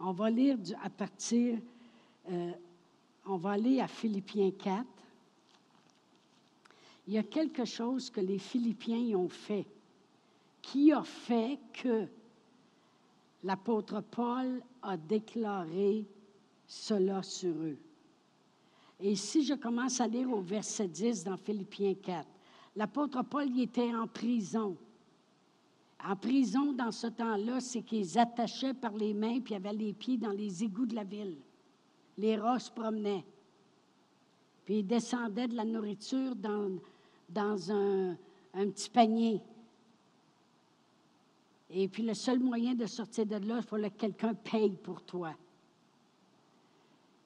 On 0.00 0.12
va 0.12 0.30
lire 0.30 0.56
à 0.82 0.88
partir, 0.88 1.58
euh, 2.30 2.52
on 3.26 3.36
va 3.36 3.50
aller 3.50 3.80
à 3.80 3.86
Philippiens 3.86 4.50
4. 4.50 4.86
Il 7.06 7.14
y 7.14 7.18
a 7.18 7.22
quelque 7.22 7.64
chose 7.64 8.10
que 8.10 8.20
les 8.20 8.38
Philippiens 8.38 9.16
ont 9.16 9.28
fait, 9.28 9.66
qui 10.60 10.92
a 10.92 11.02
fait 11.02 11.58
que 11.72 12.06
l'apôtre 13.44 14.00
Paul 14.00 14.62
a 14.82 14.96
déclaré 14.96 16.04
cela 16.66 17.22
sur 17.22 17.54
eux. 17.54 17.78
Et 18.98 19.14
si 19.14 19.44
je 19.44 19.54
commence 19.54 20.00
à 20.00 20.08
lire 20.08 20.32
au 20.32 20.40
verset 20.40 20.88
10 20.88 21.24
dans 21.24 21.36
Philippiens 21.36 21.94
4, 21.94 22.26
L'apôtre 22.76 23.22
Paul 23.22 23.48
il 23.48 23.62
était 23.62 23.94
en 23.94 24.06
prison. 24.06 24.76
En 26.04 26.14
prison, 26.14 26.74
dans 26.74 26.92
ce 26.92 27.06
temps-là, 27.06 27.58
c'est 27.60 27.80
qu'ils 27.80 28.18
attachaient 28.18 28.74
par 28.74 28.92
les 28.92 29.14
mains, 29.14 29.40
puis 29.40 29.54
avaient 29.54 29.72
les 29.72 29.94
pieds 29.94 30.18
dans 30.18 30.30
les 30.30 30.62
égouts 30.62 30.84
de 30.84 30.94
la 30.94 31.04
ville. 31.04 31.38
Les 32.18 32.36
rats 32.36 32.58
promenaient. 32.74 33.24
Puis 34.66 34.80
ils 34.80 34.86
descendaient 34.86 35.48
de 35.48 35.56
la 35.56 35.64
nourriture 35.64 36.36
dans, 36.36 36.70
dans 37.28 37.72
un, 37.72 38.16
un 38.54 38.70
petit 38.70 38.90
panier. 38.90 39.40
Et 41.70 41.88
puis 41.88 42.02
le 42.02 42.14
seul 42.14 42.38
moyen 42.38 42.74
de 42.74 42.86
sortir 42.86 43.26
de 43.26 43.36
là, 43.36 43.56
il 43.58 43.62
fallait 43.62 43.90
que 43.90 43.98
quelqu'un 43.98 44.34
paye 44.34 44.76
pour 44.76 45.02
toi. 45.02 45.34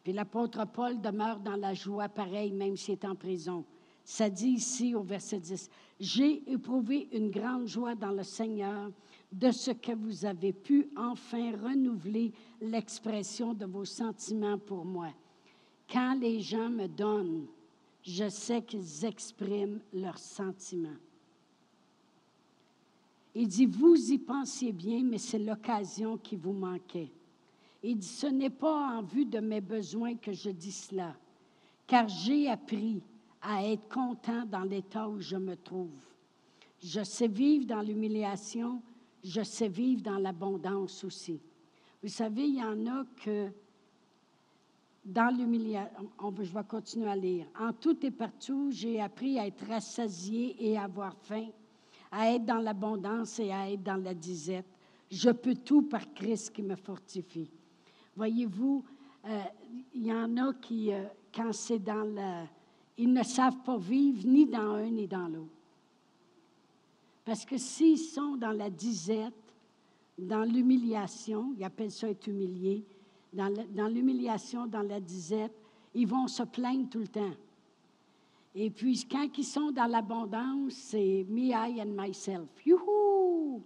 Puis 0.02 0.12
l'apôtre 0.12 0.66
Paul 0.66 1.00
demeure 1.00 1.40
dans 1.40 1.56
la 1.56 1.74
joie 1.74 2.08
pareille, 2.08 2.52
même 2.52 2.76
s'il 2.76 2.94
est 2.94 3.04
en 3.04 3.14
prison. 3.14 3.64
Ça 4.02 4.30
dit 4.30 4.48
ici 4.48 4.94
au 4.94 5.02
verset 5.02 5.40
10, 5.40 5.70
J'ai 6.00 6.50
éprouvé 6.50 7.08
une 7.12 7.30
grande 7.30 7.66
joie 7.66 7.94
dans 7.94 8.12
le 8.12 8.22
Seigneur 8.22 8.90
de 9.30 9.52
ce 9.52 9.70
que 9.70 9.92
vous 9.92 10.24
avez 10.24 10.52
pu 10.52 10.88
enfin 10.96 11.52
renouveler 11.52 12.32
l'expression 12.60 13.54
de 13.54 13.66
vos 13.66 13.84
sentiments 13.84 14.58
pour 14.58 14.84
moi. 14.84 15.10
Quand 15.88 16.14
les 16.14 16.40
gens 16.40 16.70
me 16.70 16.88
donnent, 16.88 17.46
je 18.02 18.28
sais 18.28 18.62
qu'ils 18.62 19.04
expriment 19.04 19.80
leurs 19.92 20.18
sentiments. 20.18 20.88
Il 23.34 23.46
dit, 23.46 23.66
vous 23.66 24.10
y 24.10 24.18
pensiez 24.18 24.72
bien, 24.72 25.02
mais 25.04 25.18
c'est 25.18 25.38
l'occasion 25.38 26.16
qui 26.16 26.36
vous 26.36 26.52
manquait. 26.52 27.10
Il 27.82 27.98
dit, 27.98 28.06
ce 28.06 28.26
n'est 28.26 28.50
pas 28.50 28.98
en 28.98 29.02
vue 29.02 29.24
de 29.24 29.38
mes 29.38 29.60
besoins 29.60 30.16
que 30.16 30.32
je 30.32 30.50
dis 30.50 30.72
cela, 30.72 31.14
car 31.86 32.08
j'ai 32.08 32.48
appris 32.48 33.00
à 33.40 33.64
être 33.64 33.88
content 33.88 34.44
dans 34.44 34.64
l'état 34.64 35.08
où 35.08 35.20
je 35.20 35.36
me 35.36 35.56
trouve. 35.56 36.04
Je 36.82 37.02
sais 37.04 37.28
vivre 37.28 37.66
dans 37.66 37.82
l'humiliation, 37.82 38.82
je 39.22 39.42
sais 39.42 39.68
vivre 39.68 40.02
dans 40.02 40.18
l'abondance 40.18 41.04
aussi. 41.04 41.40
Vous 42.02 42.08
savez, 42.08 42.48
il 42.48 42.56
y 42.56 42.62
en 42.62 42.86
a 42.86 43.04
que 43.22 43.50
dans 45.04 45.34
l'humiliation, 45.34 45.90
je 46.40 46.52
vais 46.52 46.64
continuer 46.64 47.08
à 47.08 47.16
lire. 47.16 47.46
En 47.58 47.72
tout 47.72 48.04
et 48.04 48.10
partout, 48.10 48.70
j'ai 48.70 49.00
appris 49.00 49.38
à 49.38 49.46
être 49.46 49.66
rassasié 49.66 50.56
et 50.58 50.76
à 50.76 50.84
avoir 50.84 51.16
faim, 51.22 51.48
à 52.10 52.32
être 52.32 52.44
dans 52.44 52.58
l'abondance 52.58 53.38
et 53.38 53.50
à 53.50 53.70
être 53.70 53.82
dans 53.82 54.02
la 54.02 54.14
disette. 54.14 54.66
Je 55.10 55.30
peux 55.30 55.54
tout 55.54 55.82
par 55.82 56.12
Christ 56.12 56.50
qui 56.50 56.62
me 56.62 56.76
fortifie. 56.76 57.50
Voyez-vous, 58.14 58.84
euh, 59.26 59.42
il 59.94 60.06
y 60.06 60.12
en 60.12 60.36
a 60.36 60.52
qui, 60.54 60.92
euh, 60.92 61.04
quand 61.34 61.52
c'est 61.52 61.78
dans 61.78 62.04
la... 62.04 62.46
Ils 62.98 63.12
ne 63.12 63.22
savent 63.22 63.62
pas 63.64 63.78
vivre 63.78 64.26
ni 64.26 64.46
dans 64.46 64.74
un 64.74 64.90
ni 64.90 65.08
dans 65.08 65.26
l'autre. 65.26 65.48
Parce 67.24 67.44
que 67.44 67.56
s'ils 67.56 67.98
sont 67.98 68.36
dans 68.36 68.52
la 68.52 68.68
disette, 68.68 69.34
dans 70.18 70.44
l'humiliation, 70.44 71.54
ils 71.56 71.64
appellent 71.64 71.90
ça 71.90 72.10
être 72.10 72.26
humilié, 72.26 72.84
dans 73.32 73.88
l'humiliation, 73.88 74.66
dans 74.66 74.82
la 74.82 75.00
disette, 75.00 75.54
ils 75.94 76.06
vont 76.06 76.26
se 76.28 76.42
plaindre 76.42 76.88
tout 76.88 77.00
le 77.00 77.08
temps. 77.08 77.34
Et 78.54 78.70
puis, 78.70 79.06
quand 79.08 79.28
ils 79.38 79.44
sont 79.44 79.70
dans 79.70 79.86
l'abondance, 79.86 80.72
c'est 80.72 81.24
me, 81.28 81.50
I 81.50 81.80
and 81.80 81.94
myself. 81.96 82.48
Youhou! 82.66 83.62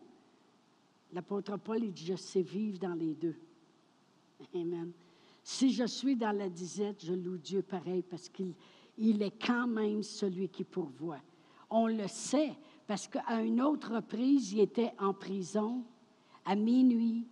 L'apôtre 1.13 1.57
Paul, 1.57 1.85
il 1.85 1.93
dit, 1.93 2.07
je 2.07 2.17
sais 2.17 2.43
vivre 2.43 2.79
dans 2.79 2.95
les 2.95 3.15
deux. 3.15 3.37
Amen. 4.55 4.93
Si 5.43 5.73
je 5.73 5.87
suis 5.87 6.17
dans 6.17 6.33
la 6.33 6.49
disette, 6.49 7.05
je 7.05 7.15
loue 7.15 7.39
Dieu 7.39 7.63
pareil 7.63 8.03
parce 8.03 8.29
qu'il 8.29 8.55
il 8.97 9.23
est 9.23 9.45
quand 9.45 9.67
même 9.67 10.03
celui 10.03 10.49
qui 10.49 10.65
pourvoit. 10.65 11.21
On 11.71 11.87
le 11.87 12.07
sait 12.09 12.55
parce 12.87 13.09
qu'à 13.09 13.43
une 13.43 13.61
autre 13.61 13.95
reprise, 13.95 14.53
il 14.53 14.61
était 14.61 14.93
en 14.99 15.13
prison. 15.13 15.85
À 16.45 16.55
minuit, 16.55 17.27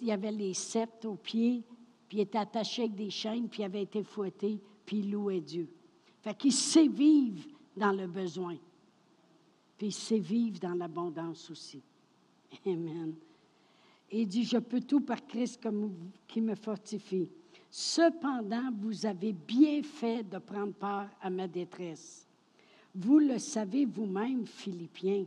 il 0.00 0.10
avait 0.10 0.32
les 0.32 0.54
sept 0.54 1.04
aux 1.04 1.16
pieds, 1.16 1.62
puis 2.08 2.18
il 2.18 2.20
était 2.20 2.38
attaché 2.38 2.82
avec 2.82 2.94
des 2.94 3.10
chaînes, 3.10 3.48
puis 3.48 3.62
il 3.62 3.66
avait 3.66 3.82
été 3.82 4.02
fouetté, 4.02 4.60
puis 4.84 4.98
il 4.98 5.10
louait 5.10 5.40
Dieu. 5.40 5.68
Fait 6.22 6.36
qu'il 6.36 6.52
sait 6.52 6.88
vivre 6.88 7.44
dans 7.76 7.92
le 7.92 8.06
besoin, 8.06 8.56
puis 9.76 9.88
il 9.88 9.92
sait 9.92 10.18
vivre 10.18 10.58
dans 10.60 10.74
l'abondance 10.74 11.50
aussi. 11.50 11.82
Amen. 12.66 13.14
Il 14.10 14.28
dit, 14.28 14.44
je 14.44 14.58
peux 14.58 14.80
tout 14.80 15.00
par 15.00 15.26
Christ 15.26 15.60
qui 16.28 16.40
me 16.40 16.54
fortifie. 16.54 17.28
Cependant, 17.70 18.70
vous 18.78 19.04
avez 19.04 19.32
bien 19.32 19.82
fait 19.82 20.22
de 20.22 20.38
prendre 20.38 20.72
part 20.72 21.08
à 21.20 21.28
ma 21.30 21.48
détresse. 21.48 22.24
Vous 22.94 23.18
le 23.18 23.38
savez 23.38 23.84
vous-même, 23.84 24.46
Philippiens, 24.46 25.24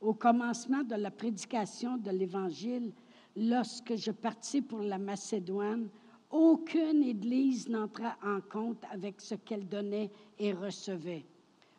au 0.00 0.12
commencement 0.12 0.82
de 0.82 0.94
la 0.96 1.10
prédication 1.10 1.96
de 1.96 2.10
l'Évangile, 2.10 2.92
lorsque 3.38 3.94
je 3.94 4.10
partis 4.10 4.60
pour 4.60 4.80
la 4.80 4.98
Macédoine, 4.98 5.88
aucune 6.30 7.02
Église 7.04 7.68
n'entra 7.68 8.16
en 8.22 8.40
compte 8.40 8.82
avec 8.90 9.20
ce 9.20 9.36
qu'elle 9.36 9.66
donnait 9.68 10.10
et 10.38 10.52
recevait. 10.52 11.24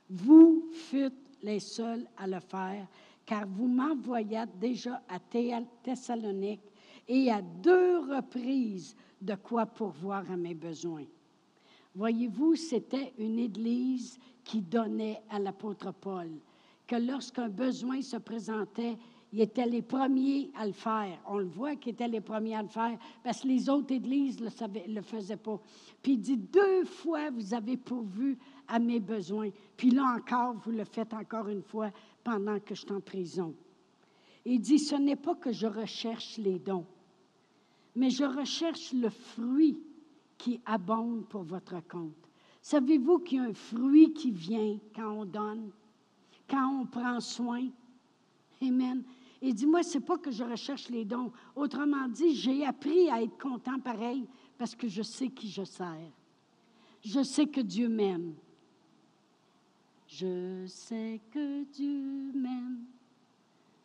Vous 0.10 0.70
fûtes 0.72 1.14
les 1.44 1.60
seuls 1.60 2.08
à 2.18 2.28
le 2.28 2.40
faire, 2.40 2.88
car 3.26 3.46
vous 3.48 3.68
m'envoyâtes 3.68 4.58
déjà 4.58 5.04
à 5.08 5.20
Thessalonique 5.84 6.64
et 7.08 7.32
à 7.32 7.42
deux 7.42 8.00
reprises 8.00 8.96
de 9.22 9.36
quoi 9.36 9.66
pourvoir 9.66 10.30
à 10.32 10.38
mes 10.38 10.56
besoins. 10.56 11.06
Voyez-vous, 11.94 12.56
c'était 12.56 13.14
une 13.18 13.40
Église 13.40 14.18
qui 14.44 14.62
donnait 14.62 15.22
à 15.30 15.38
l'apôtre 15.38 15.92
Paul, 15.92 16.30
que 16.88 16.96
lorsqu'un 16.96 17.50
besoin 17.50 18.02
se 18.02 18.18
présentait, 18.18 18.98
ils 19.32 19.42
étaient 19.42 19.68
les 19.68 19.84
premiers 19.84 20.50
à 20.56 20.66
le 20.66 20.72
faire. 20.74 21.20
On 21.28 21.38
le 21.38 21.46
voit 21.46 21.76
qu'ils 21.76 21.94
étaient 21.94 22.08
les 22.08 22.22
premiers 22.22 22.56
à 22.56 22.64
le 22.64 22.68
faire 22.68 22.98
parce 23.24 23.42
que 23.42 23.48
les 23.48 23.70
autres 23.70 23.94
églises 23.94 24.40
ne 24.40 24.50
le, 24.94 25.02
faisaient 25.02 25.38
pas. 25.38 25.60
Puis 26.02 26.14
il 26.14 26.20
dit, 26.20 26.38
deux 26.38 26.86
fois, 26.86 27.30
vous 27.30 27.54
avez 27.54 27.78
pourvu 27.78 28.38
à 28.68 28.80
mes 28.80 29.00
besoins. 29.00 29.50
Puis 29.78 29.92
là 29.92 30.16
encore, 30.18 30.56
vous 30.64 30.72
le 30.72 30.84
faites 30.84 31.14
encore 31.14 31.48
une 31.48 31.62
fois 31.62 31.92
pendant 32.24 32.60
que 32.60 32.74
je 32.74 32.82
suis 32.82 32.92
en 32.92 33.02
prison. 33.02 33.54
Il 34.46 34.62
dit, 34.62 34.80
ce 34.80 34.96
n'est 34.96 35.16
pas 35.16 35.36
que 35.36 35.52
je 35.52 35.68
recherche 35.68 36.38
les 36.38 36.58
dons, 36.58 36.86
mais 37.96 38.10
je 38.10 38.24
recherche 38.24 38.94
le 38.94 39.10
fruit 39.10 39.80
qui 40.40 40.60
abonde 40.66 41.26
pour 41.28 41.44
votre 41.44 41.86
compte. 41.88 42.16
Savez-vous 42.62 43.20
qu'il 43.20 43.38
y 43.38 43.42
a 43.42 43.46
un 43.46 43.54
fruit 43.54 44.12
qui 44.14 44.32
vient 44.32 44.80
quand 44.96 45.12
on 45.12 45.26
donne, 45.26 45.72
quand 46.50 46.82
on 46.82 46.86
prend 46.86 47.20
soin? 47.20 47.68
Amen. 48.62 49.04
Il 49.42 49.54
dit, 49.54 49.66
moi, 49.66 49.84
ce 49.84 49.98
n'est 49.98 50.04
pas 50.04 50.18
que 50.18 50.32
je 50.32 50.44
recherche 50.44 50.90
les 50.90 51.06
dons. 51.06 51.32
Autrement 51.56 52.08
dit, 52.08 52.36
j'ai 52.36 52.66
appris 52.66 53.10
à 53.10 53.22
être 53.22 53.38
content 53.38 53.80
pareil 53.80 54.28
parce 54.58 54.76
que 54.76 54.88
je 54.88 55.02
sais 55.02 55.30
qui 55.30 55.50
je 55.50 55.64
sers. 55.64 56.12
Je 57.02 57.24
sais 57.24 57.48
que 57.48 57.62
Dieu 57.62 57.88
m'aime. 57.88 58.34
Je 60.08 60.66
sais 60.68 61.22
que 61.32 61.64
Dieu 61.66 62.32
m'aime. 62.34 62.84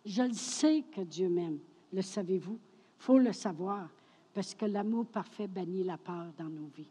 Je 0.05 0.23
le 0.23 0.33
sais 0.33 0.85
que 0.91 1.03
Dieu 1.03 1.29
m'aime. 1.29 1.59
Le 1.93 2.03
savez-vous? 2.03 2.59
Faut 2.99 3.19
le 3.19 3.33
savoir, 3.33 3.89
parce 4.33 4.55
que 4.55 4.65
l'amour 4.65 5.07
parfait 5.07 5.47
bannit 5.47 5.85
la 5.85 5.99
peur 5.99 6.33
dans 6.37 6.49
nos 6.49 6.67
vies. 6.77 6.89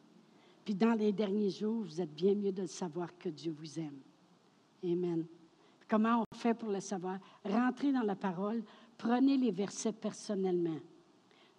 Puis 0.63 0.75
dans 0.75 0.93
les 0.93 1.11
derniers 1.11 1.49
jours, 1.49 1.83
vous 1.83 1.99
êtes 1.99 2.13
bien 2.13 2.35
mieux 2.35 2.51
de 2.51 2.65
savoir 2.65 3.17
que 3.17 3.29
Dieu 3.29 3.53
vous 3.57 3.79
aime. 3.79 3.99
Amen. 4.83 5.25
Comment 5.93 6.23
on 6.23 6.35
fait 6.35 6.55
pour 6.55 6.69
le 6.69 6.79
savoir? 6.79 7.19
Rentrez 7.45 7.91
dans 7.91 8.01
la 8.01 8.15
parole, 8.15 8.63
prenez 8.97 9.37
les 9.37 9.51
versets 9.51 9.93
personnellement. 9.93 10.79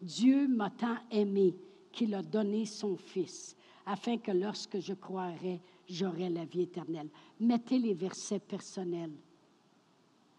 Dieu 0.03 0.49
m'a 0.49 0.71
tant 0.71 0.97
aimé 1.13 1.55
qu'il 1.93 2.13
a 2.17 2.21
donné 2.21 2.67
son 2.67 2.97
Fils, 2.97 3.55
afin 3.87 4.19
que 4.19 4.33
lorsque 4.33 4.81
je 4.81 4.93
croirais, 4.93 5.61
j'aurai 5.89 6.31
la 6.31 6.45
vie 6.47 6.63
éternelle. 6.63 7.11
Mettez 7.39 7.79
les 7.79 7.95
versets 7.95 8.41
personnels. 8.41 9.13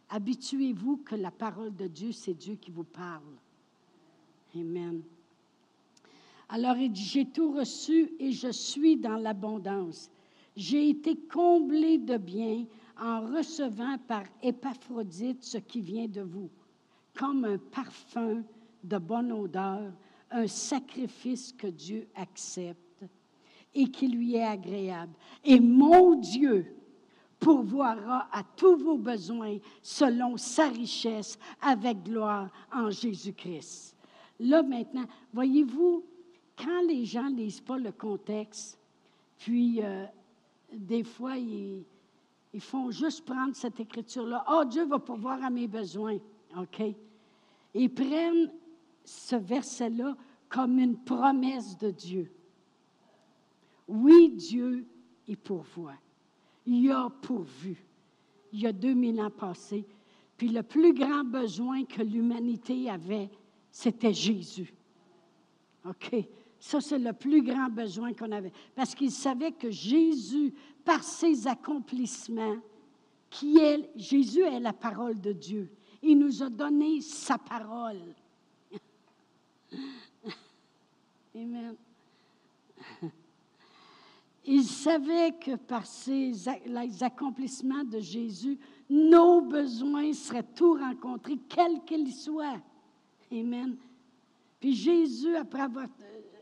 Habituez-vous 0.10 0.98
que 0.98 1.16
la 1.16 1.32
parole 1.32 1.74
de 1.74 1.88
Dieu, 1.88 2.12
c'est 2.12 2.34
Dieu 2.34 2.56
qui 2.56 2.72
vous 2.72 2.84
parle. 2.84 3.24
Amen. 4.58 5.04
Alors 6.50 6.76
il 6.76 6.92
dit, 6.92 7.02
j'ai 7.02 7.26
tout 7.28 7.54
reçu 7.54 8.12
et 8.20 8.34
je 8.34 8.52
suis 8.52 8.98
dans 8.98 9.16
l'abondance. 9.16 10.12
J'ai 10.58 10.90
été 10.90 11.16
comblé 11.16 11.98
de 11.98 12.18
biens 12.18 12.66
en 13.00 13.22
recevant 13.22 13.98
par 14.08 14.24
Épaphrodite 14.42 15.44
ce 15.44 15.58
qui 15.58 15.82
vient 15.82 16.08
de 16.08 16.22
vous, 16.22 16.50
comme 17.14 17.46
un 17.46 17.58
parfum 17.58 18.44
de 18.84 18.98
bonne 18.98 19.32
odeur, 19.32 19.92
un 20.32 20.48
sacrifice 20.48 21.54
que 21.54 21.68
Dieu 21.68 22.08
accepte 22.16 23.06
et 23.74 23.90
qui 23.90 24.08
lui 24.08 24.36
est 24.36 24.44
agréable. 24.44 25.14
Et 25.44 25.60
mon 25.60 26.16
Dieu 26.16 26.66
pourvoira 27.40 28.28
à 28.32 28.44
tous 28.56 28.78
vos 28.78 28.98
besoins 28.98 29.58
selon 29.82 30.38
sa 30.38 30.70
richesse 30.70 31.38
avec 31.62 32.04
gloire 32.04 32.50
en 32.74 32.90
Jésus-Christ. 32.90 33.96
Là 34.40 34.64
maintenant, 34.64 35.06
voyez-vous, 35.34 36.04
quand 36.58 36.82
les 36.88 37.06
gens 37.06 37.30
ne 37.30 37.38
lisent 37.38 37.62
pas 37.62 37.78
le 37.78 37.92
contexte, 37.92 38.80
puis 39.38 39.82
euh, 39.84 40.06
des 40.74 41.04
fois, 41.04 41.38
ils, 41.38 41.84
ils, 42.56 42.62
font 42.62 42.90
juste 42.90 43.26
prendre 43.26 43.56
cette 43.56 43.80
écriture-là. 43.80 44.46
Oh, 44.50 44.64
Dieu 44.66 44.86
va 44.86 45.00
pourvoir 45.00 45.44
à 45.44 45.50
mes 45.50 45.68
besoins. 45.68 46.18
OK? 46.58 46.82
Ils 47.74 47.94
prennent 47.94 48.52
ce 49.04 49.36
verset-là 49.36 50.16
comme 50.50 50.80
une 50.80 50.98
promesse 50.98 51.78
de 51.78 51.92
Dieu. 51.92 52.32
Oui, 53.88 54.30
Dieu 54.30 54.88
est 55.28 55.36
pourvoit. 55.36 55.98
Il 56.66 56.90
a 56.92 57.10
pourvu. 57.22 57.86
Il 58.52 58.62
y 58.62 58.68
a 58.68 58.74
2000 58.74 59.22
ans 59.22 59.30
passés. 59.30 59.86
Puis 60.38 60.50
le 60.50 60.64
plus 60.64 60.94
grand 60.94 61.24
besoin 61.24 61.84
que 61.86 62.02
l'humanité 62.02 62.90
avait, 62.90 63.30
c'était 63.72 64.14
Jésus. 64.14 64.74
OK? 65.88 66.16
Ça, 66.60 66.82
c'est 66.82 66.98
le 66.98 67.14
plus 67.14 67.44
grand 67.44 67.70
besoin 67.70 68.14
qu'on 68.14 68.32
avait. 68.32 68.52
Parce 68.74 68.96
qu'il 68.96 69.12
savait 69.12 69.52
que 69.52 69.70
Jésus, 69.70 70.54
par 70.86 71.04
ses 71.04 71.48
accomplissements, 71.48 72.58
qui 73.30 73.58
est, 73.58 73.90
Jésus 73.96 74.44
est 74.44 74.60
la 74.60 74.72
parole 74.72 75.20
de 75.20 75.34
Dieu. 75.34 75.70
Il 76.02 76.20
nous 76.20 76.44
a 76.44 76.50
donné 76.50 77.02
sa 77.02 77.38
parole. 77.38 78.16
Amen. 81.36 81.76
Il 84.46 84.64
savait 84.64 85.34
que 85.34 85.56
par 85.56 85.86
ces, 85.88 86.34
les 86.68 87.04
accomplissements 87.04 87.84
de 87.84 88.00
Jésus, 88.00 88.60
nos 88.88 89.42
besoins 89.42 90.14
seraient 90.14 90.46
tous 90.56 90.78
rencontrés, 90.78 91.40
quels 91.50 91.84
qu'ils 91.84 92.14
soient. 92.14 92.62
Amen. 93.32 93.76
Puis 94.60 94.76
Jésus, 94.76 95.36
après 95.36 95.62
avoir, 95.62 95.88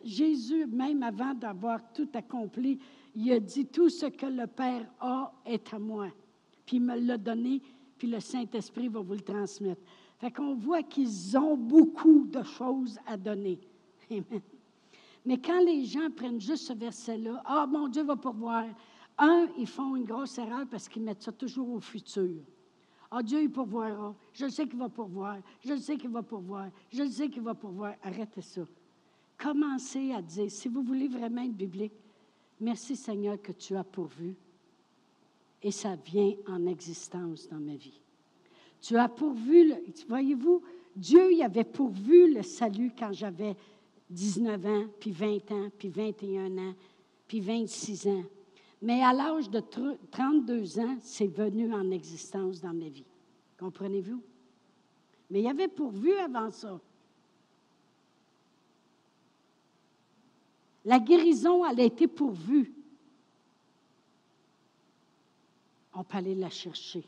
Jésus, 0.03 0.65
même 0.65 1.01
avant 1.01 1.33
d'avoir 1.33 1.93
tout 1.93 2.09
accompli, 2.13 2.77
il 3.15 3.31
a 3.31 3.39
dit, 3.39 3.65
tout 3.65 3.89
ce 3.89 4.07
que 4.07 4.25
le 4.25 4.47
Père 4.47 4.85
a 4.99 5.33
est 5.45 5.73
à 5.73 5.79
moi. 5.79 6.07
Puis 6.65 6.77
il 6.77 6.83
me 6.83 6.97
l'a 6.97 7.17
donné, 7.17 7.61
puis 7.97 8.07
le 8.07 8.19
Saint-Esprit 8.19 8.87
va 8.87 9.01
vous 9.01 9.13
le 9.13 9.21
transmettre. 9.21 9.81
Fait 10.17 10.31
qu'on 10.31 10.55
voit 10.55 10.83
qu'ils 10.83 11.37
ont 11.37 11.57
beaucoup 11.57 12.25
de 12.25 12.43
choses 12.43 12.97
à 13.05 13.17
donner. 13.17 13.59
Amen. 14.09 14.41
Mais 15.25 15.37
quand 15.37 15.61
les 15.63 15.85
gens 15.85 16.09
prennent 16.15 16.41
juste 16.41 16.67
ce 16.67 16.73
verset-là, 16.73 17.41
ah, 17.45 17.65
mon 17.65 17.87
Dieu 17.87 18.03
va 18.03 18.15
pourvoir. 18.15 18.65
Un, 19.17 19.47
ils 19.57 19.67
font 19.67 19.95
une 19.95 20.05
grosse 20.05 20.37
erreur 20.37 20.65
parce 20.69 20.89
qu'ils 20.89 21.03
mettent 21.03 21.21
ça 21.21 21.31
toujours 21.31 21.69
au 21.69 21.79
futur. 21.79 22.41
Ah, 23.11 23.21
Dieu, 23.21 23.43
il 23.43 23.51
pourvoira. 23.51 24.15
Je 24.33 24.47
sais 24.47 24.67
qu'il 24.67 24.79
va 24.79 24.89
pourvoir. 24.89 25.37
Je 25.63 25.75
sais 25.77 25.97
qu'il 25.97 26.09
va 26.09 26.23
pourvoir. 26.23 26.69
Je 26.91 27.07
sais 27.07 27.29
qu'il 27.29 27.43
va 27.43 27.53
pourvoir. 27.53 27.93
Arrêtez 28.01 28.41
ça. 28.41 28.61
Commencez 29.37 30.11
à 30.13 30.21
dire, 30.21 30.49
si 30.49 30.67
vous 30.67 30.81
voulez 30.81 31.07
vraiment 31.07 31.43
être 31.43 31.53
biblique, 31.53 31.93
merci 32.59 32.95
Seigneur 32.95 33.41
que 33.41 33.51
tu 33.51 33.75
as 33.75 33.83
pourvu. 33.83 34.35
Et 35.61 35.71
ça 35.71 35.95
vient 35.95 36.33
en 36.47 36.65
existence 36.65 37.47
dans 37.47 37.59
ma 37.59 37.75
vie. 37.75 38.01
Tu 38.81 38.97
as 38.97 39.07
pourvu, 39.07 39.73
voyez-vous, 40.09 40.61
Dieu 40.95 41.33
y 41.33 41.41
avait 41.41 41.63
pourvu 41.63 42.33
le 42.33 42.43
salut 42.43 42.91
quand 42.97 43.13
j'avais 43.13 43.55
19 44.09 44.65
ans, 44.65 44.85
puis 44.99 45.11
20 45.11 45.51
ans, 45.51 45.69
puis 45.77 45.89
21 45.89 46.57
ans, 46.57 46.73
puis 47.27 47.39
26 47.39 48.07
ans. 48.07 48.23
Mais 48.81 49.01
à 49.01 49.13
l'âge 49.13 49.49
de 49.49 49.61
32 50.11 50.79
ans, 50.79 50.97
c'est 51.01 51.27
venu 51.27 51.73
en 51.73 51.89
existence 51.91 52.59
dans 52.59 52.73
ma 52.73 52.89
vie. 52.89 53.05
Comprenez-vous? 53.57 54.21
Mais 55.29 55.39
il 55.39 55.45
y 55.45 55.49
avait 55.49 55.69
pourvu 55.69 56.11
avant 56.15 56.51
ça. 56.51 56.79
La 60.85 60.99
guérison, 60.99 61.65
elle 61.65 61.79
a 61.79 61.83
été 61.83 62.07
pourvue. 62.07 62.73
On 65.93 66.03
peut 66.03 66.17
aller 66.17 66.35
la 66.35 66.49
chercher. 66.49 67.03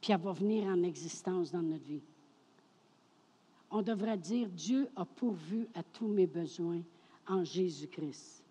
Puis 0.00 0.12
elle 0.12 0.20
va 0.20 0.32
venir 0.32 0.66
en 0.66 0.82
existence 0.82 1.52
dans 1.52 1.62
notre 1.62 1.84
vie 1.84 2.02
on 3.70 3.82
devrait 3.82 4.16
dire, 4.16 4.48
Dieu 4.48 4.88
a 4.96 5.04
pourvu 5.04 5.68
à 5.74 5.82
tous 5.82 6.08
mes 6.08 6.26
besoins 6.26 6.80
en 7.26 7.44
Jésus-Christ. 7.44 8.42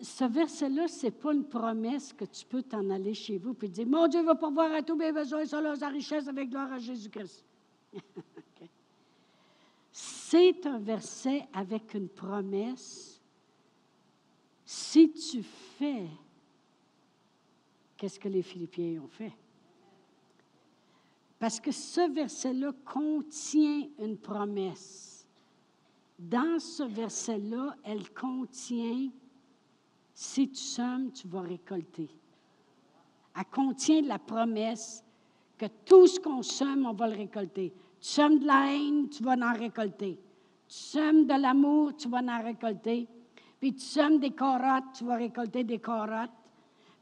Ce 0.00 0.24
verset-là, 0.24 0.86
ce 0.88 1.06
n'est 1.06 1.12
pas 1.12 1.32
une 1.32 1.44
promesse 1.44 2.12
que 2.12 2.24
tu 2.24 2.44
peux 2.44 2.62
t'en 2.62 2.88
aller 2.90 3.14
chez 3.14 3.38
vous 3.38 3.56
et 3.62 3.68
dire, 3.68 3.86
mon 3.86 4.06
Dieu 4.06 4.22
va 4.22 4.34
pourvoir 4.34 4.72
à 4.72 4.82
tous 4.82 4.96
mes 4.96 5.12
besoins 5.12 5.44
selon 5.44 5.74
sa 5.74 5.88
richesse 5.88 6.28
avec 6.28 6.50
gloire 6.50 6.72
à 6.72 6.78
Jésus-Christ. 6.78 7.44
C'est 10.30 10.66
un 10.66 10.78
verset 10.78 11.48
avec 11.54 11.94
une 11.94 12.10
promesse. 12.10 13.18
Si 14.62 15.10
tu 15.10 15.42
fais, 15.42 16.06
qu'est-ce 17.96 18.20
que 18.20 18.28
les 18.28 18.42
Philippiens 18.42 19.00
ont 19.00 19.08
fait? 19.08 19.32
Parce 21.38 21.58
que 21.58 21.72
ce 21.72 22.12
verset-là 22.12 22.74
contient 22.84 23.88
une 23.98 24.18
promesse. 24.18 25.26
Dans 26.18 26.58
ce 26.58 26.82
verset-là, 26.82 27.76
elle 27.82 28.10
contient, 28.10 29.08
si 30.12 30.50
tu 30.50 30.56
sèmes, 30.56 31.10
tu 31.10 31.26
vas 31.26 31.40
récolter. 31.40 32.10
Elle 33.34 33.46
contient 33.46 34.02
la 34.02 34.18
promesse 34.18 35.02
que 35.56 35.66
tout 35.86 36.06
ce 36.06 36.20
qu'on 36.20 36.42
sème, 36.42 36.84
on 36.84 36.92
va 36.92 37.08
le 37.08 37.16
récolter. 37.16 37.72
Tu 38.00 38.08
sèmes 38.08 38.38
de 38.38 38.46
la 38.46 38.72
haine, 38.72 39.08
tu 39.08 39.22
vas 39.22 39.36
en 39.36 39.52
récolter. 39.52 40.18
Tu 40.68 40.74
sèmes 40.74 41.26
de 41.26 41.40
l'amour, 41.40 41.96
tu 41.96 42.08
vas 42.08 42.22
en 42.22 42.42
récolter. 42.42 43.08
Puis 43.60 43.74
tu 43.74 43.80
sèmes 43.80 44.18
des 44.18 44.30
carottes, 44.30 44.92
tu 44.96 45.04
vas 45.04 45.16
récolter 45.16 45.64
des 45.64 45.78
carottes. 45.78 46.30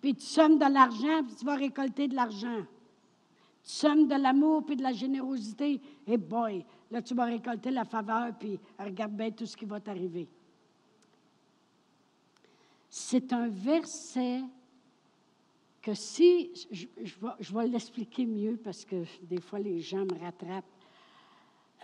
Puis 0.01 0.15
tu 0.15 0.25
sèmes 0.25 0.59
de 0.59 0.73
l'argent, 0.73 1.23
puis 1.25 1.35
tu 1.37 1.45
vas 1.45 1.57
récolter 1.57 2.09
de 2.09 2.15
l'argent 2.15 2.65
sommes 3.67 4.07
de 4.07 4.15
l'amour 4.15 4.65
puis 4.65 4.77
de 4.77 4.83
la 4.83 4.93
générosité, 4.93 5.73
et 5.75 5.81
eh 6.07 6.17
boy, 6.17 6.65
là, 6.91 7.03
tu 7.03 7.15
vas 7.15 7.25
récolter 7.25 7.71
la 7.71 7.85
faveur, 7.85 8.33
puis 8.39 8.59
regarde 8.79 9.13
bien 9.13 9.33
tout 9.33 9.45
ce 9.45 9.57
qui 9.57 9.65
va 9.65 9.81
t'arriver. 9.81 10.29
C'est 12.89 13.33
un 13.33 13.49
verset 13.49 14.43
que 15.83 15.95
si, 15.95 16.53
je, 16.71 17.55
vais, 17.55 17.67
l'expliquer 17.67 18.25
mieux 18.25 18.57
parce 18.57 18.85
que 18.85 19.05
des 19.23 19.41
fois 19.41 19.59
les 19.59 19.81
gens 19.81 20.05
me 20.05 20.19
rattrapent. 20.19 20.65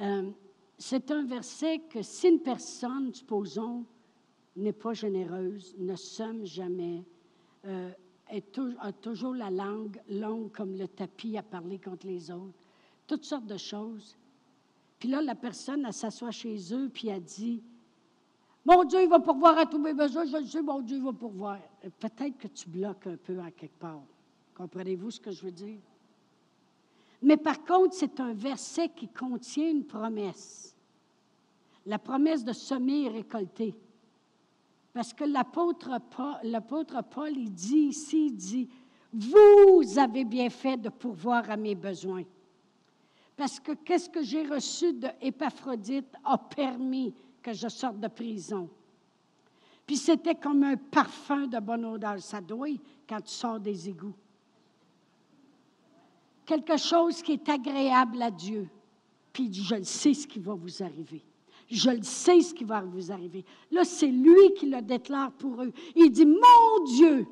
Euh, 0.01 0.31
c'est 0.79 1.11
un 1.11 1.25
verset 1.25 1.81
que 1.91 2.03
si 2.03 2.29
une 2.29 2.41
personne, 2.41 3.13
supposons, 3.13 3.85
n'est 4.57 4.73
pas 4.73 4.93
généreuse, 4.93 5.75
ne 5.79 5.95
somme 5.95 6.45
jamais, 6.45 7.05
euh, 7.67 7.91
a 8.81 8.93
toujours 8.93 9.35
la 9.35 9.51
langue 9.51 10.01
longue 10.09 10.51
comme 10.53 10.77
le 10.77 10.89
tapis 10.89 11.37
à 11.37 11.43
parler 11.43 11.79
contre 11.79 12.07
les 12.07 12.31
autres. 12.31 12.67
Toutes 13.07 13.25
sortes 13.25 13.47
de 13.47 13.59
choses. 13.59 14.17
Puis 14.99 15.09
là, 15.09 15.21
la 15.21 15.35
personne, 15.35 15.85
elle 15.85 15.93
s'assoit 15.93 16.31
chez 16.31 16.57
eux, 16.73 16.89
puis 16.89 17.09
elle 17.09 17.23
dit 17.23 17.63
Mon 18.65 18.85
Dieu, 18.85 19.03
il 19.03 19.09
va 19.09 19.21
pourvoir 19.21 19.59
à 19.59 19.67
tous 19.67 19.79
mes 19.79 19.93
besoins, 19.93 20.25
je 20.25 20.37
le 20.39 20.47
sais, 20.47 20.63
mon 20.63 20.81
Dieu 20.81 21.03
va 21.03 21.13
pourvoir. 21.13 21.59
Peut-être 21.99 22.39
que 22.39 22.49
tu 22.49 22.69
bloques 22.69 23.07
un 23.07 23.17
peu 23.17 23.39
à 23.41 23.51
quelque 23.51 23.79
part. 23.79 24.03
Comprenez-vous 24.55 25.11
ce 25.11 25.21
que 25.21 25.31
je 25.31 25.45
veux 25.45 25.51
dire? 25.51 25.81
Mais 27.23 27.37
par 27.37 27.65
contre, 27.65 27.95
c'est 27.95 28.19
un 28.21 28.35
verset 28.35 28.89
qui 28.89 29.09
contient 29.09 29.71
une 29.71 29.85
promesse. 29.85 30.75
La 31.87 31.99
promesse 31.99 32.45
de 32.45 32.53
semer 32.53 33.03
et 33.03 33.09
récolter. 33.09 33.75
Parce 34.93 35.13
que 35.13 35.25
l'apôtre 35.25 35.99
Paul, 36.15 36.37
l'apôtre 36.43 37.03
il 37.31 37.53
dit 37.53 37.89
ici, 37.91 38.27
il 38.27 38.37
dit, 38.37 38.69
vous 39.13 39.99
avez 39.99 40.25
bien 40.25 40.51
fait 40.51 40.77
de 40.77 40.89
pourvoir 40.89 41.49
à 41.51 41.57
mes 41.57 41.75
besoins. 41.75 42.25
Parce 43.37 43.59
que 43.59 43.73
qu'est-ce 43.73 44.11
que 44.11 44.23
j'ai 44.23 44.47
reçu 44.47 44.93
de 44.93 45.09
Épaphrodite 45.21 46.15
a 46.25 46.37
permis 46.39 47.15
que 47.43 47.53
je 47.53 47.69
sorte 47.69 47.99
de 47.99 48.09
prison. 48.09 48.69
Puis 49.87 49.97
c'était 49.97 50.35
comme 50.35 50.63
un 50.63 50.77
parfum 50.77 51.47
de 51.47 51.59
bonne 51.59 51.85
odeur. 51.85 52.21
Ça 52.21 52.41
doit 52.41 52.69
quand 53.09 53.21
tu 53.21 53.33
sors 53.33 53.59
des 53.59 53.89
égouts. 53.89 54.15
Quelque 56.53 56.77
chose 56.77 57.23
qui 57.23 57.33
est 57.33 57.49
agréable 57.49 58.21
à 58.21 58.31
Dieu. 58.31 58.69
Puis 59.33 59.51
je 59.51 59.83
sais 59.85 60.13
ce 60.13 60.27
qui 60.27 60.39
va 60.39 60.53
vous 60.53 60.83
arriver. 60.83 61.25
Je 61.71 61.89
le 61.89 62.03
sais 62.03 62.43
ce 62.43 62.53
qui 62.53 62.65
va 62.65 62.83
vous 62.83 63.11
arriver. 63.11 63.43
Là, 63.71 63.87
c'est 63.87 64.09
lui 64.09 64.53
qui 64.59 64.69
le 64.69 64.83
déclare 64.83 65.33
pour 65.33 65.63
eux. 65.63 65.73
Il 65.97 66.11
dit, 66.11 66.27
mon 66.27 66.85
Dieu 66.85 67.27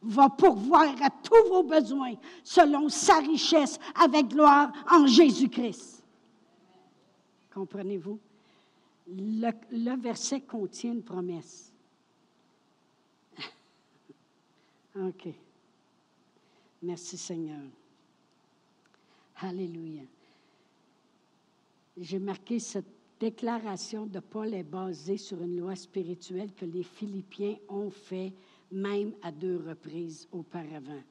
va 0.00 0.28
pourvoir 0.28 0.94
à 1.02 1.10
tous 1.10 1.48
vos 1.48 1.64
besoins 1.64 2.14
selon 2.44 2.88
sa 2.88 3.18
richesse 3.18 3.80
avec 4.00 4.28
gloire 4.28 4.70
en 4.88 5.08
Jésus-Christ. 5.08 6.04
Comprenez-vous? 7.52 8.20
Le, 9.08 9.50
le, 9.72 10.00
verset 10.00 10.42
contient 10.42 10.92
une 10.92 11.02
promesse. 11.02 11.72
OK. 14.94 15.30
Merci 16.80 17.18
Seigneur. 17.18 17.64
Alléluia. 19.44 20.00
J'ai 21.98 22.18
marqué 22.18 22.58
cette 22.58 22.88
déclaration 23.20 24.06
de 24.06 24.18
Paul 24.18 24.54
est 24.54 24.62
basée 24.62 25.18
sur 25.18 25.42
une 25.42 25.60
loi 25.60 25.76
spirituelle 25.76 26.54
que 26.54 26.64
les 26.64 26.82
Philippiens 26.82 27.56
ont 27.68 27.90
fait 27.90 28.32
même 28.72 29.12
à 29.22 29.30
deux 29.30 29.62
reprises 29.68 30.26
auparavant. 30.32 31.02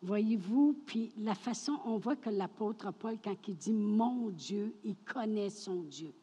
Voyez-vous, 0.00 0.78
puis 0.86 1.12
la 1.18 1.34
façon, 1.34 1.78
on 1.84 1.98
voit 1.98 2.16
que 2.16 2.30
l'apôtre 2.30 2.90
Paul, 2.92 3.18
quand 3.22 3.36
il 3.48 3.56
dit 3.56 3.72
mon 3.74 4.30
Dieu, 4.30 4.74
il 4.82 4.96
connaît 4.96 5.50
son 5.50 5.82
Dieu. 5.82 6.14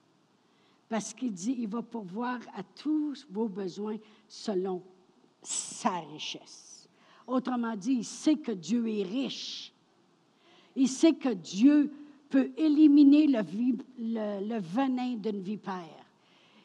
Parce 0.90 1.14
qu'il 1.14 1.34
dit, 1.34 1.58
il 1.60 1.68
va 1.68 1.84
pourvoir 1.84 2.40
à 2.56 2.64
tous 2.64 3.28
vos 3.30 3.48
besoins 3.48 3.98
selon 4.28 4.82
sa 5.44 6.00
richesse. 6.00 6.90
Autrement 7.28 7.76
dit, 7.76 7.94
il 7.94 8.06
sait 8.06 8.36
que 8.36 8.52
Dieu 8.52 8.88
est 8.88 9.04
riche. 9.04 9.73
Il 10.76 10.88
sait 10.88 11.14
que 11.14 11.30
Dieu 11.30 11.92
peut 12.30 12.52
éliminer 12.58 13.28
le, 13.28 14.60
venin 14.60 15.16
d'une 15.16 15.42
vipère. 15.42 16.06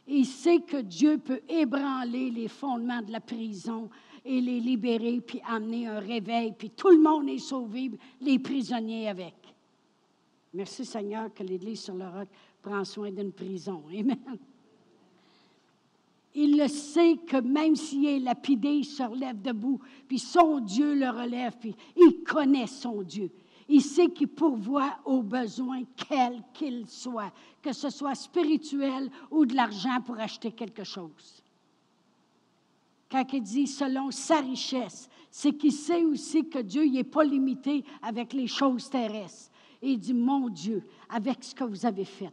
Il 0.07 0.25
sait 0.25 0.61
que 0.61 0.79
Dieu 0.79 1.19
peut 1.19 1.43
ébranler 1.49 2.31
les 2.31 2.49
fondements 2.49 3.03
de 3.03 3.13
la 3.13 3.21
prison 3.21 3.91
et 4.25 4.41
les 4.41 4.61
libérer, 4.61 5.21
puis 5.21 5.41
amener 5.47 5.87
un 5.87 5.99
réveil, 5.99 6.53
puis 6.57 6.71
tout 6.71 6.89
le 6.89 6.99
monde 6.99 7.29
est 7.29 7.39
sauvé, 7.39 7.91
les 8.21 8.39
prisonniers 8.39 9.09
avec. 9.09 9.35
Merci 10.55 10.85
Seigneur 10.85 11.33
que 11.35 11.43
l'Église 11.43 11.83
sur 11.83 11.95
le 11.95 12.09
roc 12.09 12.29
prend 12.63 12.85
soin 12.85 13.11
d'une 13.11 13.33
prison. 13.33 13.83
Amen. 13.89 14.17
Il 16.35 16.57
le 16.57 16.69
sait 16.69 17.17
que 17.27 17.39
même 17.39 17.75
s'il 17.75 18.07
est 18.07 18.19
lapidé, 18.21 18.69
il 18.69 18.85
se 18.85 19.03
relève 19.03 19.43
debout, 19.43 19.81
puis 20.07 20.19
son 20.19 20.61
Dieu 20.61 20.95
le 20.95 21.11
relève, 21.11 21.57
puis 21.59 21.75
il 21.97 22.23
connaît 22.23 22.67
son 22.67 23.03
Dieu. 23.03 23.31
Il 23.69 23.83
sait 23.83 24.09
qu'il 24.09 24.29
pourvoit 24.29 24.99
aux 25.05 25.23
besoins, 25.23 25.83
quels 26.09 26.43
qu'ils 26.55 26.87
soient, 26.87 27.33
que 27.63 27.73
ce 27.73 27.91
soit 27.91 28.15
spirituel 28.15 29.11
ou 29.31 29.45
de 29.45 29.55
l'argent 29.55 30.01
pour 30.01 30.19
acheter 30.19 30.53
quelque 30.53 30.85
chose. 30.85 31.43
Quand 33.11 33.25
il 33.33 33.43
dit 33.43 33.67
selon 33.67 34.11
sa 34.11 34.41
richesse, 34.41 35.09
c'est 35.31 35.53
qu'il 35.53 35.73
sait 35.73 36.05
aussi 36.05 36.49
que 36.49 36.59
Dieu 36.59 36.85
n'est 36.87 37.05
pas 37.05 37.25
limité 37.25 37.85
avec 38.03 38.33
les 38.33 38.47
choses 38.47 38.89
terrestres. 38.89 39.51
Et 39.81 39.93
il 39.93 39.99
dit, 39.99 40.15
mon 40.15 40.49
Dieu, 40.49 40.83
avec 41.09 41.45
ce 41.45 41.55
que 41.55 41.65
vous 41.65 41.87
avez 41.87 42.05
fait. 42.05 42.33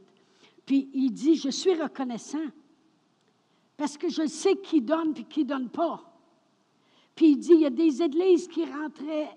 Puis 0.66 0.90
il 0.94 1.12
dit, 1.12 1.36
je 1.36 1.50
suis 1.50 1.76
reconnaissant 1.76 2.48
parce 3.78 3.98
que 3.98 4.10
je 4.10 4.26
sais 4.26 4.56
qui 4.56 4.82
donne 4.82 5.14
et 5.18 5.24
qui 5.24 5.42
ne 5.44 5.50
donne 5.50 5.70
pas. 5.70 6.02
Puis 7.14 7.32
il 7.32 7.38
dit, 7.38 7.54
il 7.54 7.62
y 7.62 7.66
a 7.66 7.70
des 7.70 8.02
églises 8.02 8.48
qui 8.48 8.66
rentraient, 8.66 9.30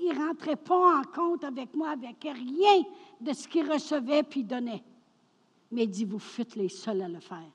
ils 0.00 0.12
rentraient 0.16 0.56
pas 0.56 1.00
en 1.00 1.02
compte 1.02 1.44
avec 1.44 1.74
moi, 1.74 1.90
avec 1.90 2.22
rien 2.22 2.82
de 3.20 3.32
ce 3.32 3.48
qu'ils 3.48 3.70
recevaient 3.70 4.22
puis 4.22 4.44
donnaient. 4.44 4.82
Mais 5.70 5.84
il 5.84 5.90
dit, 5.90 6.04
vous 6.04 6.18
faites 6.18 6.56
les 6.56 6.68
seuls 6.68 7.02
à 7.02 7.08
le 7.08 7.20
faire. 7.20 7.50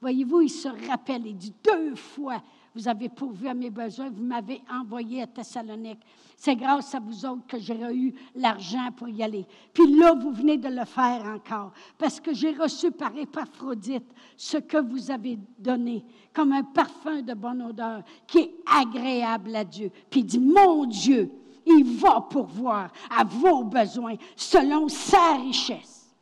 Voyez-vous, 0.00 0.42
il 0.42 0.50
se 0.50 0.68
rappelle, 0.88 1.26
il 1.26 1.36
dit 1.36 1.54
deux 1.64 1.94
fois, 1.94 2.42
vous 2.74 2.86
avez 2.86 3.08
pourvu 3.08 3.48
à 3.48 3.54
mes 3.54 3.70
besoins, 3.70 4.10
vous 4.10 4.22
m'avez 4.22 4.60
envoyé 4.70 5.22
à 5.22 5.26
Thessalonique. 5.26 6.00
C'est 6.36 6.54
grâce 6.54 6.94
à 6.94 7.00
vous 7.00 7.24
autres 7.24 7.46
que 7.46 7.58
j'ai 7.58 7.74
eu 7.94 8.14
l'argent 8.34 8.90
pour 8.94 9.08
y 9.08 9.22
aller. 9.22 9.46
Puis 9.72 9.90
là, 9.96 10.12
vous 10.12 10.30
venez 10.32 10.58
de 10.58 10.68
le 10.68 10.84
faire 10.84 11.24
encore, 11.24 11.72
parce 11.96 12.20
que 12.20 12.34
j'ai 12.34 12.52
reçu 12.52 12.90
par 12.90 13.16
Épaphrodite 13.16 14.04
ce 14.36 14.58
que 14.58 14.76
vous 14.76 15.10
avez 15.10 15.38
donné 15.58 16.04
comme 16.34 16.52
un 16.52 16.62
parfum 16.62 17.22
de 17.22 17.32
bonne 17.32 17.62
odeur 17.62 18.02
qui 18.26 18.38
est 18.38 18.54
agréable 18.66 19.56
à 19.56 19.64
Dieu. 19.64 19.90
Puis 20.10 20.20
il 20.20 20.26
dit, 20.26 20.38
mon 20.38 20.84
Dieu, 20.84 21.30
il 21.66 21.98
va 21.98 22.20
pourvoir 22.20 22.90
à 23.10 23.24
vos 23.24 23.64
besoins 23.64 24.14
selon 24.36 24.88
sa 24.88 25.34
richesse. 25.34 26.14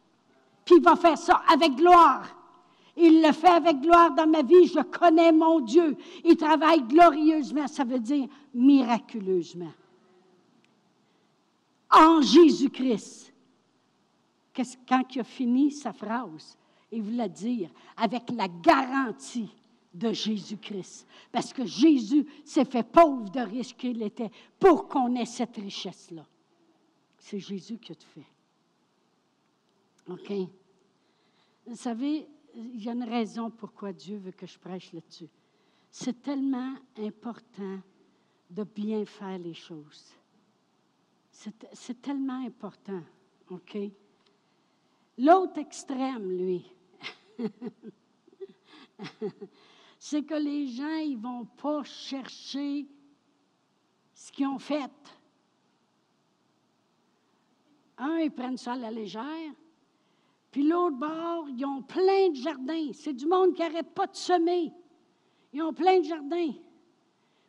Puis 0.65 0.77
il 0.79 0.83
va 0.83 0.97
faire 0.97 1.19
ça 1.19 1.43
avec 1.47 1.75
gloire. 1.75 2.27
Il 2.97 3.23
le 3.23 3.33
fait 3.33 3.49
avec 3.49 3.81
gloire 3.81 4.15
dans 4.15 4.27
ma 4.27 4.43
vie. 4.43 4.67
Je 4.67 4.81
connais 4.81 5.33
mon 5.33 5.61
Dieu. 5.61 5.97
Il 6.25 6.37
travaille 6.37 6.83
glorieusement, 6.83 7.67
ça 7.67 7.85
veut 7.85 7.99
dire 7.99 8.27
miraculeusement. 8.55 9.73
En 11.91 12.23
Jésus-Christ. 12.23 13.33
Quand 14.89 15.03
il 15.15 15.21
a 15.21 15.25
fini 15.25 15.73
sa 15.73 15.93
phrase, 15.93 16.57
il 16.93 17.03
voulait 17.03 17.29
dire 17.29 17.69
avec 17.97 18.31
la 18.31 18.47
garantie 18.47 19.51
de 19.95 20.13
Jésus-Christ. 20.13 21.07
Parce 21.31 21.53
que 21.53 21.65
Jésus 21.65 22.27
s'est 22.45 22.65
fait 22.65 22.83
pauvre 22.83 23.31
de 23.31 23.41
risque 23.41 23.77
qu'il 23.77 24.03
était 24.03 24.31
pour 24.59 24.89
qu'on 24.89 25.15
ait 25.15 25.25
cette 25.25 25.57
richesse-là. 25.57 26.27
C'est 27.19 27.39
Jésus 27.39 27.79
qui 27.79 27.93
a 27.93 27.95
tout 27.95 28.07
fait. 28.09 28.27
OK? 30.09 30.33
Vous 31.67 31.77
savez, 31.77 32.29
il 32.55 32.83
y 32.83 32.89
a 32.89 32.93
une 32.93 33.05
raison 33.05 33.51
pourquoi 33.51 33.93
Dieu 33.93 34.19
veut 34.19 34.33
que 34.33 34.47
je 34.47 34.59
prêche 34.59 34.93
là-dessus. 34.93 35.29
C'est 35.91 36.21
tellement 36.21 36.75
important 36.99 37.79
de 38.51 38.65
bien 38.65 39.07
faire 39.07 39.39
les 39.39 39.55
choses. 39.55 40.13
C'est 41.31 42.01
tellement 42.01 42.45
important, 42.45 43.03
OK? 43.51 43.79
L'autre 45.19 45.59
extrême, 45.59 46.31
lui, 46.31 46.65
c'est 50.07 50.23
que 50.23 50.35
les 50.35 50.67
gens, 50.67 50.99
ils 50.99 51.17
ne 51.17 51.23
vont 51.23 51.47
pas 51.47 51.83
chercher 51.83 52.87
ce 54.13 54.31
qu'ils 54.31 54.47
ont 54.47 54.59
fait. 54.59 54.93
Un, 57.97 58.19
ils 58.19 58.31
prennent 58.31 58.59
ça 58.59 58.75
à 58.75 58.77
la 58.77 58.91
légère. 58.91 59.55
Puis 60.51 60.63
l'autre 60.63 60.99
bord, 60.99 61.49
ils 61.49 61.65
ont 61.65 61.81
plein 61.81 62.29
de 62.29 62.35
jardins. 62.35 62.91
C'est 62.93 63.15
du 63.15 63.25
monde 63.25 63.55
qui 63.55 63.63
n'arrête 63.63 63.95
pas 63.95 64.07
de 64.07 64.15
semer. 64.15 64.75
Ils 65.55 65.63
ont 65.63 65.73
plein 65.73 66.01
de 66.01 66.05
jardins. 66.05 66.53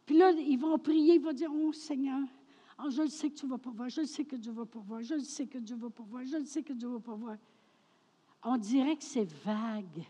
Puis 0.05 0.17
là, 0.17 0.31
ils 0.31 0.57
vont 0.57 0.79
prier, 0.79 1.15
ils 1.15 1.21
vont 1.21 1.33
dire, 1.33 1.51
oh 1.53 1.73
Seigneur, 1.73 2.25
oh, 2.81 2.89
je 2.89 3.05
sais 3.07 3.31
que 3.31 3.35
tu 3.35 3.47
vas 3.47 3.57
pourvoir, 3.57 3.89
je 3.89 4.05
sais 4.05 4.23
que 4.23 4.37
Dieu 4.37 4.53
va 4.53 4.65
pourvoir, 4.65 5.03
je 5.03 5.19
sais 5.19 5.45
que 5.45 5.57
Dieu 5.57 5.75
va 5.75 5.89
pourvoir, 5.89 6.23
je 6.23 6.41
sais 6.45 6.63
que 6.63 6.71
Dieu 6.71 6.87
va 6.87 6.99
pourvoir. 7.01 7.35
On 8.41 8.55
dirait 8.55 8.95
que 8.95 9.03
c'est 9.03 9.29
vague. 9.43 10.05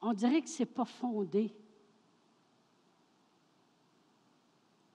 On 0.00 0.12
dirait 0.12 0.42
que 0.42 0.48
ce 0.48 0.62
n'est 0.62 0.66
pas 0.66 0.84
fondé. 0.84 1.52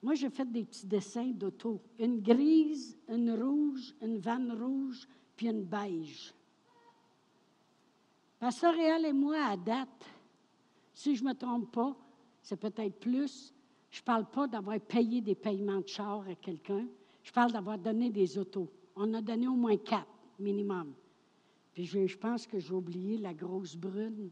Moi, 0.02 0.14
j'ai 0.16 0.30
fait 0.30 0.50
des 0.52 0.64
petits 0.64 0.86
dessins 0.86 1.32
d'auto. 1.32 1.82
Une 1.98 2.22
grise, 2.22 2.98
une 3.10 3.32
rouge, 3.32 3.96
une 4.02 4.20
vanne 4.20 4.52
rouge, 4.52 5.08
puis 5.36 5.48
une 5.48 5.64
beige. 5.64 6.34
Pasteur 8.40 8.74
Réal 8.74 9.06
et 9.06 9.14
moi, 9.14 9.44
à 9.46 9.58
date, 9.58 10.06
si 10.94 11.16
je 11.16 11.24
ne 11.24 11.30
me 11.30 11.34
trompe 11.34 11.72
pas, 11.72 11.96
c'est 12.42 12.60
peut-être 12.60 13.00
plus, 13.00 13.54
je 13.90 14.00
ne 14.02 14.06
parle 14.06 14.30
pas 14.30 14.48
d'avoir 14.48 14.80
payé 14.80 15.22
des 15.22 15.36
paiements 15.36 15.82
de 15.82 15.88
char 15.88 16.28
à 16.30 16.36
quelqu'un, 16.36 16.86
je 17.24 17.32
parle 17.32 17.52
d'avoir 17.52 17.80
donné 17.80 18.12
des 18.12 18.38
autos. 18.38 18.70
On 18.96 19.14
a 19.16 19.22
donné 19.22 19.48
au 19.48 19.56
moins 19.56 19.78
quatre 19.78 20.08
minimum. 20.40 20.94
Puis 21.74 21.86
je, 21.86 22.18
pense 22.18 22.46
que 22.46 22.60
j'ai 22.60 22.74
oublié 22.74 23.18
la 23.18 23.34
grosse 23.34 23.76
brune 23.76 24.30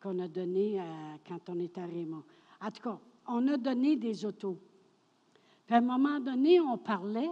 qu'on 0.00 0.18
a 0.18 0.28
donnée 0.28 0.80
quand 1.26 1.40
on 1.48 1.58
était 1.60 1.80
à 1.80 1.86
Raymond. 1.86 2.22
En 2.60 2.70
tout 2.70 2.82
cas, 2.82 2.98
on 3.28 3.46
a 3.48 3.56
donné 3.56 3.96
des 3.96 4.24
autos. 4.24 4.58
Puis 5.66 5.74
à 5.74 5.78
un 5.78 5.82
moment 5.82 6.18
donné, 6.18 6.60
on 6.60 6.76
parlait, 6.76 7.30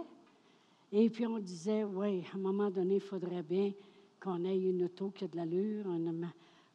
et 0.91 1.09
puis 1.09 1.25
on 1.25 1.39
disait, 1.39 1.83
oui, 1.83 2.23
à 2.31 2.37
un 2.37 2.39
moment 2.39 2.69
donné, 2.69 2.95
il 2.95 3.01
faudrait 3.01 3.43
bien 3.43 3.73
qu'on 4.19 4.43
ait 4.43 4.57
une 4.57 4.83
auto 4.83 5.11
qui 5.11 5.25
a 5.25 5.27
de 5.27 5.35
l'allure, 5.35 5.85
il 5.95 6.27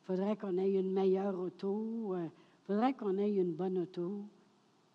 faudrait 0.02 0.36
qu'on 0.36 0.56
ait 0.58 0.72
une 0.72 0.92
meilleure 0.92 1.38
auto, 1.38 2.14
il 2.14 2.24
euh, 2.24 2.28
faudrait 2.66 2.94
qu'on 2.94 3.18
ait 3.18 3.32
une 3.32 3.52
bonne 3.52 3.78
auto. 3.78 4.24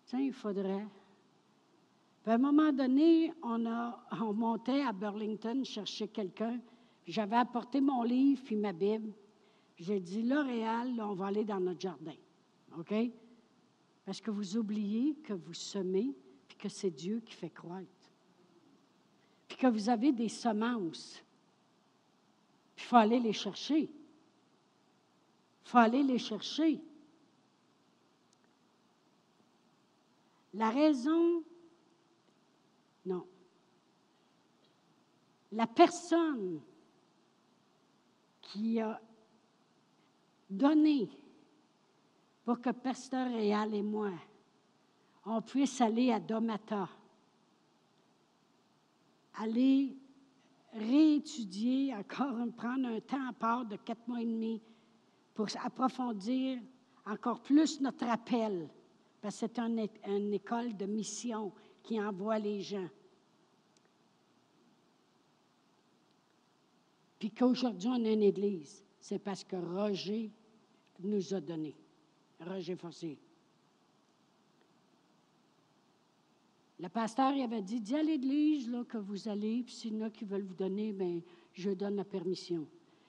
Tiens, 0.06 0.20
il 0.20 0.32
faudrait. 0.32 0.86
Puis 2.22 2.32
à 2.32 2.34
un 2.34 2.38
moment 2.38 2.72
donné, 2.72 3.32
on, 3.42 3.66
a, 3.66 4.00
on 4.20 4.32
montait 4.32 4.82
à 4.82 4.92
Burlington 4.92 5.62
chercher 5.64 6.08
quelqu'un. 6.08 6.58
J'avais 7.06 7.36
apporté 7.36 7.80
mon 7.80 8.02
livre 8.02 8.42
puis 8.44 8.56
ma 8.56 8.72
Bible. 8.72 9.12
J'ai 9.80 9.98
dit, 9.98 10.22
L'Oréal, 10.22 11.00
on 11.00 11.14
va 11.14 11.26
aller 11.26 11.44
dans 11.44 11.58
notre 11.58 11.80
jardin. 11.80 12.14
OK? 12.78 12.94
Parce 14.04 14.20
que 14.20 14.30
vous 14.30 14.56
oubliez 14.56 15.14
que 15.16 15.32
vous 15.32 15.54
semez 15.54 16.14
puis 16.46 16.56
que 16.56 16.68
c'est 16.68 16.90
Dieu 16.90 17.20
qui 17.20 17.32
fait 17.32 17.50
croître 17.50 17.88
puis 19.50 19.58
que 19.58 19.66
vous 19.66 19.88
avez 19.88 20.12
des 20.12 20.28
semences. 20.28 21.20
il 22.76 22.82
faut 22.84 22.96
aller 22.96 23.18
les 23.18 23.32
chercher. 23.32 23.80
Il 23.80 23.90
faut 25.64 25.78
aller 25.78 26.04
les 26.04 26.18
chercher. 26.18 26.80
La 30.54 30.70
raison, 30.70 31.42
non. 33.06 33.26
La 35.50 35.66
personne 35.66 36.60
qui 38.40 38.80
a 38.80 39.00
donné 40.50 41.08
pour 42.44 42.60
que 42.60 42.70
Pasteur 42.70 43.30
Réal 43.30 43.74
et 43.74 43.82
moi, 43.82 44.10
on 45.24 45.40
puisse 45.40 45.80
aller 45.80 46.10
à 46.10 46.18
Domata 46.18 46.88
aller 49.40 49.96
réétudier, 50.72 51.94
encore 51.94 52.34
prendre 52.56 52.88
un 52.88 53.00
temps 53.00 53.28
à 53.28 53.32
part 53.32 53.64
de 53.64 53.76
quatre 53.76 54.06
mois 54.06 54.20
et 54.20 54.26
demi 54.26 54.62
pour 55.34 55.46
approfondir 55.64 56.58
encore 57.06 57.40
plus 57.42 57.80
notre 57.80 58.04
appel, 58.08 58.68
parce 59.20 59.40
que 59.40 59.46
c'est 59.46 59.58
une 59.58 60.34
école 60.34 60.76
de 60.76 60.86
mission 60.86 61.52
qui 61.82 62.00
envoie 62.00 62.38
les 62.38 62.60
gens. 62.60 62.88
Puis 67.18 67.30
qu'aujourd'hui, 67.30 67.88
on 67.88 68.04
a 68.04 68.10
une 68.10 68.22
église, 68.22 68.84
c'est 68.98 69.18
parce 69.18 69.44
que 69.44 69.56
Roger 69.56 70.30
nous 71.02 71.34
a 71.34 71.40
donné. 71.40 71.74
Roger 72.40 72.76
Fossé. 72.76 73.18
Le 76.78 76.88
pasteur 76.88 77.34
avait 77.42 77.60
dit, 77.60 77.80
dis 77.80 77.94
à 77.94 78.02
l'église 78.02 78.70
là, 78.70 78.84
que 78.84 78.96
vous 78.96 79.28
allez, 79.28 79.62
puis 79.62 79.74
s'il 79.74 79.96
y 79.96 80.02
en 80.02 80.06
a 80.06 80.10
qui 80.10 80.24
veulent 80.24 80.44
vous 80.44 80.54
donner, 80.54 80.92
bien, 80.92 81.20
je 81.52 81.70
donne 81.70 81.96
la 81.96 82.04
permission. 82.04 82.66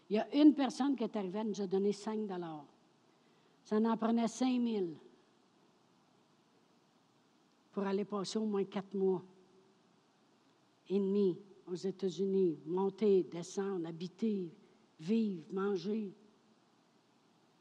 Il 0.10 0.18
y 0.18 0.20
a 0.20 0.36
une 0.36 0.54
personne 0.54 0.96
qui 0.96 1.06
est 1.06 1.16
arrivée, 1.16 1.40
elle 1.40 1.48
nous 1.48 1.62
a 1.62 1.68
donné 1.68 1.94
5 1.94 2.30
Ça 3.64 3.78
en 3.78 3.98
prenait 3.98 4.28
5 4.28 4.62
000 4.62 4.88
pour 7.72 7.84
aller 7.84 8.04
passer 8.04 8.38
au 8.38 8.46
moins 8.46 8.66
quatre 8.66 8.94
mois 8.94 9.24
et 10.90 11.00
demi 11.00 11.38
aux 11.66 11.76
États-Unis, 11.76 12.60
monter, 12.66 13.24
descendre, 13.24 13.88
habiter, 13.88 14.52
vivre, 15.00 15.46
manger. 15.54 16.14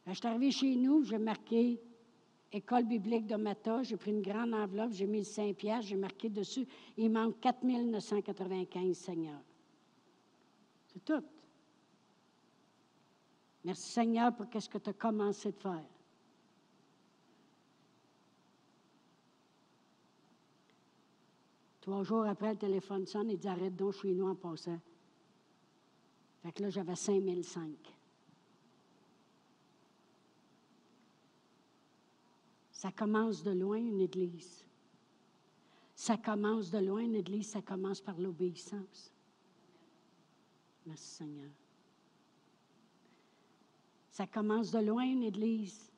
Je 0.06 0.12
suis 0.12 0.26
arrivé 0.26 0.50
chez 0.50 0.76
nous, 0.76 1.04
j'ai 1.04 1.18
marqué 1.18 1.80
École 2.52 2.84
biblique 2.84 3.26
de 3.26 3.36
Mata, 3.36 3.82
j'ai 3.82 3.96
pris 3.96 4.10
une 4.10 4.22
grande 4.22 4.54
enveloppe, 4.54 4.92
j'ai 4.92 5.06
mis 5.06 5.24
5 5.24 5.54
pièces, 5.54 5.84
j'ai 5.84 5.96
marqué 5.96 6.28
dessus, 6.28 6.66
il 6.96 7.10
manque 7.10 7.38
4 7.40 7.64
995 7.64 8.96
Seigneur. 8.96 9.40
C'est 10.88 11.04
tout. 11.04 11.22
Merci 13.64 13.92
Seigneur 13.92 14.34
pour 14.34 14.46
ce 14.60 14.68
que 14.68 14.78
tu 14.78 14.90
as 14.90 14.92
commencé 14.94 15.52
de 15.52 15.58
faire. 15.58 15.84
Trois 21.80 22.02
jours 22.02 22.26
après, 22.26 22.52
le 22.52 22.58
téléphone 22.58 23.06
sonne, 23.06 23.30
il 23.30 23.38
dit 23.38 23.48
Arrête 23.48 23.76
donc, 23.76 23.94
chez 23.94 24.12
nous 24.12 24.28
en 24.28 24.34
passant. 24.34 24.78
Fait 26.42 26.52
que 26.52 26.62
là, 26.62 26.70
j'avais 26.70 26.96
5005. 26.96 27.99
Ça 32.80 32.90
commence 32.90 33.42
de 33.42 33.50
loin, 33.50 33.76
une 33.76 34.00
église. 34.00 34.64
Ça 35.94 36.16
commence 36.16 36.70
de 36.70 36.78
loin, 36.78 37.02
une 37.02 37.16
église, 37.16 37.50
ça 37.50 37.60
commence 37.60 38.00
par 38.00 38.18
l'obéissance. 38.18 39.12
Merci 40.86 41.16
Seigneur. 41.16 41.50
Ça 44.10 44.26
commence 44.26 44.70
de 44.70 44.78
loin, 44.78 45.02
une 45.02 45.24
église. 45.24 45.92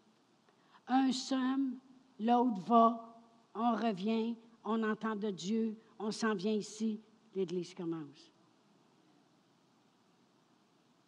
Un 0.88 1.12
somme, 1.12 1.78
l'autre 2.18 2.58
va, 2.62 3.16
on 3.54 3.76
revient, 3.76 4.34
on 4.64 4.82
entend 4.82 5.14
de 5.14 5.30
Dieu, 5.30 5.76
on 6.00 6.10
s'en 6.10 6.34
vient 6.34 6.54
ici, 6.54 7.00
l'Église 7.32 7.74
commence. 7.74 8.32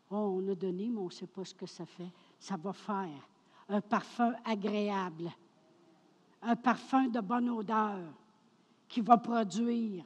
Oh, 0.08 0.38
on 0.38 0.48
a 0.52 0.54
donné, 0.54 0.88
mais 0.88 1.00
on 1.00 1.06
ne 1.06 1.10
sait 1.10 1.26
pas 1.26 1.44
ce 1.44 1.52
que 1.52 1.66
ça 1.66 1.84
fait. 1.84 2.12
Ça 2.38 2.56
va 2.56 2.72
faire 2.72 3.28
un 3.68 3.80
parfum 3.80 4.34
agréable, 4.44 5.32
un 6.44 6.56
parfum 6.56 7.08
de 7.08 7.20
bonne 7.20 7.48
odeur 7.48 8.12
qui 8.88 9.00
va 9.00 9.16
produire. 9.16 10.04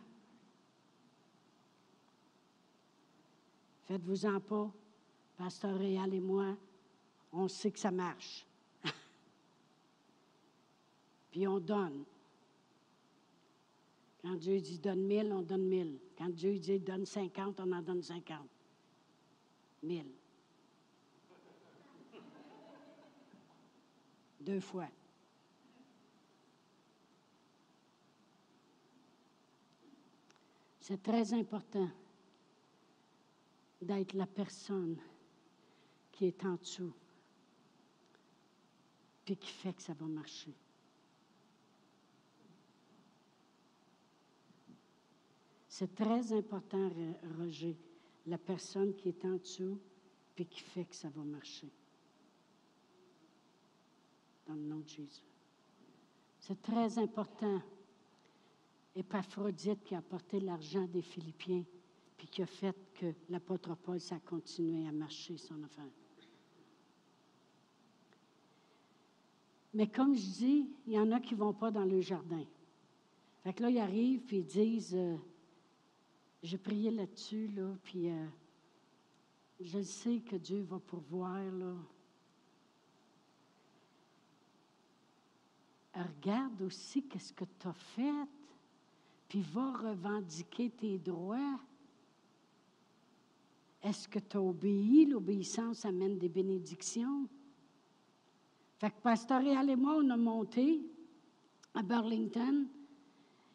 Faites-vous-en 3.85 4.41
pas, 4.41 4.71
Pasteur 5.37 5.79
Réal 5.79 6.15
et 6.15 6.21
moi, 6.21 6.57
on 7.33 7.49
sait 7.49 7.71
que 7.71 7.79
ça 7.79 7.91
marche. 7.91 8.47
Puis 11.31 11.47
on 11.47 11.59
donne. 11.59 12.05
Quand 14.23 14.37
Dieu 14.37 14.61
dit 14.61 14.79
donne 14.79 15.03
mille, 15.03 15.33
on 15.33 15.43
donne 15.43 15.65
mille. 15.67 15.99
Quand 16.17 16.29
Dieu 16.29 16.59
dit 16.59 16.79
donne 16.79 17.07
cinquante, 17.07 17.61
on 17.61 17.73
en 17.73 17.83
donne 17.83 18.03
cinquante. 18.03 18.49
Mille. 19.83 20.11
Deux 24.41 24.61
fois. 24.61 24.89
C'est 30.89 31.03
très 31.03 31.35
important 31.35 31.87
d'être 33.83 34.15
la 34.15 34.27
personne 34.27 34.97
qui 36.11 36.25
est 36.25 36.43
en 36.47 36.55
dessous, 36.55 36.95
puis 39.23 39.37
qui 39.37 39.51
fait 39.51 39.75
que 39.75 39.83
ça 39.83 39.93
va 39.93 40.07
marcher. 40.07 40.55
C'est 45.69 45.95
très 45.95 46.33
important, 46.33 46.91
Roger, 47.37 47.77
la 48.25 48.39
personne 48.39 48.95
qui 48.95 49.11
est 49.11 49.25
en 49.27 49.37
dessous 49.37 49.79
puis 50.35 50.47
qui 50.47 50.61
fait 50.61 50.87
que 50.87 50.97
ça 50.97 51.11
va 51.11 51.23
marcher. 51.23 51.71
Dans 54.47 54.55
le 54.55 54.63
nom 54.63 54.79
de 54.79 54.89
Jésus. 54.89 55.23
C'est 56.41 56.63
très 56.63 56.97
important. 56.97 57.61
Épaphrodite 58.99 59.85
qui 59.85 59.95
a 59.95 59.99
apporté 59.99 60.41
l'argent 60.41 60.87
des 60.87 61.03
Philippiens 61.03 61.65
puis 62.17 62.27
qui 62.27 62.43
a 62.43 62.47
fait 62.47 62.77
que 62.95 63.15
l'apôtre 63.29 63.77
Paul, 63.77 64.01
ça 64.01 64.17
a 64.17 64.21
continué 64.21 64.89
à 64.89 64.93
marcher 64.93 65.37
son 65.37 65.63
affaire. 65.63 65.85
Mais 69.73 69.87
comme 69.87 70.17
je 70.17 70.31
dis, 70.39 70.71
il 70.87 70.95
y 70.95 70.99
en 70.99 71.13
a 71.13 71.21
qui 71.21 71.35
ne 71.35 71.39
vont 71.39 71.53
pas 71.53 71.71
dans 71.71 71.85
le 71.85 72.01
jardin. 72.01 72.45
Fait 73.45 73.53
que 73.53 73.63
là, 73.63 73.71
ils 73.71 73.79
arrivent 73.79 74.35
et 74.35 74.39
ils 74.39 74.45
disent 74.45 74.97
euh, 74.97 75.17
j'ai 76.43 76.59
prié 76.59 76.91
là-dessus, 76.91 77.49
là, 77.49 77.77
puis 77.85 78.11
euh, 78.11 78.27
je 79.61 79.81
sais 79.81 80.21
que 80.21 80.37
Dieu 80.37 80.63
va 80.63 80.79
pourvoir, 80.81 81.41
là. 81.53 81.75
Regarde 85.95 86.63
aussi 86.63 87.03
qu'est-ce 87.05 87.33
que 87.33 87.45
tu 87.45 87.67
as 87.67 87.73
fait, 87.73 88.29
puis 89.29 89.43
va 89.43 89.73
revendiquer 89.73 90.71
tes 90.71 90.99
droits. 90.99 91.61
Est-ce 93.83 94.09
que 94.09 94.19
tu 94.19 94.37
as 94.37 94.43
obéi? 94.43 95.07
L'obéissance 95.07 95.85
amène 95.85 96.19
des 96.19 96.29
bénédictions. 96.29 97.29
Fait 98.79 98.91
que 98.91 99.01
Pasteur 99.01 99.43
et 99.43 99.77
moi, 99.77 99.97
on 100.03 100.11
a 100.11 100.17
monté 100.17 100.81
à 101.75 101.83
Burlington 101.83 102.67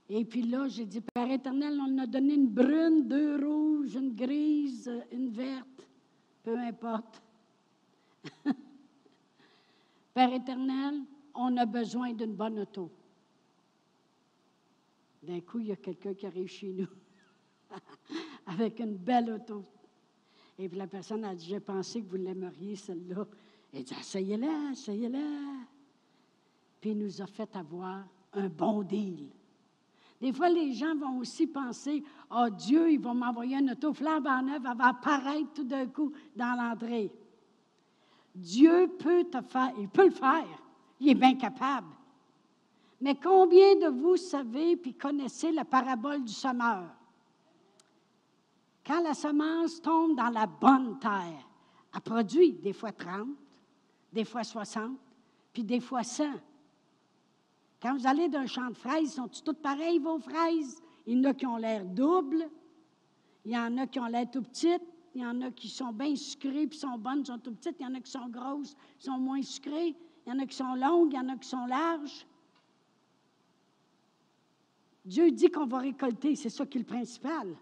et 0.09 0.25
puis 0.25 0.43
là, 0.43 0.67
j'ai 0.67 0.85
dit, 0.85 1.01
Père 1.01 1.31
éternel, 1.31 1.79
on 1.79 1.97
a 1.97 2.05
donné 2.05 2.33
une 2.35 2.47
brune, 2.47 3.07
deux 3.07 3.43
rouges, 3.43 3.95
une 3.95 4.13
grise, 4.13 4.91
une 5.11 5.29
verte, 5.29 5.87
peu 6.43 6.57
importe. 6.57 7.21
Père 10.13 10.33
éternel, 10.33 11.01
on 11.33 11.55
a 11.57 11.65
besoin 11.65 12.13
d'une 12.13 12.35
bonne 12.35 12.59
auto. 12.59 12.91
D'un 15.23 15.39
coup, 15.39 15.59
il 15.59 15.67
y 15.67 15.71
a 15.71 15.77
quelqu'un 15.77 16.13
qui 16.13 16.25
arrive 16.25 16.47
chez 16.47 16.73
nous 16.73 16.87
avec 18.45 18.79
une 18.79 18.97
belle 18.97 19.31
auto. 19.31 19.63
Et 20.59 20.67
puis 20.67 20.77
la 20.77 20.87
personne 20.87 21.23
a 21.23 21.33
dit, 21.33 21.45
j'ai 21.45 21.59
pensé 21.59 22.01
que 22.01 22.09
vous 22.09 22.17
l'aimeriez, 22.17 22.75
celle-là. 22.75 23.25
Elle 23.73 23.83
dit, 23.83 23.95
essayez-la, 23.99 24.71
essayez-la. 24.71 25.19
Puis 26.79 26.91
il 26.91 26.97
nous 26.97 27.21
a 27.21 27.25
fait 27.25 27.55
avoir 27.55 28.05
un 28.33 28.49
bon 28.49 28.83
deal. 28.83 29.29
Des 30.19 30.31
fois, 30.31 30.49
les 30.49 30.73
gens 30.73 30.95
vont 30.95 31.19
aussi 31.19 31.47
penser, 31.47 32.03
oh 32.31 32.47
Dieu, 32.49 32.91
il 32.91 32.99
va 32.99 33.13
m'envoyer 33.13 33.57
un 33.57 33.67
auto 33.69 33.89
en 33.89 34.41
neuf, 34.41 34.61
elle 34.65 34.77
va 34.77 34.87
apparaître 34.87 35.53
tout 35.53 35.63
d'un 35.63 35.87
coup 35.87 36.11
dans 36.35 36.57
l'entrée. 36.57 37.11
Dieu 38.35 38.89
peut 38.99 39.25
te 39.25 39.41
faire, 39.41 39.73
il 39.77 39.89
peut 39.89 40.05
le 40.05 40.11
faire, 40.11 40.63
il 40.99 41.09
est 41.09 41.15
bien 41.15 41.35
capable. 41.35 41.87
Mais 43.03 43.15
combien 43.15 43.75
de 43.75 43.87
vous 43.87 44.15
savez 44.15 44.77
puis 44.77 44.93
connaissez 44.93 45.51
la 45.51 45.65
parabole 45.65 46.23
du 46.23 46.31
semeur? 46.31 46.85
Quand 48.87 49.01
la 49.01 49.13
semence 49.13 49.81
tombe 49.81 50.15
dans 50.15 50.29
la 50.29 50.45
bonne 50.45 50.97
terre, 50.99 51.45
elle 51.93 51.99
produit 51.99 52.53
des 52.53 52.71
fois 52.71 52.93
30, 52.93 53.27
des 54.13 54.23
fois 54.23 54.45
60, 54.45 54.97
puis 55.51 55.65
des 55.65 55.81
fois 55.81 56.03
100. 56.03 56.31
Quand 57.81 57.93
vous 57.97 58.07
allez 58.07 58.29
d'un 58.29 58.45
champ 58.45 58.69
de 58.69 58.77
fraises, 58.77 59.15
sont 59.15 59.27
toutes 59.27 59.61
pareilles, 59.61 59.99
vos 59.99 60.19
fraises? 60.19 60.81
Il 61.05 61.17
y 61.17 61.27
en 61.27 61.31
a 61.31 61.33
qui 61.33 61.45
ont 61.45 61.57
l'air 61.57 61.83
doubles, 61.83 62.49
il 63.43 63.51
y 63.51 63.57
en 63.57 63.77
a 63.79 63.85
qui 63.85 63.99
ont 63.99 64.05
l'air 64.05 64.31
tout 64.31 64.43
petites, 64.43 64.81
il 65.13 65.23
y 65.23 65.25
en 65.25 65.41
a 65.41 65.51
qui 65.51 65.67
sont 65.67 65.91
bien 65.91 66.15
sucrées 66.15 66.67
puis 66.67 66.79
sont 66.79 66.97
bonnes, 66.97 67.25
sont 67.25 67.37
tout 67.37 67.51
petites, 67.51 67.75
il 67.81 67.83
y 67.83 67.85
en 67.85 67.95
a 67.95 67.99
qui 67.99 68.11
sont 68.11 68.29
grosses, 68.29 68.77
sont 68.97 69.19
moins 69.19 69.41
sucrées, 69.41 69.93
il 70.25 70.29
y 70.29 70.31
en 70.33 70.39
a 70.39 70.45
qui 70.45 70.55
sont 70.55 70.75
longues, 70.75 71.11
il 71.11 71.17
y 71.17 71.19
en 71.19 71.27
a 71.27 71.35
qui 71.35 71.49
sont 71.49 71.65
larges. 71.65 72.25
Dieu 75.05 75.31
dit 75.31 75.49
qu'on 75.49 75.65
va 75.65 75.79
récolter, 75.79 76.35
c'est 76.35 76.49
ça 76.49 76.65
qui 76.65 76.77
est 76.77 76.81
le 76.81 76.87
principal. 76.87 77.55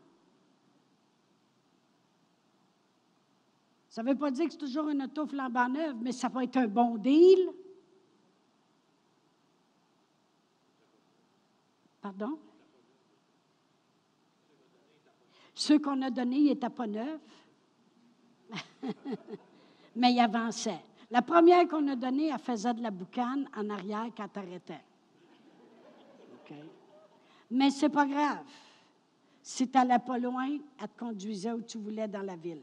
Ça 3.89 4.03
ne 4.03 4.09
veut 4.09 4.17
pas 4.17 4.31
dire 4.31 4.45
que 4.45 4.51
c'est 4.51 4.57
toujours 4.57 4.87
une 4.89 5.03
auto 5.03 5.25
flambant 5.25 5.67
neuve, 5.67 5.97
mais 6.01 6.11
ça 6.11 6.29
va 6.29 6.43
être 6.43 6.57
un 6.57 6.67
bon 6.67 6.97
deal. 6.97 7.49
Pardon? 11.99 12.39
Ceux 15.53 15.79
qu'on 15.79 16.01
a 16.01 16.09
donnés, 16.09 16.37
ils 16.37 16.45
n'étaient 16.45 16.69
pas 16.69 16.87
neufs. 16.87 17.19
Mais 19.95 20.13
ils 20.13 20.19
avançaient. 20.19 20.83
La 21.11 21.21
première 21.21 21.67
qu'on 21.67 21.87
a 21.89 21.95
donnée, 21.95 22.29
elle 22.29 22.39
faisait 22.39 22.73
de 22.73 22.81
la 22.81 22.89
boucane 22.89 23.47
en 23.55 23.69
arrière 23.69 24.07
quand 24.15 24.29
elle 24.37 24.47
arrêtait. 24.47 24.81
Mais 27.51 27.69
c'est 27.69 27.89
pas 27.89 28.05
grave. 28.05 28.43
Si 29.41 29.67
tu 29.67 29.77
n'allais 29.77 29.99
pas 29.99 30.17
loin, 30.17 30.57
elle 30.79 30.87
te 30.87 30.97
conduisait 30.97 31.51
où 31.51 31.61
tu 31.61 31.77
voulais 31.77 32.07
dans 32.07 32.21
la 32.21 32.35
ville. 32.35 32.61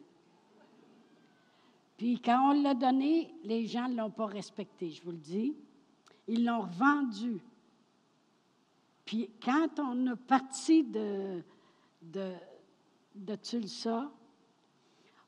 Puis 1.97 2.21
quand 2.21 2.51
on 2.51 2.63
l'a 2.63 2.75
donné, 2.75 3.35
les 3.45 3.67
gens 3.67 3.89
ne 3.89 3.97
l'ont 3.97 4.11
pas 4.11 4.27
respecté, 4.27 4.91
je 4.91 5.03
vous 5.03 5.11
le 5.11 5.19
dis. 5.19 5.55
Ils 6.29 6.45
l'ont 6.45 6.63
revendu. 6.63 7.41
Puis 9.05 9.31
quand 9.43 9.79
on 9.79 10.13
est 10.13 10.17
parti 10.17 10.85
de, 10.85 11.43
de, 12.01 12.33
de 13.15 13.35
Tulsa, 13.37 14.11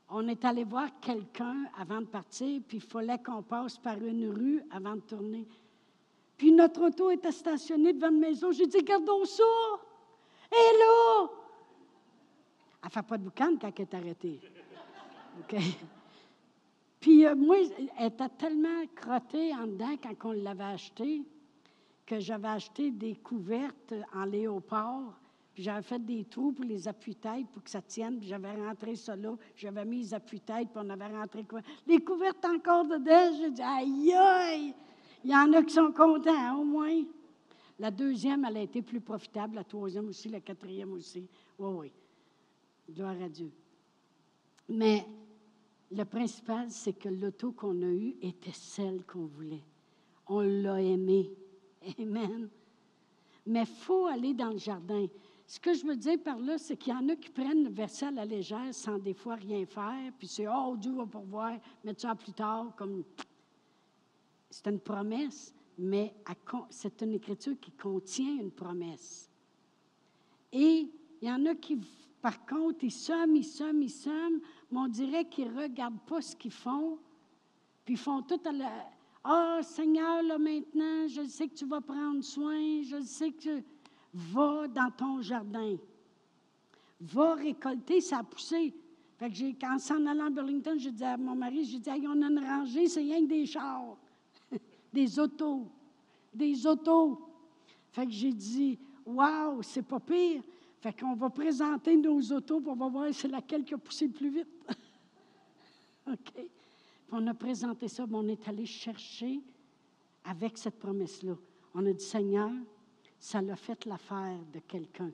on 0.09 0.27
est 0.29 0.45
allé 0.45 0.65
voir 0.65 0.89
quelqu'un 1.01 1.65
avant 1.79 2.01
de 2.01 2.07
partir, 2.07 2.61
puis 2.67 2.79
il 2.79 2.83
fallait 2.83 3.19
qu'on 3.19 3.43
passe 3.43 3.79
par 3.79 3.97
une 4.03 4.29
rue 4.31 4.63
avant 4.71 4.97
de 4.97 5.01
tourner. 5.01 5.47
Puis 6.41 6.53
notre 6.53 6.87
auto 6.87 7.11
était 7.11 7.33
stationnée 7.33 7.93
devant 7.93 8.07
la 8.07 8.13
maison. 8.13 8.51
J'ai 8.51 8.67
dit, 8.67 8.83
gardons 8.83 9.27
ça. 9.27 9.45
Hello! 10.51 11.29
Elle 12.83 12.87
ne 12.87 12.91
fait 12.91 13.03
pas 13.03 13.19
de 13.19 13.25
boucan 13.25 13.57
quand 13.61 13.71
elle 13.77 13.83
est 13.83 13.95
arrêtée. 13.95 14.41
OK? 15.39 15.61
Puis 16.99 17.27
euh, 17.27 17.35
moi, 17.35 17.59
elle 17.99 18.07
était 18.07 18.31
tellement 18.39 18.87
crottée 18.97 19.53
en 19.55 19.67
dedans 19.67 19.95
quand 20.03 20.31
on 20.31 20.33
l'avait 20.33 20.65
acheté 20.65 21.21
que 22.07 22.19
j'avais 22.19 22.49
acheté 22.49 22.91
des 22.91 23.17
couvertes 23.17 23.93
en 24.15 24.25
léopard 24.25 25.21
puis 25.53 25.63
j'avais 25.65 25.83
fait 25.83 25.99
des 25.99 26.25
trous 26.25 26.53
pour 26.53 26.65
les 26.65 26.89
appuis-têtes 26.89 27.49
pour 27.49 27.63
que 27.63 27.69
ça 27.69 27.83
tienne. 27.83 28.19
Puis 28.19 28.29
j'avais 28.29 28.53
rentré 28.53 28.97
ça 28.97 29.15
là. 29.15 29.35
J'avais 29.57 29.85
mis 29.85 29.99
les 29.99 30.15
appuis-têtes, 30.15 30.71
puis 30.71 30.83
on 30.83 30.89
avait 30.89 31.09
rentré 31.09 31.45
quoi? 31.45 31.61
Les 31.87 32.03
couvertes 32.03 32.47
encore 32.47 32.85
dedans. 32.85 33.37
J'ai 33.37 33.51
dit, 33.51 33.63
aïe, 33.63 34.15
aïe! 34.15 34.75
Il 35.25 35.31
y 35.31 35.37
en 35.37 35.53
a 35.53 35.63
qui 35.63 35.75
sont 35.75 35.93
contents, 35.93 36.59
au 36.59 36.65
moins. 36.65 37.03
La 37.79 37.91
deuxième, 37.91 38.45
elle 38.45 38.59
a 38.59 38.63
été 38.63 38.83
plus 38.83 39.01
profitable. 39.01 39.57
La 39.57 39.65
troisième 39.65 40.09
aussi, 40.09 40.29
la 40.29 40.41
quatrième 40.41 40.93
aussi. 40.93 41.29
Oui, 41.59 41.75
oui. 41.79 41.93
Gloire 42.91 43.21
à 43.23 43.29
Dieu. 43.29 43.51
Mais 44.69 45.07
le 45.91 46.05
principal, 46.05 46.71
c'est 46.71 46.93
que 46.93 47.09
l'auto 47.09 47.53
qu'on 47.53 47.83
a 47.83 47.87
eue 47.87 48.17
était 48.23 48.53
celle 48.53 49.05
qu'on 49.05 49.27
voulait. 49.27 49.65
On 50.27 50.41
l'a 50.41 50.81
aimée. 50.81 51.31
Amen. 51.99 52.49
Mais 53.47 53.63
il 53.63 53.67
faut 53.67 54.07
aller 54.07 54.35
dans 54.35 54.51
le 54.51 54.59
jardin. 54.59 55.07
Ce 55.47 55.59
que 55.59 55.75
je 55.75 55.85
veux 55.85 55.97
dire 55.97 56.23
par 56.23 56.39
là, 56.39 56.59
c'est 56.59 56.77
qu'il 56.77 56.93
y 56.93 56.97
en 56.97 57.09
a 57.09 57.17
qui 57.17 57.31
prennent 57.31 57.65
le 57.65 57.71
verset 57.71 58.07
à 58.07 58.11
la 58.13 58.25
légère 58.25 58.73
sans 58.73 58.99
des 58.99 59.15
fois 59.15 59.35
rien 59.35 59.67
faire, 59.67 60.13
puis 60.17 60.29
c'est 60.29 60.47
Oh, 60.47 60.77
Dieu 60.77 60.93
va 60.93 61.07
pourvoir, 61.07 61.59
mettre 61.83 62.01
ça 62.03 62.15
plus 62.15 62.33
tard, 62.33 62.73
comme. 62.77 63.03
C'est 64.51 64.67
une 64.67 64.81
promesse, 64.81 65.55
mais 65.79 66.13
c'est 66.71 67.01
une 67.03 67.15
écriture 67.15 67.55
qui 67.61 67.71
contient 67.71 68.41
une 68.41 68.51
promesse. 68.51 69.31
Et 70.53 70.91
il 71.23 71.29
y 71.29 71.31
en 71.31 71.47
a 71.47 71.55
qui, 71.55 71.79
par 72.21 72.45
contre, 72.45 72.85
ils 72.85 72.91
somment, 72.91 73.37
ils 73.37 73.45
somment, 73.45 73.83
ils 73.83 73.91
somment, 73.91 74.41
mais 74.71 74.79
on 74.79 74.89
dirait 74.89 75.29
qu'ils 75.29 75.53
ne 75.53 75.63
regardent 75.63 76.01
pas 76.07 76.21
ce 76.21 76.35
qu'ils 76.35 76.51
font, 76.51 76.99
puis 77.85 77.95
ils 77.95 78.01
font 78.01 78.23
tout 78.23 78.41
à 78.45 78.53
la. 78.53 78.91
Ah, 79.23 79.59
oh, 79.59 79.63
Seigneur, 79.63 80.23
là 80.23 80.39
maintenant, 80.39 81.07
je 81.07 81.27
sais 81.29 81.47
que 81.47 81.55
tu 81.55 81.67
vas 81.67 81.81
prendre 81.81 82.23
soin, 82.23 82.83
je 82.83 83.03
sais 83.03 83.33
que 83.33 83.63
va 84.13 84.67
dans 84.67 84.91
ton 84.91 85.21
jardin. 85.21 85.77
Va 87.01 87.35
récolter 87.35 88.01
sa 88.01 88.23
poussée. 88.23 88.75
Fait 89.19 89.29
que 89.29 89.37
j'ai, 89.37 89.55
quand 89.55 89.79
s'en 89.79 90.05
allant 90.07 90.27
à 90.27 90.31
Burlington, 90.31 90.77
j'ai 90.79 90.91
dit 90.91 91.05
à 91.05 91.17
mon 91.17 91.35
mari, 91.35 91.65
j'ai 91.65 91.79
dit, 91.79 91.91
on 92.07 92.23
a 92.23 92.27
une 92.27 92.39
rangée, 92.39 92.89
c'est 92.89 93.01
rien 93.01 93.21
que 93.23 93.29
des 93.29 93.45
chars, 93.45 93.97
des 94.93 95.19
autos, 95.19 95.67
des 96.33 96.67
autos. 96.67 97.21
Fait 97.93 98.07
que 98.07 98.13
j'ai 98.13 98.33
dit, 98.33 98.79
waouh, 99.05 99.63
c'est 99.63 99.83
pas 99.83 100.01
pire. 100.01 100.43
Fait 100.81 100.99
qu'on 100.99 101.15
va 101.15 101.29
présenter 101.29 101.97
nos 101.97 102.21
autos, 102.33 102.61
pour 102.61 102.73
on 102.73 102.77
va 102.77 102.89
voir 102.89 103.09
c'est 103.13 103.29
laquelle 103.29 103.65
qui 103.65 103.75
a 103.75 103.79
poussé 103.79 104.07
le 104.07 104.13
plus 104.13 104.31
vite. 104.31 104.49
OK? 106.07 106.33
Puis 106.33 106.49
on 107.13 107.27
a 107.27 107.35
présenté 107.35 107.89
ça, 107.89 108.07
mais 108.07 108.17
on 108.17 108.29
est 108.29 108.49
allé 108.49 108.65
chercher 108.65 109.41
avec 110.25 110.57
cette 110.57 110.79
promesse-là. 110.79 111.35
On 111.75 111.85
a 111.87 111.93
dit, 111.93 112.05
Seigneur, 112.05 112.51
ça 113.19 113.43
l'a 113.43 113.57
fait 113.57 113.85
l'affaire 113.85 114.39
de 114.53 114.61
quelqu'un. 114.61 115.11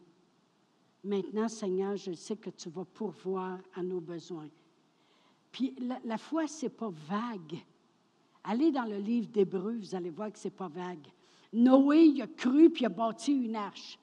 Maintenant, 1.02 1.48
Seigneur, 1.48 1.96
je 1.96 2.12
sais 2.12 2.36
que 2.36 2.50
tu 2.50 2.68
vas 2.68 2.84
pourvoir 2.84 3.58
à 3.74 3.82
nos 3.82 4.00
besoins. 4.00 4.48
Puis 5.50 5.74
la, 6.04 6.18
foi, 6.18 6.46
ce 6.46 6.66
n'est 6.66 6.70
pas 6.70 6.90
vague. 6.90 7.58
Allez 8.48 8.70
dans 8.70 8.84
le 8.84 8.98
livre 8.98 9.28
d'Hébreu, 9.28 9.76
vous 9.80 9.94
allez 9.94 10.10
voir 10.10 10.32
que 10.32 10.38
ce 10.38 10.46
n'est 10.46 10.52
pas 10.52 10.68
vague. 10.68 11.06
Noé, 11.52 12.04
il 12.04 12.22
a 12.22 12.26
cru, 12.28 12.70
puis 12.70 12.82
il 12.82 12.86
a 12.86 12.90
bâti 12.90 13.32
une 13.32 13.56
arche. 13.56 13.98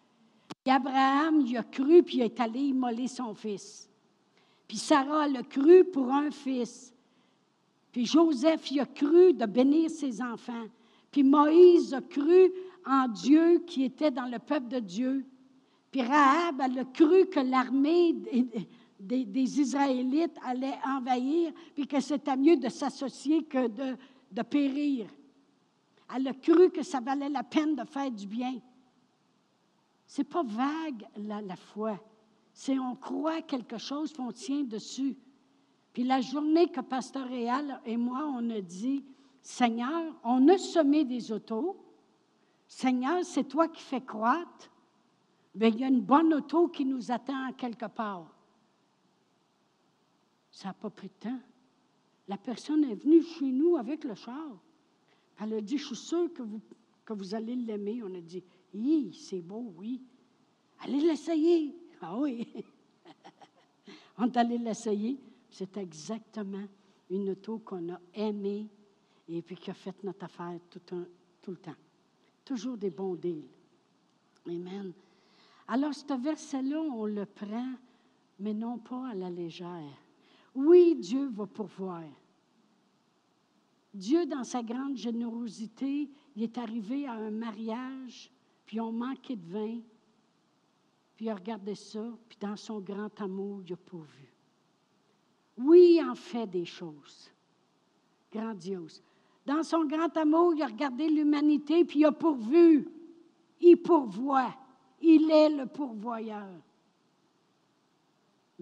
Abraham, 0.67 1.41
il 1.45 1.57
a 1.57 1.63
cru, 1.63 2.03
puis 2.03 2.17
il 2.17 2.21
est 2.23 2.39
allé 2.39 2.59
immoler 2.59 3.07
son 3.07 3.33
fils. 3.33 3.89
Puis 4.67 4.77
Sarah, 4.77 5.27
elle 5.27 5.37
a 5.37 5.43
cru 5.43 5.85
pour 5.85 6.11
un 6.11 6.29
fils. 6.29 6.93
Puis 7.91 8.05
Joseph, 8.05 8.69
il 8.71 8.79
a 8.79 8.85
cru 8.85 9.33
de 9.33 9.45
bénir 9.45 9.89
ses 9.89 10.21
enfants. 10.21 10.65
Puis 11.11 11.23
Moïse 11.23 11.93
a 11.93 12.01
cru 12.01 12.51
en 12.85 13.07
Dieu 13.07 13.63
qui 13.65 13.83
était 13.83 14.11
dans 14.11 14.25
le 14.25 14.39
peuple 14.39 14.67
de 14.67 14.79
Dieu. 14.79 15.25
Puis 15.91 16.01
Rahab, 16.01 16.59
elle 16.59 16.79
a 16.79 16.85
cru 16.85 17.27
que 17.27 17.39
l'armée 17.39 18.13
des, 18.99 19.59
Israélites 19.59 20.35
allait 20.43 20.79
envahir, 20.85 21.51
puis 21.75 21.85
que 21.85 21.99
c'était 21.99 22.35
mieux 22.35 22.57
de 22.57 22.69
s'associer 22.69 23.43
que 23.43 23.67
de, 23.67 23.95
de 24.33 24.41
périr. 24.41 25.07
Elle 26.13 26.27
a 26.27 26.33
cru 26.33 26.69
que 26.71 26.83
ça 26.83 26.99
valait 26.99 27.29
la 27.29 27.43
peine 27.43 27.75
de 27.75 27.83
faire 27.85 28.11
du 28.11 28.27
bien. 28.27 28.59
C'est 30.05 30.23
pas 30.23 30.43
vague 30.43 31.07
la, 31.17 31.41
la 31.41 31.55
foi. 31.55 31.99
C'est 32.51 32.77
on 32.77 32.95
croit 32.95 33.41
quelque 33.41 33.77
chose, 33.77 34.11
puis 34.11 34.21
on 34.21 34.31
tient 34.31 34.63
dessus. 34.63 35.17
Puis 35.91 36.03
la 36.03 36.21
journée 36.21 36.67
que 36.67 36.81
Pasteur 36.81 37.27
Réal 37.27 37.79
et 37.85 37.97
moi, 37.97 38.25
on 38.25 38.49
a 38.49 38.61
dit, 38.61 39.05
Seigneur, 39.41 40.13
on 40.23 40.47
a 40.49 40.57
semé 40.57 41.05
des 41.05 41.31
autos, 41.31 41.77
Seigneur, 42.67 43.23
c'est 43.23 43.43
toi 43.43 43.67
qui 43.67 43.81
fais 43.81 44.01
croître. 44.01 44.71
mais 45.53 45.69
il 45.69 45.79
y 45.79 45.83
a 45.83 45.87
une 45.87 46.01
bonne 46.01 46.33
auto 46.33 46.67
qui 46.67 46.85
nous 46.85 47.11
attend 47.11 47.51
quelque 47.53 47.85
part. 47.85 48.27
Ça 50.49 50.69
n'a 50.69 50.73
pas 50.73 50.89
pris 50.89 51.07
de 51.07 51.29
temps. 51.29 51.39
La 52.27 52.37
personne 52.37 52.83
est 52.85 52.95
venue 52.95 53.21
chez 53.23 53.51
nous 53.51 53.75
avec 53.75 54.03
le 54.03 54.15
char. 54.15 54.57
Elle 55.41 55.53
a 55.53 55.61
dit, 55.61 55.77
je 55.77 55.87
suis 55.87 55.95
sûre 55.95 56.29
que 56.33 57.13
vous, 57.13 57.35
allez 57.35 57.55
l'aimer. 57.55 58.01
On 58.03 58.13
a 58.13 58.21
dit, 58.21 58.43
oui, 58.73 59.13
c'est 59.13 59.41
beau, 59.41 59.73
oui. 59.77 60.01
Allez 60.79 61.01
l'essayer. 61.01 61.75
Ah 62.01 62.17
oui. 62.17 62.47
On 64.17 64.25
est 64.25 64.37
allé 64.37 64.57
l'essayer. 64.57 65.19
C'est 65.49 65.77
exactement 65.77 66.65
une 67.09 67.29
auto 67.29 67.59
qu'on 67.59 67.93
a 67.93 67.99
aimée 68.13 68.67
et 69.27 69.41
puis 69.41 69.55
qui 69.55 69.71
a 69.71 69.73
fait 69.73 70.03
notre 70.03 70.25
affaire 70.25 70.59
tout, 70.69 70.81
tout 71.41 71.51
le 71.51 71.57
temps. 71.57 71.75
Toujours 72.45 72.77
des 72.77 72.89
bons 72.89 73.15
deals. 73.15 73.47
Amen. 74.47 74.93
Alors, 75.67 75.93
ce 75.93 76.21
verset-là, 76.21 76.81
on 76.81 77.05
le 77.05 77.25
prend, 77.25 77.73
mais 78.39 78.53
non 78.53 78.77
pas 78.77 79.09
à 79.09 79.13
la 79.13 79.29
légère. 79.29 80.02
Oui, 80.55 80.95
Dieu 80.95 81.29
va 81.29 81.45
pourvoir. 81.45 82.03
Dieu, 83.93 84.25
dans 84.25 84.43
sa 84.43 84.63
grande 84.63 84.97
générosité, 84.97 86.09
il 86.35 86.43
est 86.43 86.57
arrivé 86.57 87.07
à 87.07 87.13
un 87.13 87.31
mariage, 87.31 88.31
puis 88.65 88.79
on 88.79 88.91
manquait 88.91 89.35
de 89.35 89.47
vin, 89.47 89.79
puis 91.15 91.25
il 91.25 91.29
a 91.29 91.35
regardé 91.35 91.75
ça, 91.75 92.03
puis 92.27 92.37
dans 92.39 92.55
son 92.55 92.79
grand 92.79 93.21
amour, 93.21 93.61
il 93.65 93.73
a 93.73 93.77
pourvu. 93.77 94.33
Oui, 95.57 95.97
il 95.97 96.03
en 96.03 96.15
fait 96.15 96.47
des 96.47 96.65
choses 96.65 97.29
grandioses. 98.31 99.03
Dans 99.45 99.61
son 99.61 99.85
grand 99.85 100.15
amour, 100.17 100.53
il 100.55 100.63
a 100.63 100.67
regardé 100.67 101.07
l'humanité, 101.07 101.85
puis 101.85 101.99
il 101.99 102.05
a 102.05 102.11
pourvu. 102.11 102.87
Il 103.59 103.77
pourvoit. 103.77 104.55
Il 105.01 105.29
est 105.29 105.49
le 105.49 105.65
pourvoyeur. 105.67 106.49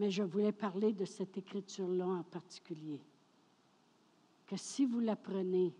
Mais 0.01 0.09
je 0.09 0.23
voulais 0.23 0.51
parler 0.51 0.93
de 0.93 1.05
cette 1.05 1.37
écriture-là 1.37 2.07
en 2.07 2.23
particulier. 2.23 2.99
Que 4.47 4.57
si 4.57 4.83
vous 4.87 4.99
la 4.99 5.15
prenez, 5.15 5.75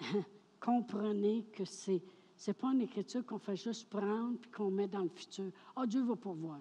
comprenez 0.58 1.44
que 1.52 1.66
c'est 1.66 2.00
n'est 2.46 2.54
pas 2.54 2.72
une 2.72 2.80
écriture 2.80 3.26
qu'on 3.26 3.38
fait 3.38 3.56
juste 3.56 3.90
prendre 3.90 4.38
puis 4.38 4.50
qu'on 4.50 4.70
met 4.70 4.88
dans 4.88 5.02
le 5.02 5.10
futur. 5.10 5.50
Oh, 5.76 5.84
Dieu 5.84 6.02
va 6.02 6.16
pourvoir. 6.16 6.60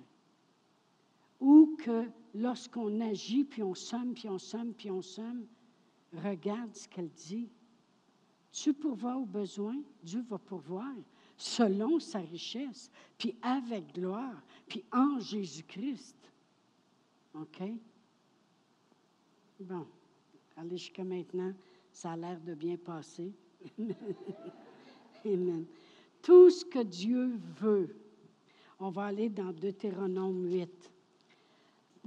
Ou 1.39 1.77
que 1.81 2.09
lorsqu'on 2.33 2.99
agit, 2.99 3.45
puis 3.45 3.63
on 3.63 3.73
somme, 3.73 4.13
puis 4.13 4.27
on 4.27 4.39
somme, 4.39 4.73
puis 4.73 4.91
on 4.91 5.01
somme, 5.01 5.47
Regarde 6.11 6.75
ce 6.75 6.89
qu'elle 6.89 7.11
dit. 7.11 7.49
Tu 8.51 8.73
pourvois 8.73 9.15
aux 9.15 9.25
besoins, 9.25 9.79
Dieu 10.03 10.25
va 10.27 10.37
pourvoir 10.37 10.93
selon 11.37 11.99
sa 11.99 12.19
richesse, 12.19 12.89
puis 13.17 13.35
avec 13.41 13.93
gloire, 13.93 14.41
puis 14.67 14.83
en 14.91 15.19
Jésus-Christ. 15.19 16.15
OK? 17.35 17.63
Bon, 19.59 19.85
allez 20.55 20.77
jusqu'à 20.77 21.03
maintenant, 21.03 21.53
ça 21.91 22.11
a 22.11 22.17
l'air 22.17 22.39
de 22.41 22.55
bien 22.55 22.77
passer. 22.77 23.31
Amen. 25.25 25.65
Tout 26.21 26.49
ce 26.49 26.65
que 26.65 26.83
Dieu 26.83 27.39
veut. 27.59 27.95
On 28.79 28.89
va 28.89 29.05
aller 29.05 29.29
dans 29.29 29.51
Deutéronome 29.51 30.51
8. 30.51 30.91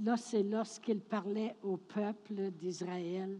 Là, 0.03 0.17
c'est 0.17 0.43
lorsqu'il 0.43 0.99
parlait 0.99 1.55
au 1.61 1.77
peuple 1.77 2.51
d'Israël 2.51 3.39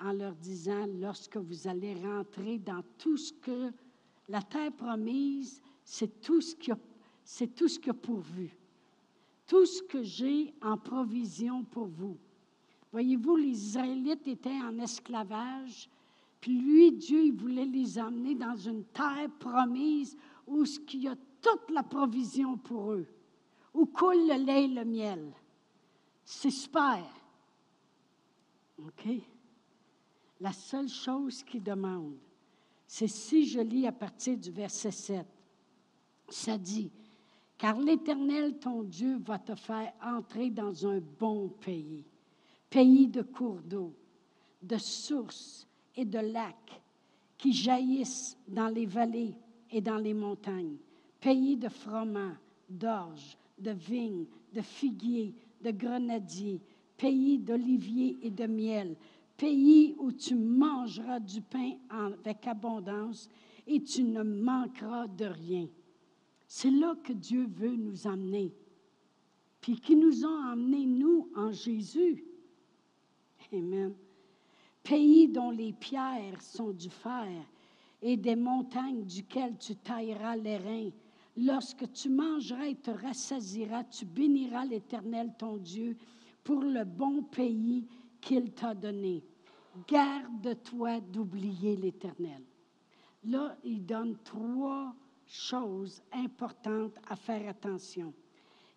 en 0.00 0.12
leur 0.12 0.34
disant, 0.34 0.86
lorsque 1.00 1.36
vous 1.36 1.68
allez 1.68 1.94
rentrer 1.94 2.58
dans 2.58 2.82
tout 2.98 3.16
ce 3.16 3.32
que 3.34 3.72
la 4.32 4.40
terre 4.40 4.72
promise, 4.72 5.60
c'est 5.84 6.22
tout 6.22 6.40
ce 6.40 6.56
qui 6.56 6.72
a, 6.72 6.78
tout 7.54 7.68
ce 7.68 7.90
a 7.90 7.92
pourvu. 7.92 8.56
Tout 9.46 9.66
ce 9.66 9.82
que 9.82 10.02
j'ai 10.02 10.54
en 10.62 10.78
provision 10.78 11.62
pour 11.64 11.86
vous. 11.86 12.16
Voyez-vous, 12.92 13.36
les 13.36 13.50
Israélites 13.50 14.26
étaient 14.26 14.48
en 14.48 14.78
esclavage, 14.78 15.90
puis 16.40 16.58
lui, 16.58 16.92
Dieu, 16.92 17.26
il 17.26 17.34
voulait 17.34 17.66
les 17.66 17.98
emmener 17.98 18.34
dans 18.34 18.56
une 18.56 18.84
terre 18.84 19.28
promise 19.38 20.16
où 20.46 20.64
il 20.94 21.02
y 21.02 21.08
a 21.08 21.16
toute 21.42 21.70
la 21.70 21.82
provision 21.82 22.56
pour 22.56 22.92
eux, 22.92 23.06
où 23.74 23.84
coule 23.84 24.28
le 24.28 24.42
lait 24.42 24.64
et 24.64 24.68
le 24.68 24.84
miel. 24.86 25.30
C'est 26.24 26.50
super. 26.50 27.04
OK? 28.78 29.08
La 30.40 30.52
seule 30.52 30.88
chose 30.88 31.42
qu'il 31.42 31.62
demande, 31.62 32.16
c'est 32.94 33.08
si 33.08 33.46
je 33.46 33.58
lis 33.58 33.86
à 33.86 33.92
partir 33.92 34.36
du 34.36 34.50
verset 34.50 34.90
7, 34.90 35.26
ça 36.28 36.58
dit, 36.58 36.90
car 37.56 37.80
l'Éternel, 37.80 38.58
ton 38.58 38.82
Dieu, 38.82 39.16
va 39.24 39.38
te 39.38 39.54
faire 39.54 39.94
entrer 40.04 40.50
dans 40.50 40.86
un 40.86 41.00
bon 41.18 41.48
pays, 41.48 42.04
pays 42.68 43.08
de 43.08 43.22
cours 43.22 43.62
d'eau, 43.62 43.94
de 44.60 44.76
sources 44.76 45.66
et 45.96 46.04
de 46.04 46.18
lacs 46.18 46.82
qui 47.38 47.54
jaillissent 47.54 48.36
dans 48.46 48.68
les 48.68 48.84
vallées 48.84 49.38
et 49.70 49.80
dans 49.80 49.96
les 49.96 50.12
montagnes, 50.12 50.76
pays 51.18 51.56
de 51.56 51.70
froment, 51.70 52.36
d'orge, 52.68 53.38
de 53.58 53.70
vignes, 53.70 54.26
de 54.52 54.60
figuiers, 54.60 55.34
de 55.62 55.70
grenadiers, 55.70 56.60
pays 56.98 57.38
d'oliviers 57.38 58.18
et 58.20 58.30
de 58.30 58.44
miel, 58.46 58.96
pays 59.42 59.96
où 59.98 60.12
tu 60.12 60.36
mangeras 60.36 61.18
du 61.18 61.40
pain 61.40 61.72
avec 61.90 62.46
abondance 62.46 63.28
et 63.66 63.82
tu 63.82 64.04
ne 64.04 64.22
manqueras 64.22 65.08
de 65.08 65.24
rien. 65.24 65.66
C'est 66.46 66.70
là 66.70 66.94
que 67.02 67.12
Dieu 67.12 67.48
veut 67.48 67.74
nous 67.74 68.06
emmener. 68.06 68.54
Puis 69.60 69.80
qui 69.80 69.96
nous 69.96 70.24
a 70.24 70.52
emmenés, 70.52 70.86
nous, 70.86 71.28
en 71.34 71.50
Jésus. 71.50 72.24
Amen. 73.52 73.94
Pays 74.84 75.26
dont 75.26 75.50
les 75.50 75.72
pierres 75.72 76.40
sont 76.40 76.70
du 76.70 76.88
fer 76.88 77.44
et 78.00 78.16
des 78.16 78.36
montagnes 78.36 79.04
duquel 79.04 79.58
tu 79.58 79.74
tailleras 79.74 80.36
les 80.36 80.58
reins. 80.58 80.90
Lorsque 81.36 81.90
tu 81.90 82.10
mangeras 82.10 82.68
et 82.68 82.76
te 82.76 82.92
rassasiras, 82.92 83.82
tu 83.84 84.04
béniras 84.04 84.66
l'Éternel 84.66 85.32
ton 85.36 85.56
Dieu 85.56 85.96
pour 86.44 86.62
le 86.62 86.84
bon 86.84 87.24
pays 87.24 87.88
qu'il 88.20 88.52
t'a 88.52 88.72
donné. 88.72 89.24
Garde-toi 89.88 91.00
d'oublier 91.00 91.76
l'Éternel. 91.76 92.42
Là, 93.24 93.56
il 93.64 93.84
donne 93.84 94.16
trois 94.24 94.94
chose 95.26 96.02
importante 96.12 96.98
à 97.08 97.16
faire 97.16 97.48
attention. 97.48 98.12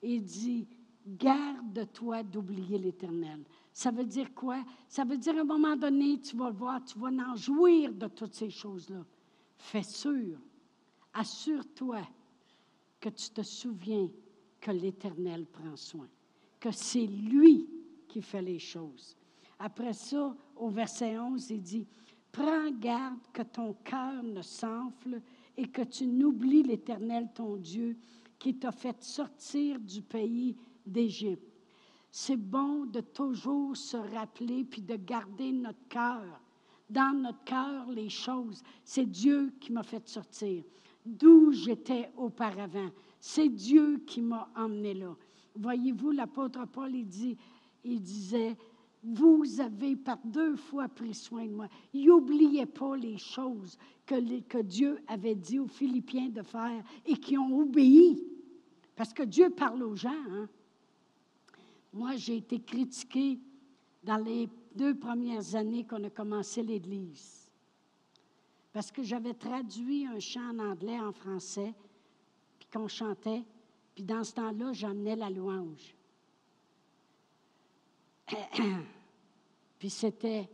Il 0.01 0.23
dit, 0.23 0.67
garde-toi 1.05 2.23
d'oublier 2.23 2.77
l'Éternel. 2.77 3.43
Ça 3.73 3.91
veut 3.91 4.05
dire 4.05 4.33
quoi? 4.33 4.63
Ça 4.87 5.03
veut 5.03 5.17
dire 5.17 5.35
à 5.35 5.41
un 5.41 5.45
moment 5.45 5.75
donné, 5.75 6.19
tu 6.21 6.37
vas 6.37 6.49
voir, 6.49 6.83
tu 6.83 6.97
vas 6.97 7.09
en 7.09 7.35
jouir 7.35 7.93
de 7.93 8.07
toutes 8.07 8.33
ces 8.33 8.49
choses-là. 8.49 9.03
Fais 9.57 9.83
sûr, 9.83 10.37
assure-toi 11.13 12.01
que 12.99 13.09
tu 13.09 13.29
te 13.31 13.41
souviens 13.41 14.09
que 14.61 14.71
l'Éternel 14.71 15.45
prend 15.45 15.75
soin, 15.75 16.07
que 16.59 16.71
c'est 16.71 17.05
lui 17.05 17.69
qui 18.07 18.21
fait 18.21 18.41
les 18.41 18.59
choses. 18.59 19.15
Après 19.59 19.93
ça, 19.93 20.35
au 20.55 20.69
verset 20.69 21.17
11, 21.17 21.49
il 21.51 21.61
dit, 21.61 21.87
Prends 22.31 22.69
garde 22.71 23.19
que 23.31 23.43
ton 23.43 23.73
cœur 23.83 24.21
ne 24.21 24.41
s'enfle 24.41 25.21
et 25.55 25.67
que 25.67 25.83
tu 25.83 26.05
n'oublies 26.05 26.63
l'Éternel, 26.63 27.29
ton 27.33 27.55
Dieu, 27.55 27.97
qui 28.37 28.55
t'a 28.55 28.73
fait 28.73 29.01
sortir 29.01 29.79
du 29.79 30.01
pays 30.01 30.55
d'Égypte. 30.85 31.55
C'est 32.11 32.37
bon 32.37 32.85
de 32.85 33.01
toujours 33.01 33.75
se 33.75 33.97
rappeler 33.97 34.65
puis 34.65 34.81
de 34.81 34.95
garder 34.95 35.51
notre 35.51 35.87
cœur. 35.87 36.41
Dans 36.89 37.13
notre 37.13 37.43
cœur, 37.43 37.89
les 37.89 38.09
choses. 38.09 38.61
C'est 38.83 39.05
Dieu 39.05 39.53
qui 39.59 39.71
m'a 39.71 39.83
fait 39.83 40.07
sortir. 40.07 40.63
D'où 41.05 41.51
j'étais 41.51 42.11
auparavant. 42.17 42.89
C'est 43.19 43.49
Dieu 43.49 44.03
qui 44.05 44.21
m'a 44.21 44.49
emmené 44.55 44.93
là. 44.93 45.15
Voyez-vous, 45.55 46.11
l'apôtre 46.11 46.65
Paul, 46.67 46.93
il, 46.95 47.07
dit, 47.07 47.37
il 47.83 48.01
disait, 48.01 48.55
vous 49.05 49.61
avez 49.61 49.95
par 49.95 50.17
deux 50.23 50.55
fois 50.55 50.87
pris 50.87 51.13
soin 51.13 51.45
de 51.45 51.51
moi. 51.51 51.67
N'oubliez 51.93 52.65
pas 52.65 52.97
les 52.97 53.17
choses 53.17 53.77
que, 54.05 54.61
Dieu 54.61 54.99
avait 55.07 55.35
dit 55.35 55.59
aux 55.59 55.67
Philippiens 55.67 56.29
de 56.29 56.41
faire 56.41 56.83
et 57.05 57.15
qui 57.15 57.37
ont 57.37 57.59
obéi. 57.59 58.25
Parce 58.95 59.13
que 59.13 59.23
Dieu 59.23 59.51
parle 59.51 59.83
aux 59.83 59.95
gens. 59.95 60.23
Hein. 60.31 60.49
Moi, 61.93 62.15
j'ai 62.15 62.37
été 62.37 62.59
critiquée 62.59 63.39
dans 64.03 64.17
les 64.17 64.49
deux 64.73 64.95
premières 64.95 65.55
années 65.55 65.85
qu'on 65.85 66.03
a 66.03 66.09
commencé 66.09 66.63
l'Église. 66.63 67.51
Parce 68.73 68.91
que 68.91 69.03
j'avais 69.03 69.33
traduit 69.33 70.05
un 70.07 70.19
chant 70.19 70.49
en 70.49 70.59
anglais 70.59 70.99
en 70.99 71.11
français, 71.11 71.73
puis 72.59 72.67
qu'on 72.73 72.87
chantait, 72.87 73.43
puis 73.93 74.03
dans 74.03 74.23
ce 74.23 74.33
temps-là, 74.33 74.73
j'emmenais 74.73 75.15
la 75.15 75.29
louange. 75.29 75.95
C'était 79.89 80.49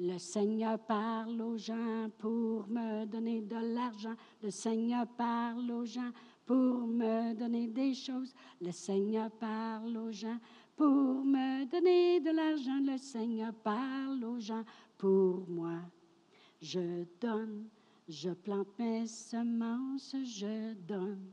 le 0.00 0.16
Seigneur 0.18 0.78
parle 0.78 1.42
aux 1.42 1.56
gens 1.56 2.08
pour 2.18 2.68
me 2.68 3.04
donner 3.04 3.40
de 3.40 3.74
l'argent. 3.74 4.14
Le 4.40 4.50
Seigneur 4.50 5.08
parle 5.08 5.70
aux 5.72 5.84
gens 5.84 6.12
pour 6.46 6.86
me 6.86 7.34
donner 7.34 7.66
des 7.66 7.94
choses. 7.94 8.32
Le 8.60 8.70
Seigneur 8.70 9.28
parle 9.32 9.96
aux 9.96 10.12
gens 10.12 10.38
pour 10.76 11.24
me 11.24 11.64
donner 11.64 12.20
de 12.20 12.30
l'argent. 12.30 12.78
Le 12.80 12.96
Seigneur 12.96 13.52
parle 13.54 14.24
aux 14.24 14.38
gens 14.38 14.62
pour 14.96 15.48
moi. 15.48 15.80
Je 16.62 17.04
donne, 17.20 17.66
je 18.08 18.30
plante 18.30 18.78
mes 18.78 19.06
semences, 19.08 20.14
je 20.24 20.74
donne. 20.74 21.32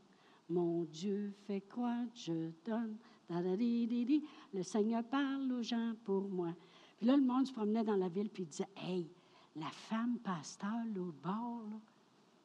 Mon 0.50 0.86
Dieu 0.86 1.34
fait 1.46 1.62
croire, 1.62 2.06
je 2.16 2.50
donne. 2.66 2.98
Le 3.30 4.64
Seigneur 4.64 5.04
parle 5.04 5.52
aux 5.52 5.64
gens 5.64 5.93
pour 6.04 6.28
moi. 6.30 6.54
Puis 6.98 7.06
là, 7.08 7.18
le 7.18 7.24
monde 7.24 7.48
se 7.48 7.54
promenait 7.54 7.84
dans 7.84 7.96
la 7.96 8.10
ville 8.10 8.30
puis 8.30 8.43
il 8.43 8.50
disait 8.50 8.70
Hey, 8.78 9.10
la 9.56 9.70
femme 9.70 10.18
pasteur, 10.20 10.84
l'autre 10.93 11.18
bord 11.24 11.82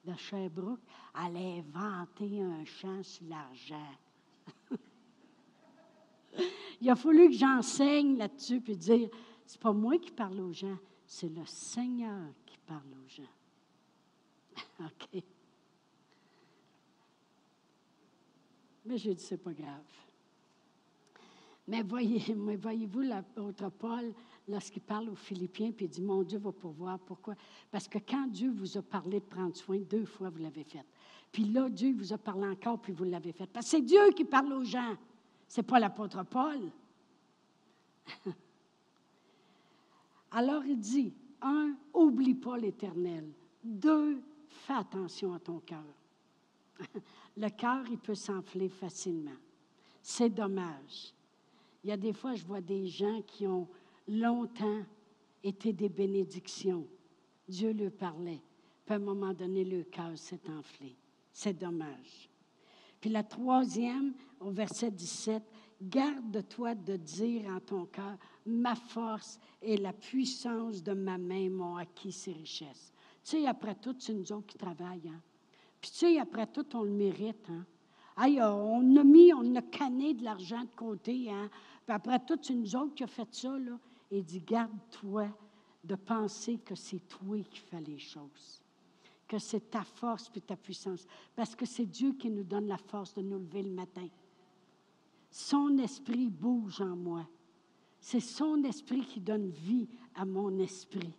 de 0.05 0.15
Sherbrooke, 0.17 0.81
allait 1.15 1.63
vanter 1.73 2.41
un 2.43 2.65
chant 2.65 3.03
sur 3.03 3.27
l'argent. 3.27 3.95
il 6.81 6.89
a 6.91 6.97
fallu 6.97 7.29
que 7.29 7.37
j'enseigne 7.37 8.17
là-dessus 8.17 8.61
puis 8.61 8.77
dire 8.77 9.09
C'est 9.47 9.61
pas 9.61 9.73
moi 9.73 9.99
qui 9.99 10.11
parle 10.11 10.41
aux 10.41 10.53
gens, 10.53 10.79
c'est 11.07 11.29
le 11.29 11.45
Seigneur 11.45 12.33
qui 12.47 12.59
parle 12.67 12.93
aux 13.05 13.09
gens. 13.09 13.23
OK. 14.81 15.23
Mais 18.85 18.97
j'ai 18.97 19.15
dit, 19.15 19.23
c'est 19.23 19.39
pas 19.39 19.53
grave. 19.53 19.85
Mais 21.71 21.83
voyez, 21.85 22.35
voyez-vous, 22.61 23.03
l'apôtre 23.03 23.71
Paul, 23.71 24.13
lorsqu'il 24.49 24.83
parle 24.83 25.09
aux 25.09 25.15
Philippiens, 25.15 25.71
puis 25.71 25.87
il 25.87 25.89
dit, 25.89 26.03
mon 26.03 26.25
Dieu 26.25 26.41
va 26.41 26.51
pouvoir. 26.51 26.99
Pourquoi? 26.99 27.37
Parce 27.71 27.87
que 27.87 27.99
quand 27.99 28.27
Dieu 28.27 28.51
vous 28.51 28.77
a 28.77 28.83
parlé 28.83 29.21
de 29.21 29.25
prendre 29.25 29.55
soin, 29.55 29.79
deux 29.79 30.05
fois, 30.05 30.31
vous 30.31 30.41
l'avez 30.41 30.65
fait. 30.65 30.85
Puis 31.31 31.45
là, 31.45 31.69
Dieu 31.69 31.95
vous 31.97 32.13
a 32.13 32.19
parlé 32.19 32.49
encore, 32.49 32.81
puis 32.81 32.93
vous 32.93 33.05
l'avez 33.05 33.31
fait. 33.31 33.47
Parce 33.47 33.67
que 33.67 33.71
c'est 33.71 33.83
Dieu 33.83 34.11
qui 34.17 34.25
parle 34.25 34.53
aux 34.53 34.65
gens. 34.65 34.97
C'est 35.47 35.63
pas 35.63 35.79
l'apôtre 35.79 36.25
Paul. 36.25 36.59
Alors 40.33 40.65
il 40.65 40.81
dit, 40.81 41.15
un, 41.41 41.77
oublie 41.95 42.35
pas 42.35 42.59
l'Éternel. 42.59 43.31
Deux, 43.63 44.21
fais 44.49 44.73
attention 44.73 45.35
à 45.35 45.39
ton 45.39 45.61
cœur. 45.61 45.85
Le 47.37 47.49
cœur, 47.51 47.85
il 47.89 47.99
peut 47.99 48.17
s'enfler 48.17 48.69
facilement. 48.69 49.39
C'est 50.03 50.31
dommage. 50.31 51.15
Il 51.83 51.91
y 51.91 51.93
a 51.93 51.97
des 51.97 52.13
fois, 52.13 52.35
je 52.35 52.45
vois 52.45 52.61
des 52.61 52.87
gens 52.87 53.23
qui 53.23 53.47
ont 53.47 53.69
longtemps 54.07 54.83
été 55.43 55.73
des 55.73 55.89
bénédictions. 55.89 56.87
Dieu 57.49 57.73
leur 57.73 57.93
parlait. 57.93 58.43
Puis 58.85 58.95
à 58.95 58.97
un 58.97 59.01
moment 59.01 59.33
donné, 59.33 59.65
le 59.65 59.85
cœur 59.85 60.17
s'est 60.17 60.49
enflé. 60.49 60.97
C'est 61.33 61.59
dommage. 61.59 62.29
Puis 63.01 63.09
la 63.09 63.23
troisième, 63.23 64.13
au 64.41 64.51
verset 64.51 64.91
17, 64.91 65.43
Garde-toi 65.83 66.75
de 66.75 66.97
dire 66.97 67.47
en 67.47 67.59
ton 67.59 67.87
cœur, 67.87 68.19
ma 68.45 68.75
force 68.75 69.41
et 69.63 69.79
la 69.79 69.95
puissance 69.95 70.83
de 70.83 70.93
ma 70.93 71.17
main 71.17 71.49
m'ont 71.49 71.77
acquis 71.77 72.13
ces 72.13 72.33
richesses. 72.33 72.93
Tu 73.25 73.31
sais, 73.31 73.47
après 73.47 73.75
tout, 73.75 73.97
c'est 73.99 74.13
nous 74.13 74.31
autres 74.31 74.47
qui 74.47 74.59
travaillons. 74.59 75.11
Hein. 75.11 75.23
Puis 75.81 75.91
tu 75.91 75.97
sais, 75.99 76.19
après 76.19 76.47
tout, 76.47 76.67
on 76.77 76.83
le 76.83 76.91
mérite. 76.91 77.49
Hein? 77.49 77.65
Aïe, 78.17 78.41
on 78.43 78.97
a 78.97 79.05
mis, 79.05 79.33
on 79.33 79.55
a 79.55 79.63
canné 79.63 80.15
de 80.15 80.25
l'argent 80.25 80.63
de 80.63 80.75
côté. 80.77 81.31
Hein? 81.31 81.49
Puis 81.85 81.95
après 81.95 82.19
tout, 82.21 82.39
c'est 82.43 82.55
nous 82.55 82.77
autres 82.77 82.95
qui 82.95 83.05
a 83.05 83.07
fait 83.07 83.33
ça. 83.33 83.59
Là. 83.59 83.79
Et 84.11 84.23
dit, 84.23 84.41
garde-toi 84.41 85.29
de 85.83 85.95
penser 85.95 86.59
que 86.59 86.75
c'est 86.75 87.09
toi 87.09 87.39
qui 87.51 87.61
fais 87.61 87.81
les 87.81 87.99
choses, 87.99 88.63
que 89.27 89.39
c'est 89.39 89.71
ta 89.71 89.83
force 89.83 90.31
et 90.35 90.41
ta 90.41 90.57
puissance, 90.57 91.07
parce 91.35 91.55
que 91.55 91.65
c'est 91.65 91.87
Dieu 91.87 92.13
qui 92.13 92.31
nous 92.31 92.45
donne 92.45 92.67
la 92.67 92.77
force 92.77 93.15
de 93.15 93.23
nous 93.23 93.39
lever 93.39 93.63
le 93.63 93.71
matin. 93.71 94.07
Son 95.31 95.79
esprit 95.79 96.29
bouge 96.29 96.81
en 96.81 96.97
moi. 96.97 97.27
C'est 98.01 98.21
son 98.21 98.63
esprit 98.65 99.03
qui 99.03 99.21
donne 99.21 99.51
vie 99.51 99.89
à 100.15 100.25
mon 100.25 100.59
esprit. 100.59 101.13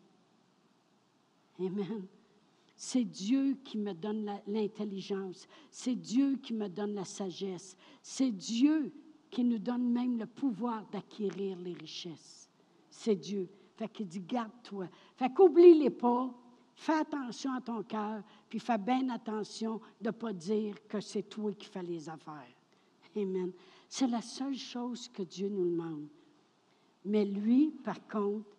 Amen. 1.59 2.07
C'est 2.83 3.03
Dieu 3.03 3.59
qui 3.63 3.77
me 3.77 3.93
donne 3.93 4.41
l'intelligence. 4.47 5.47
C'est 5.69 5.93
Dieu 5.93 6.37
qui 6.37 6.51
me 6.51 6.67
donne 6.67 6.95
la 6.95 7.05
sagesse. 7.05 7.77
C'est 8.01 8.31
Dieu 8.31 8.91
qui 9.29 9.43
nous 9.43 9.59
donne 9.59 9.87
même 9.87 10.17
le 10.17 10.25
pouvoir 10.25 10.83
d'acquérir 10.87 11.59
les 11.59 11.73
richesses. 11.73 12.49
C'est 12.89 13.15
Dieu. 13.15 13.47
Fait 13.75 13.87
qu'il 13.87 14.07
dit, 14.07 14.21
garde-toi. 14.21 14.87
Fait 15.15 15.31
qu'oublie-les 15.31 15.91
pas. 15.91 16.33
Fais 16.73 16.93
attention 16.93 17.53
à 17.53 17.61
ton 17.61 17.83
cœur, 17.83 18.23
puis 18.49 18.57
fais 18.57 18.79
bien 18.79 19.09
attention 19.09 19.79
de 20.01 20.07
ne 20.07 20.11
pas 20.11 20.33
dire 20.33 20.73
que 20.87 20.99
c'est 20.99 21.29
toi 21.29 21.53
qui 21.53 21.67
fais 21.67 21.83
les 21.83 22.09
affaires. 22.09 22.57
Amen. 23.15 23.51
C'est 23.87 24.07
la 24.07 24.23
seule 24.23 24.57
chose 24.57 25.07
que 25.07 25.21
Dieu 25.21 25.49
nous 25.49 25.69
demande. 25.69 26.07
Mais 27.05 27.25
lui, 27.25 27.69
par 27.83 28.07
contre, 28.07 28.49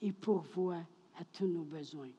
il 0.00 0.14
pourvoit 0.14 0.86
à 1.18 1.24
tous 1.24 1.48
nos 1.48 1.64
besoins. 1.64 2.12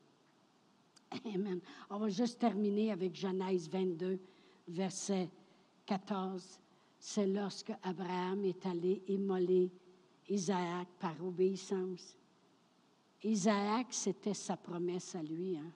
Amen. 1.25 1.59
On 1.89 1.97
va 1.97 2.09
juste 2.09 2.39
terminer 2.39 2.91
avec 2.91 3.15
Genèse 3.15 3.69
22, 3.69 4.19
verset 4.67 5.29
14. 5.85 6.59
C'est 6.99 7.27
lorsque 7.27 7.73
Abraham 7.83 8.45
est 8.45 8.65
allé 8.65 9.01
immoler 9.07 9.69
Isaac 10.29 10.87
par 10.99 11.15
obéissance. 11.23 12.15
Isaac, 13.23 13.87
c'était 13.89 14.33
sa 14.33 14.57
promesse 14.57 15.15
à 15.15 15.21
lui. 15.21 15.57
Hein? 15.57 15.71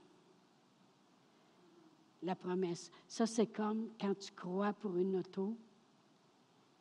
La 2.23 2.35
promesse. 2.35 2.89
Ça, 3.07 3.25
c'est 3.25 3.47
comme 3.47 3.89
quand 3.99 4.17
tu 4.17 4.31
crois 4.31 4.73
pour 4.73 4.97
une 4.97 5.17
auto, 5.17 5.55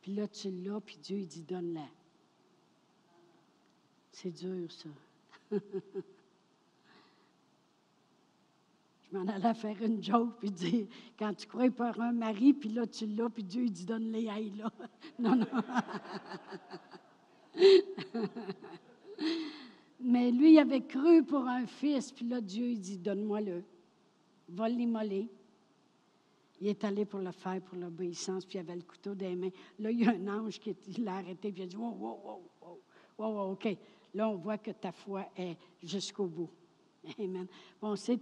puis 0.01 0.13
là, 0.13 0.27
tu 0.27 0.49
l'as, 0.49 0.81
puis 0.81 0.97
Dieu, 0.97 1.17
il 1.17 1.27
dit, 1.27 1.43
donne-la. 1.43 1.87
C'est 4.11 4.31
dur, 4.31 4.71
ça. 4.71 4.89
Je 9.11 9.17
m'en 9.17 9.27
allais 9.27 9.53
faire 9.53 9.81
une 9.81 10.03
joke, 10.03 10.37
puis 10.39 10.51
dire, 10.51 10.87
quand 11.17 11.33
tu 11.33 11.47
crois 11.47 11.69
pour 11.69 12.01
un 12.01 12.11
mari, 12.11 12.53
puis 12.53 12.69
là, 12.69 12.85
tu 12.85 13.05
l'as, 13.05 13.29
puis 13.29 13.43
Dieu, 13.43 13.63
il 13.63 13.71
dit, 13.71 13.85
donne-les 13.85 14.25
là. 14.25 14.71
Non, 15.19 15.35
non. 15.35 15.45
Mais 19.99 20.31
lui, 20.31 20.53
il 20.53 20.59
avait 20.59 20.85
cru 20.85 21.23
pour 21.23 21.47
un 21.47 21.65
fils, 21.65 22.11
puis 22.11 22.27
là, 22.27 22.41
Dieu, 22.41 22.67
il 22.71 22.79
dit, 22.79 22.97
donne-moi-le. 22.97 23.63
Va 24.49 24.67
l'immoler. 24.69 25.29
Il 26.59 26.67
est 26.67 26.83
allé 26.83 27.05
pour 27.05 27.19
le 27.19 27.31
faire, 27.31 27.61
pour 27.61 27.77
l'obéissance, 27.77 28.45
puis 28.45 28.57
il 28.57 28.61
avait 28.61 28.75
le 28.75 28.81
couteau 28.81 29.15
des 29.15 29.35
mains. 29.35 29.51
Là, 29.79 29.91
il 29.91 30.01
y 30.01 30.05
a 30.05 30.11
un 30.11 30.27
ange 30.27 30.59
qui 30.59 30.75
l'a 30.99 31.15
arrêté, 31.15 31.51
puis 31.51 31.61
il 31.61 31.65
a 31.65 31.67
dit, 31.67 31.77
wow, 31.77 31.91
wow, 31.91 32.19
wow, 32.23 32.41
wow, 33.17 33.33
wow, 33.33 33.51
OK. 33.51 33.77
Là, 34.13 34.29
on 34.29 34.35
voit 34.35 34.57
que 34.57 34.71
ta 34.71 34.91
foi 34.91 35.25
est 35.35 35.57
jusqu'au 35.83 36.25
bout. 36.25 36.49
Amen. 37.19 37.47
on, 37.81 37.95
sait, 37.95 38.19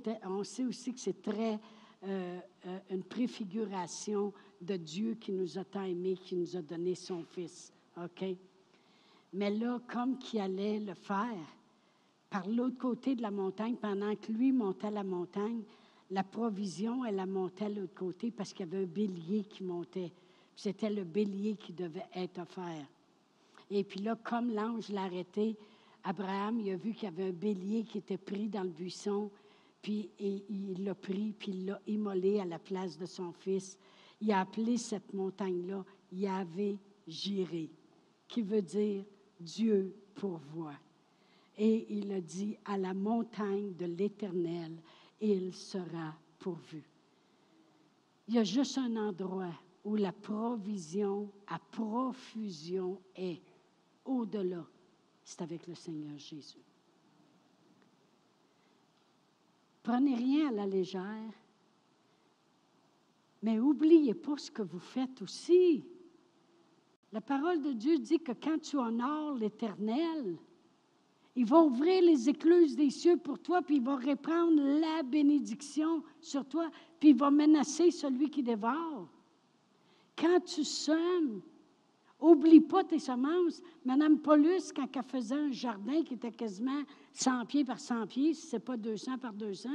aussi 0.65 0.93
que 0.93 0.99
c'est 0.99 1.21
très 1.21 1.59
euh, 2.03 2.39
euh, 2.67 2.79
une 2.91 3.03
préfiguration 3.03 4.33
de 4.61 4.75
Dieu 4.77 5.15
qui 5.15 5.31
nous 5.31 5.57
a 5.57 5.63
tant 5.63 5.83
aimés, 5.83 6.15
qui 6.15 6.35
nous 6.35 6.55
a 6.55 6.61
donné 6.61 6.95
son 6.95 7.23
Fils. 7.23 7.73
OK? 7.97 8.25
Mais 9.33 9.51
là, 9.51 9.79
comme 9.91 10.17
qu'il 10.17 10.39
allait 10.39 10.79
le 10.79 10.93
faire, 10.93 11.55
par 12.29 12.47
l'autre 12.47 12.77
côté 12.77 13.15
de 13.15 13.21
la 13.21 13.31
montagne, 13.31 13.75
pendant 13.75 14.15
que 14.15 14.31
lui 14.31 14.51
montait 14.51 14.91
la 14.91 15.03
montagne, 15.03 15.61
la 16.11 16.23
provision, 16.23 17.03
elle 17.05 17.19
a 17.19 17.25
monté 17.25 17.65
à 17.65 17.69
l'autre 17.69 17.95
côté 17.95 18.31
parce 18.31 18.53
qu'il 18.53 18.65
y 18.65 18.69
avait 18.69 18.83
un 18.83 18.87
bélier 18.87 19.43
qui 19.43 19.63
montait. 19.63 20.11
C'était 20.55 20.89
le 20.89 21.03
bélier 21.03 21.55
qui 21.55 21.73
devait 21.73 22.05
être 22.13 22.39
offert. 22.39 22.85
Et 23.71 23.83
puis 23.83 23.99
là, 24.01 24.15
comme 24.23 24.53
l'ange 24.53 24.89
l'a 24.89 25.03
arrêté, 25.03 25.57
Abraham, 26.07 26.59
il 26.59 26.69
a 26.69 26.75
vu 26.75 26.93
qu'il 26.93 27.05
y 27.05 27.07
avait 27.07 27.29
un 27.29 27.33
bélier 27.33 27.83
qui 27.83 27.97
était 27.97 28.19
pris 28.19 28.47
dans 28.47 28.61
le 28.61 28.69
buisson, 28.69 29.31
puis 29.81 30.11
il 30.19 30.83
l'a 30.83 30.93
pris, 30.93 31.33
puis 31.33 31.51
il 31.51 31.65
l'a 31.65 31.81
immolé 31.87 32.39
à 32.39 32.45
la 32.45 32.59
place 32.59 32.95
de 32.95 33.07
son 33.07 33.31
fils. 33.31 33.77
Il 34.21 34.31
a 34.31 34.41
appelé 34.41 34.77
cette 34.77 35.13
montagne-là 35.13 35.83
Yahvé 36.11 36.77
Jiré, 37.07 37.71
qui 38.27 38.43
veut 38.43 38.61
dire 38.61 39.03
Dieu 39.39 39.95
pourvoit. 40.13 40.77
Et 41.57 41.87
il 41.89 42.11
a 42.11 42.21
dit 42.21 42.55
à 42.65 42.77
la 42.77 42.93
montagne 42.93 43.73
de 43.73 43.85
l'Éternel, 43.87 44.77
il 45.19 45.53
sera 45.55 46.13
pourvu. 46.37 46.83
Il 48.27 48.35
y 48.35 48.37
a 48.37 48.43
juste 48.43 48.77
un 48.77 48.95
endroit 48.95 49.53
où 49.83 49.95
la 49.95 50.11
provision 50.11 51.31
à 51.47 51.57
profusion 51.57 53.01
est, 53.15 53.41
au-delà 54.03 54.65
c'est 55.25 55.41
avec 55.41 55.65
le 55.65 55.73
Seigneur 55.73 56.17
Jésus. 56.19 56.63
Prenez 59.81 60.15
rien 60.15 60.49
à 60.49 60.51
la 60.51 60.67
légère, 60.67 61.33
mais 63.41 63.55
n'oubliez 63.57 64.13
pas 64.13 64.37
ce 64.37 64.51
que 64.51 64.61
vous 64.61 64.79
faites 64.79 65.21
aussi. 65.23 65.83
La 67.11 67.21
parole 67.21 67.61
de 67.61 67.73
Dieu 67.73 67.97
dit 67.97 68.19
que 68.19 68.33
quand 68.33 68.59
tu 68.59 68.77
honores 68.77 69.35
l'Éternel, 69.35 70.37
il 71.35 71.45
va 71.45 71.59
ouvrir 71.59 72.03
les 72.03 72.29
écluses 72.29 72.75
des 72.75 72.91
cieux 72.91 73.17
pour 73.17 73.39
toi, 73.39 73.61
puis 73.61 73.77
il 73.77 73.83
va 73.83 73.95
reprendre 73.95 74.61
la 74.61 75.03
bénédiction 75.03 76.03
sur 76.21 76.45
toi, 76.45 76.69
puis 76.99 77.09
il 77.09 77.17
va 77.17 77.31
menacer 77.31 77.89
celui 77.91 78.29
qui 78.29 78.43
dévore. 78.43 79.09
Quand 80.15 80.39
tu 80.45 80.63
sèmes, 80.63 81.41
Oublie 82.25 82.61
pas 82.61 82.83
tes 82.83 82.97
semences. 82.97 83.61
Madame 83.85 84.17
Paulus, 84.17 84.71
quand 84.75 84.87
elle 84.95 85.03
faisait 85.03 85.35
un 85.35 85.51
jardin 85.51 86.01
qui 86.01 86.15
était 86.15 86.31
quasiment 86.31 86.81
100 87.13 87.45
pieds 87.45 87.63
par 87.63 87.79
100 87.79 88.07
pieds, 88.07 88.33
si 88.33 88.47
ce 88.47 88.55
n'est 88.55 88.61
pas 88.61 88.77
200 88.77 89.19
par 89.19 89.31
200, 89.31 89.69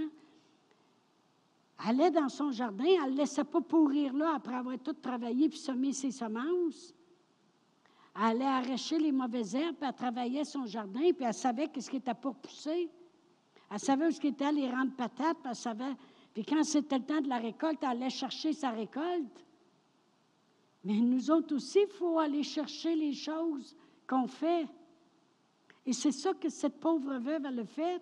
elle 1.78 2.00
allait 2.00 2.10
dans 2.10 2.28
son 2.28 2.50
jardin, 2.50 2.84
elle 3.04 3.12
ne 3.12 3.18
laissait 3.18 3.44
pas 3.44 3.60
pourrir 3.60 4.12
là 4.14 4.34
après 4.34 4.56
avoir 4.56 4.76
tout 4.80 4.94
travaillé 4.94 5.48
puis 5.48 5.58
semé 5.58 5.92
ses 5.92 6.10
semences. 6.10 6.92
Elle 8.16 8.22
allait 8.22 8.44
arracher 8.44 8.98
les 8.98 9.12
mauvaises 9.12 9.54
herbes, 9.54 9.76
puis 9.76 9.88
elle 9.88 9.94
travaillait 9.94 10.44
son 10.44 10.66
jardin, 10.66 11.12
puis 11.12 11.24
elle 11.24 11.32
savait 11.32 11.70
ce 11.78 11.88
qui 11.88 11.98
était 11.98 12.14
pour 12.14 12.34
pousser. 12.34 12.90
Elle 13.70 13.78
savait 13.78 14.06
où 14.06 14.26
était 14.26 14.50
les 14.50 14.68
rangs 14.68 14.86
de 14.86 14.90
patates, 14.90 15.38
puis 15.38 15.50
elle 15.50 15.54
savait. 15.54 15.94
Puis 16.34 16.44
quand 16.44 16.64
c'était 16.64 16.98
le 16.98 17.04
temps 17.04 17.20
de 17.20 17.28
la 17.28 17.38
récolte, 17.38 17.78
elle 17.82 17.90
allait 17.90 18.10
chercher 18.10 18.52
sa 18.52 18.70
récolte. 18.70 19.46
Mais 20.84 20.94
nous 20.94 21.30
autres 21.30 21.54
aussi, 21.54 21.80
il 21.82 21.94
faut 21.94 22.18
aller 22.18 22.42
chercher 22.42 22.94
les 22.94 23.12
choses 23.12 23.76
qu'on 24.06 24.26
fait. 24.26 24.66
Et 25.86 25.92
c'est 25.92 26.12
ça 26.12 26.32
que 26.34 26.48
cette 26.48 26.80
pauvre 26.80 27.18
veuve, 27.18 27.44
a 27.44 27.64
fait. 27.64 28.00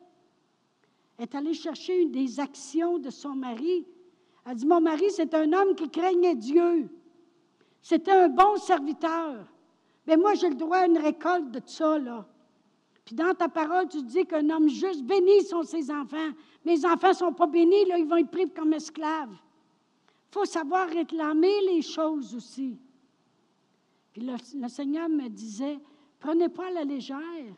Elle 1.16 1.24
est 1.24 1.34
allée 1.34 1.54
chercher 1.54 2.02
une 2.02 2.12
des 2.12 2.38
actions 2.38 2.98
de 2.98 3.10
son 3.10 3.34
mari. 3.34 3.86
Elle 4.46 4.54
dit, 4.54 4.66
mon 4.66 4.80
mari, 4.80 5.10
c'est 5.10 5.34
un 5.34 5.52
homme 5.52 5.74
qui 5.74 5.88
craignait 5.88 6.36
Dieu. 6.36 6.88
C'était 7.82 8.12
un 8.12 8.28
bon 8.28 8.56
serviteur. 8.56 9.46
Mais 10.06 10.16
moi, 10.16 10.34
j'ai 10.34 10.48
le 10.48 10.54
droit 10.54 10.78
à 10.78 10.86
une 10.86 10.98
récolte 10.98 11.50
de 11.50 11.60
ça, 11.66 11.98
là. 11.98 12.26
Puis 13.04 13.14
dans 13.14 13.34
ta 13.34 13.48
parole, 13.48 13.88
tu 13.88 14.02
dis 14.02 14.26
qu'un 14.26 14.48
homme 14.50 14.68
juste 14.68 15.02
béni 15.02 15.42
sont 15.42 15.62
ses 15.62 15.90
enfants. 15.90 16.30
Mes 16.64 16.84
enfants 16.84 17.08
ne 17.08 17.14
sont 17.14 17.32
pas 17.32 17.46
bénis, 17.46 17.86
là, 17.86 17.98
ils 17.98 18.06
vont 18.06 18.18
être 18.18 18.30
pris 18.30 18.50
comme 18.50 18.72
esclaves. 18.74 19.34
Il 20.28 20.34
faut 20.34 20.44
savoir 20.44 20.88
réclamer 20.88 21.60
les 21.66 21.82
choses 21.82 22.34
aussi. 22.34 22.78
Puis 24.12 24.22
le, 24.22 24.68
Seigneur 24.68 25.08
me 25.08 25.28
disait, 25.28 25.78
prenez 26.18 26.48
pas 26.48 26.70
la 26.70 26.84
légère, 26.84 27.54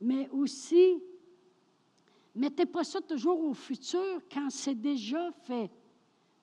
mais 0.00 0.28
aussi, 0.30 1.02
mettez 2.34 2.66
pas 2.66 2.82
ça 2.82 3.00
toujours 3.00 3.40
au 3.44 3.52
futur 3.52 4.22
quand 4.32 4.48
c'est 4.50 4.74
déjà 4.74 5.30
fait. 5.32 5.70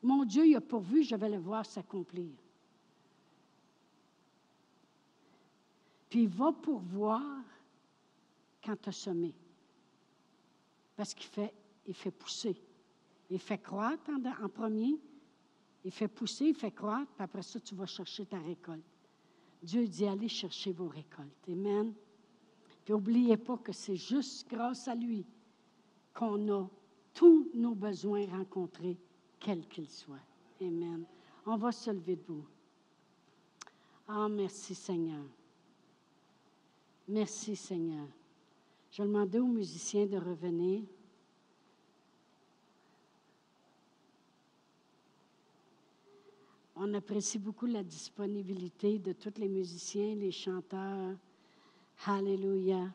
Mon 0.04 0.24
Dieu, 0.24 0.45
il 0.45 0.56
a 0.56 0.62
pourvu, 0.62 1.04
je 1.04 1.16
vais 1.16 1.30
le 1.30 1.38
voir 1.38 1.66
s'accomplir. 1.66 2.32
Puis 6.10 6.24
il 6.24 6.30
va 6.30 6.52
pourvoir 6.52 7.24
quand 8.64 8.76
tu 8.80 8.89
as 8.89 8.91
semé. 8.91 9.34
Parce 10.95 11.14
qu'il 11.14 11.28
fait, 11.28 11.54
il 11.88 11.93
fait 11.93 12.12
pousser. 12.12 12.62
Il 13.32 13.40
fait 13.40 13.58
croître 13.58 14.12
en, 14.12 14.50
premier, 14.50 15.00
il 15.86 15.92
fait 15.92 16.10
pousser, 16.10 16.48
il 16.48 16.56
fait 16.56 16.72
croître, 16.72 17.10
puis 17.14 17.24
après 17.24 17.42
ça, 17.42 17.62
tu 17.62 17.74
vas 17.76 17.86
chercher 17.86 18.26
ta 18.26 18.38
récolte. 18.38 18.84
Dieu 19.64 19.88
dit, 19.88 20.06
allez 20.06 20.28
chercher 20.28 20.74
vos 20.74 20.90
récoltes. 20.90 21.48
Amen. 21.48 21.94
Puis 22.84 22.94
n'oubliez 22.94 23.38
pas 23.38 23.58
que 23.58 23.72
c'est 23.72 23.96
juste 23.96 24.50
grâce 24.50 24.88
à 24.90 24.96
lui 24.96 25.26
qu'on 26.14 26.52
a 26.52 26.68
tous 27.14 27.50
nos 27.54 27.74
besoins 27.74 28.26
rencontrés 28.28 28.98
quel 29.40 29.66
qu'il 29.68 29.88
soit. 29.88 30.20
Amen. 30.60 31.06
On 31.46 31.56
va 31.56 31.72
se 31.72 31.90
lever 31.90 32.18
debout. 32.18 32.46
Ah, 34.10 34.28
merci 34.28 34.76
Seigneur. 34.76 35.24
Merci 37.08 37.56
Seigneur. 37.56 38.08
Je 38.92 39.04
demander 39.04 39.40
aux 39.40 39.48
musiciens 39.48 40.06
de 40.06 40.18
revenir. 40.18 40.84
On 46.84 46.96
apprécie 46.96 47.38
beaucoup 47.38 47.68
la 47.68 47.84
disponibilité 47.84 48.98
de 48.98 49.14
tous 49.14 49.38
les 49.38 49.48
musiciens, 49.48 50.16
les 50.16 50.32
chanteurs. 50.32 51.16
Alléluia. 52.08 52.92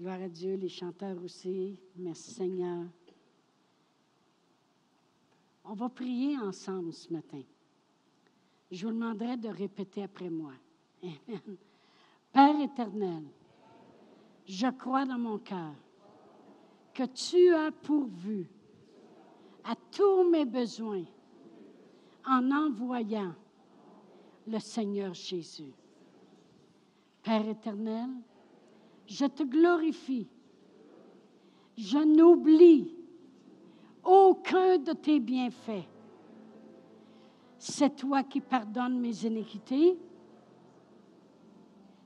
Gloire 0.00 0.22
à 0.22 0.28
Dieu, 0.30 0.54
les 0.54 0.70
chanteurs 0.70 1.22
aussi. 1.22 1.78
Merci 1.96 2.32
Seigneur. 2.32 2.86
On 5.66 5.74
va 5.74 5.90
prier 5.90 6.38
ensemble 6.38 6.94
ce 6.94 7.12
matin. 7.12 7.42
Je 8.70 8.86
vous 8.86 8.92
demanderai 8.94 9.36
de 9.36 9.50
répéter 9.50 10.04
après 10.04 10.30
moi. 10.30 10.54
Amen. 11.02 11.58
Père 12.32 12.58
éternel, 12.58 13.24
je 14.46 14.68
crois 14.68 15.04
dans 15.04 15.18
mon 15.18 15.36
cœur 15.36 15.74
que 16.94 17.04
tu 17.04 17.52
as 17.52 17.70
pourvu 17.70 18.48
à 19.62 19.74
tous 19.90 20.30
mes 20.30 20.46
besoins 20.46 21.04
en 22.26 22.50
envoyant 22.50 23.34
le 24.46 24.58
Seigneur 24.58 25.14
Jésus. 25.14 25.72
Père 27.22 27.48
éternel, 27.48 28.10
je 29.06 29.26
te 29.26 29.42
glorifie. 29.42 30.28
Je 31.76 31.98
n'oublie 31.98 32.94
aucun 34.04 34.78
de 34.78 34.92
tes 34.92 35.20
bienfaits. 35.20 35.86
C'est 37.58 37.94
toi 37.96 38.24
qui 38.24 38.40
pardonnes 38.40 38.98
mes 38.98 39.24
iniquités. 39.24 39.96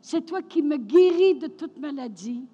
C'est 0.03 0.25
toi 0.25 0.43
qui 0.43 0.63
me 0.63 0.77
guéris 0.77 1.39
de 1.39 1.47
toute 1.47 1.79
maladie. 1.79 2.45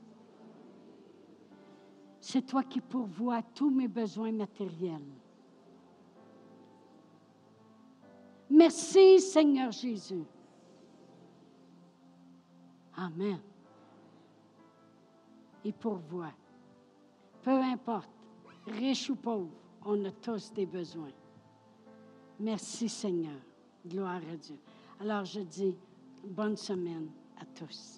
C'est 2.21 2.47
toi 2.47 2.63
qui 2.63 2.81
pourvois 2.81 3.43
tous 3.43 3.69
mes 3.69 3.89
besoins 3.89 4.31
matériels. 4.33 5.03
Merci 8.53 9.19
Seigneur 9.19 9.73
Jésus. 9.73 10.25
Amen. 12.95 13.41
Il 15.65 15.73
pourvoit. 15.73 16.35
Peu 17.43 17.51
importe, 17.51 18.11
riche 18.67 19.09
ou 19.09 19.17
pauvre, 19.17 19.49
on 19.87 20.05
a 20.05 20.11
tous 20.11 20.53
des 20.53 20.67
besoins. 20.67 21.13
Merci 22.39 22.91
Seigneur. 22.91 23.41
Gloire 23.87 24.21
à 24.31 24.37
Dieu. 24.37 24.59
Alors 25.01 25.25
je 25.25 25.41
dis, 25.41 25.75
bonne 26.23 26.57
semaine 26.59 27.09
à 27.41 27.47
tous. 27.47 27.91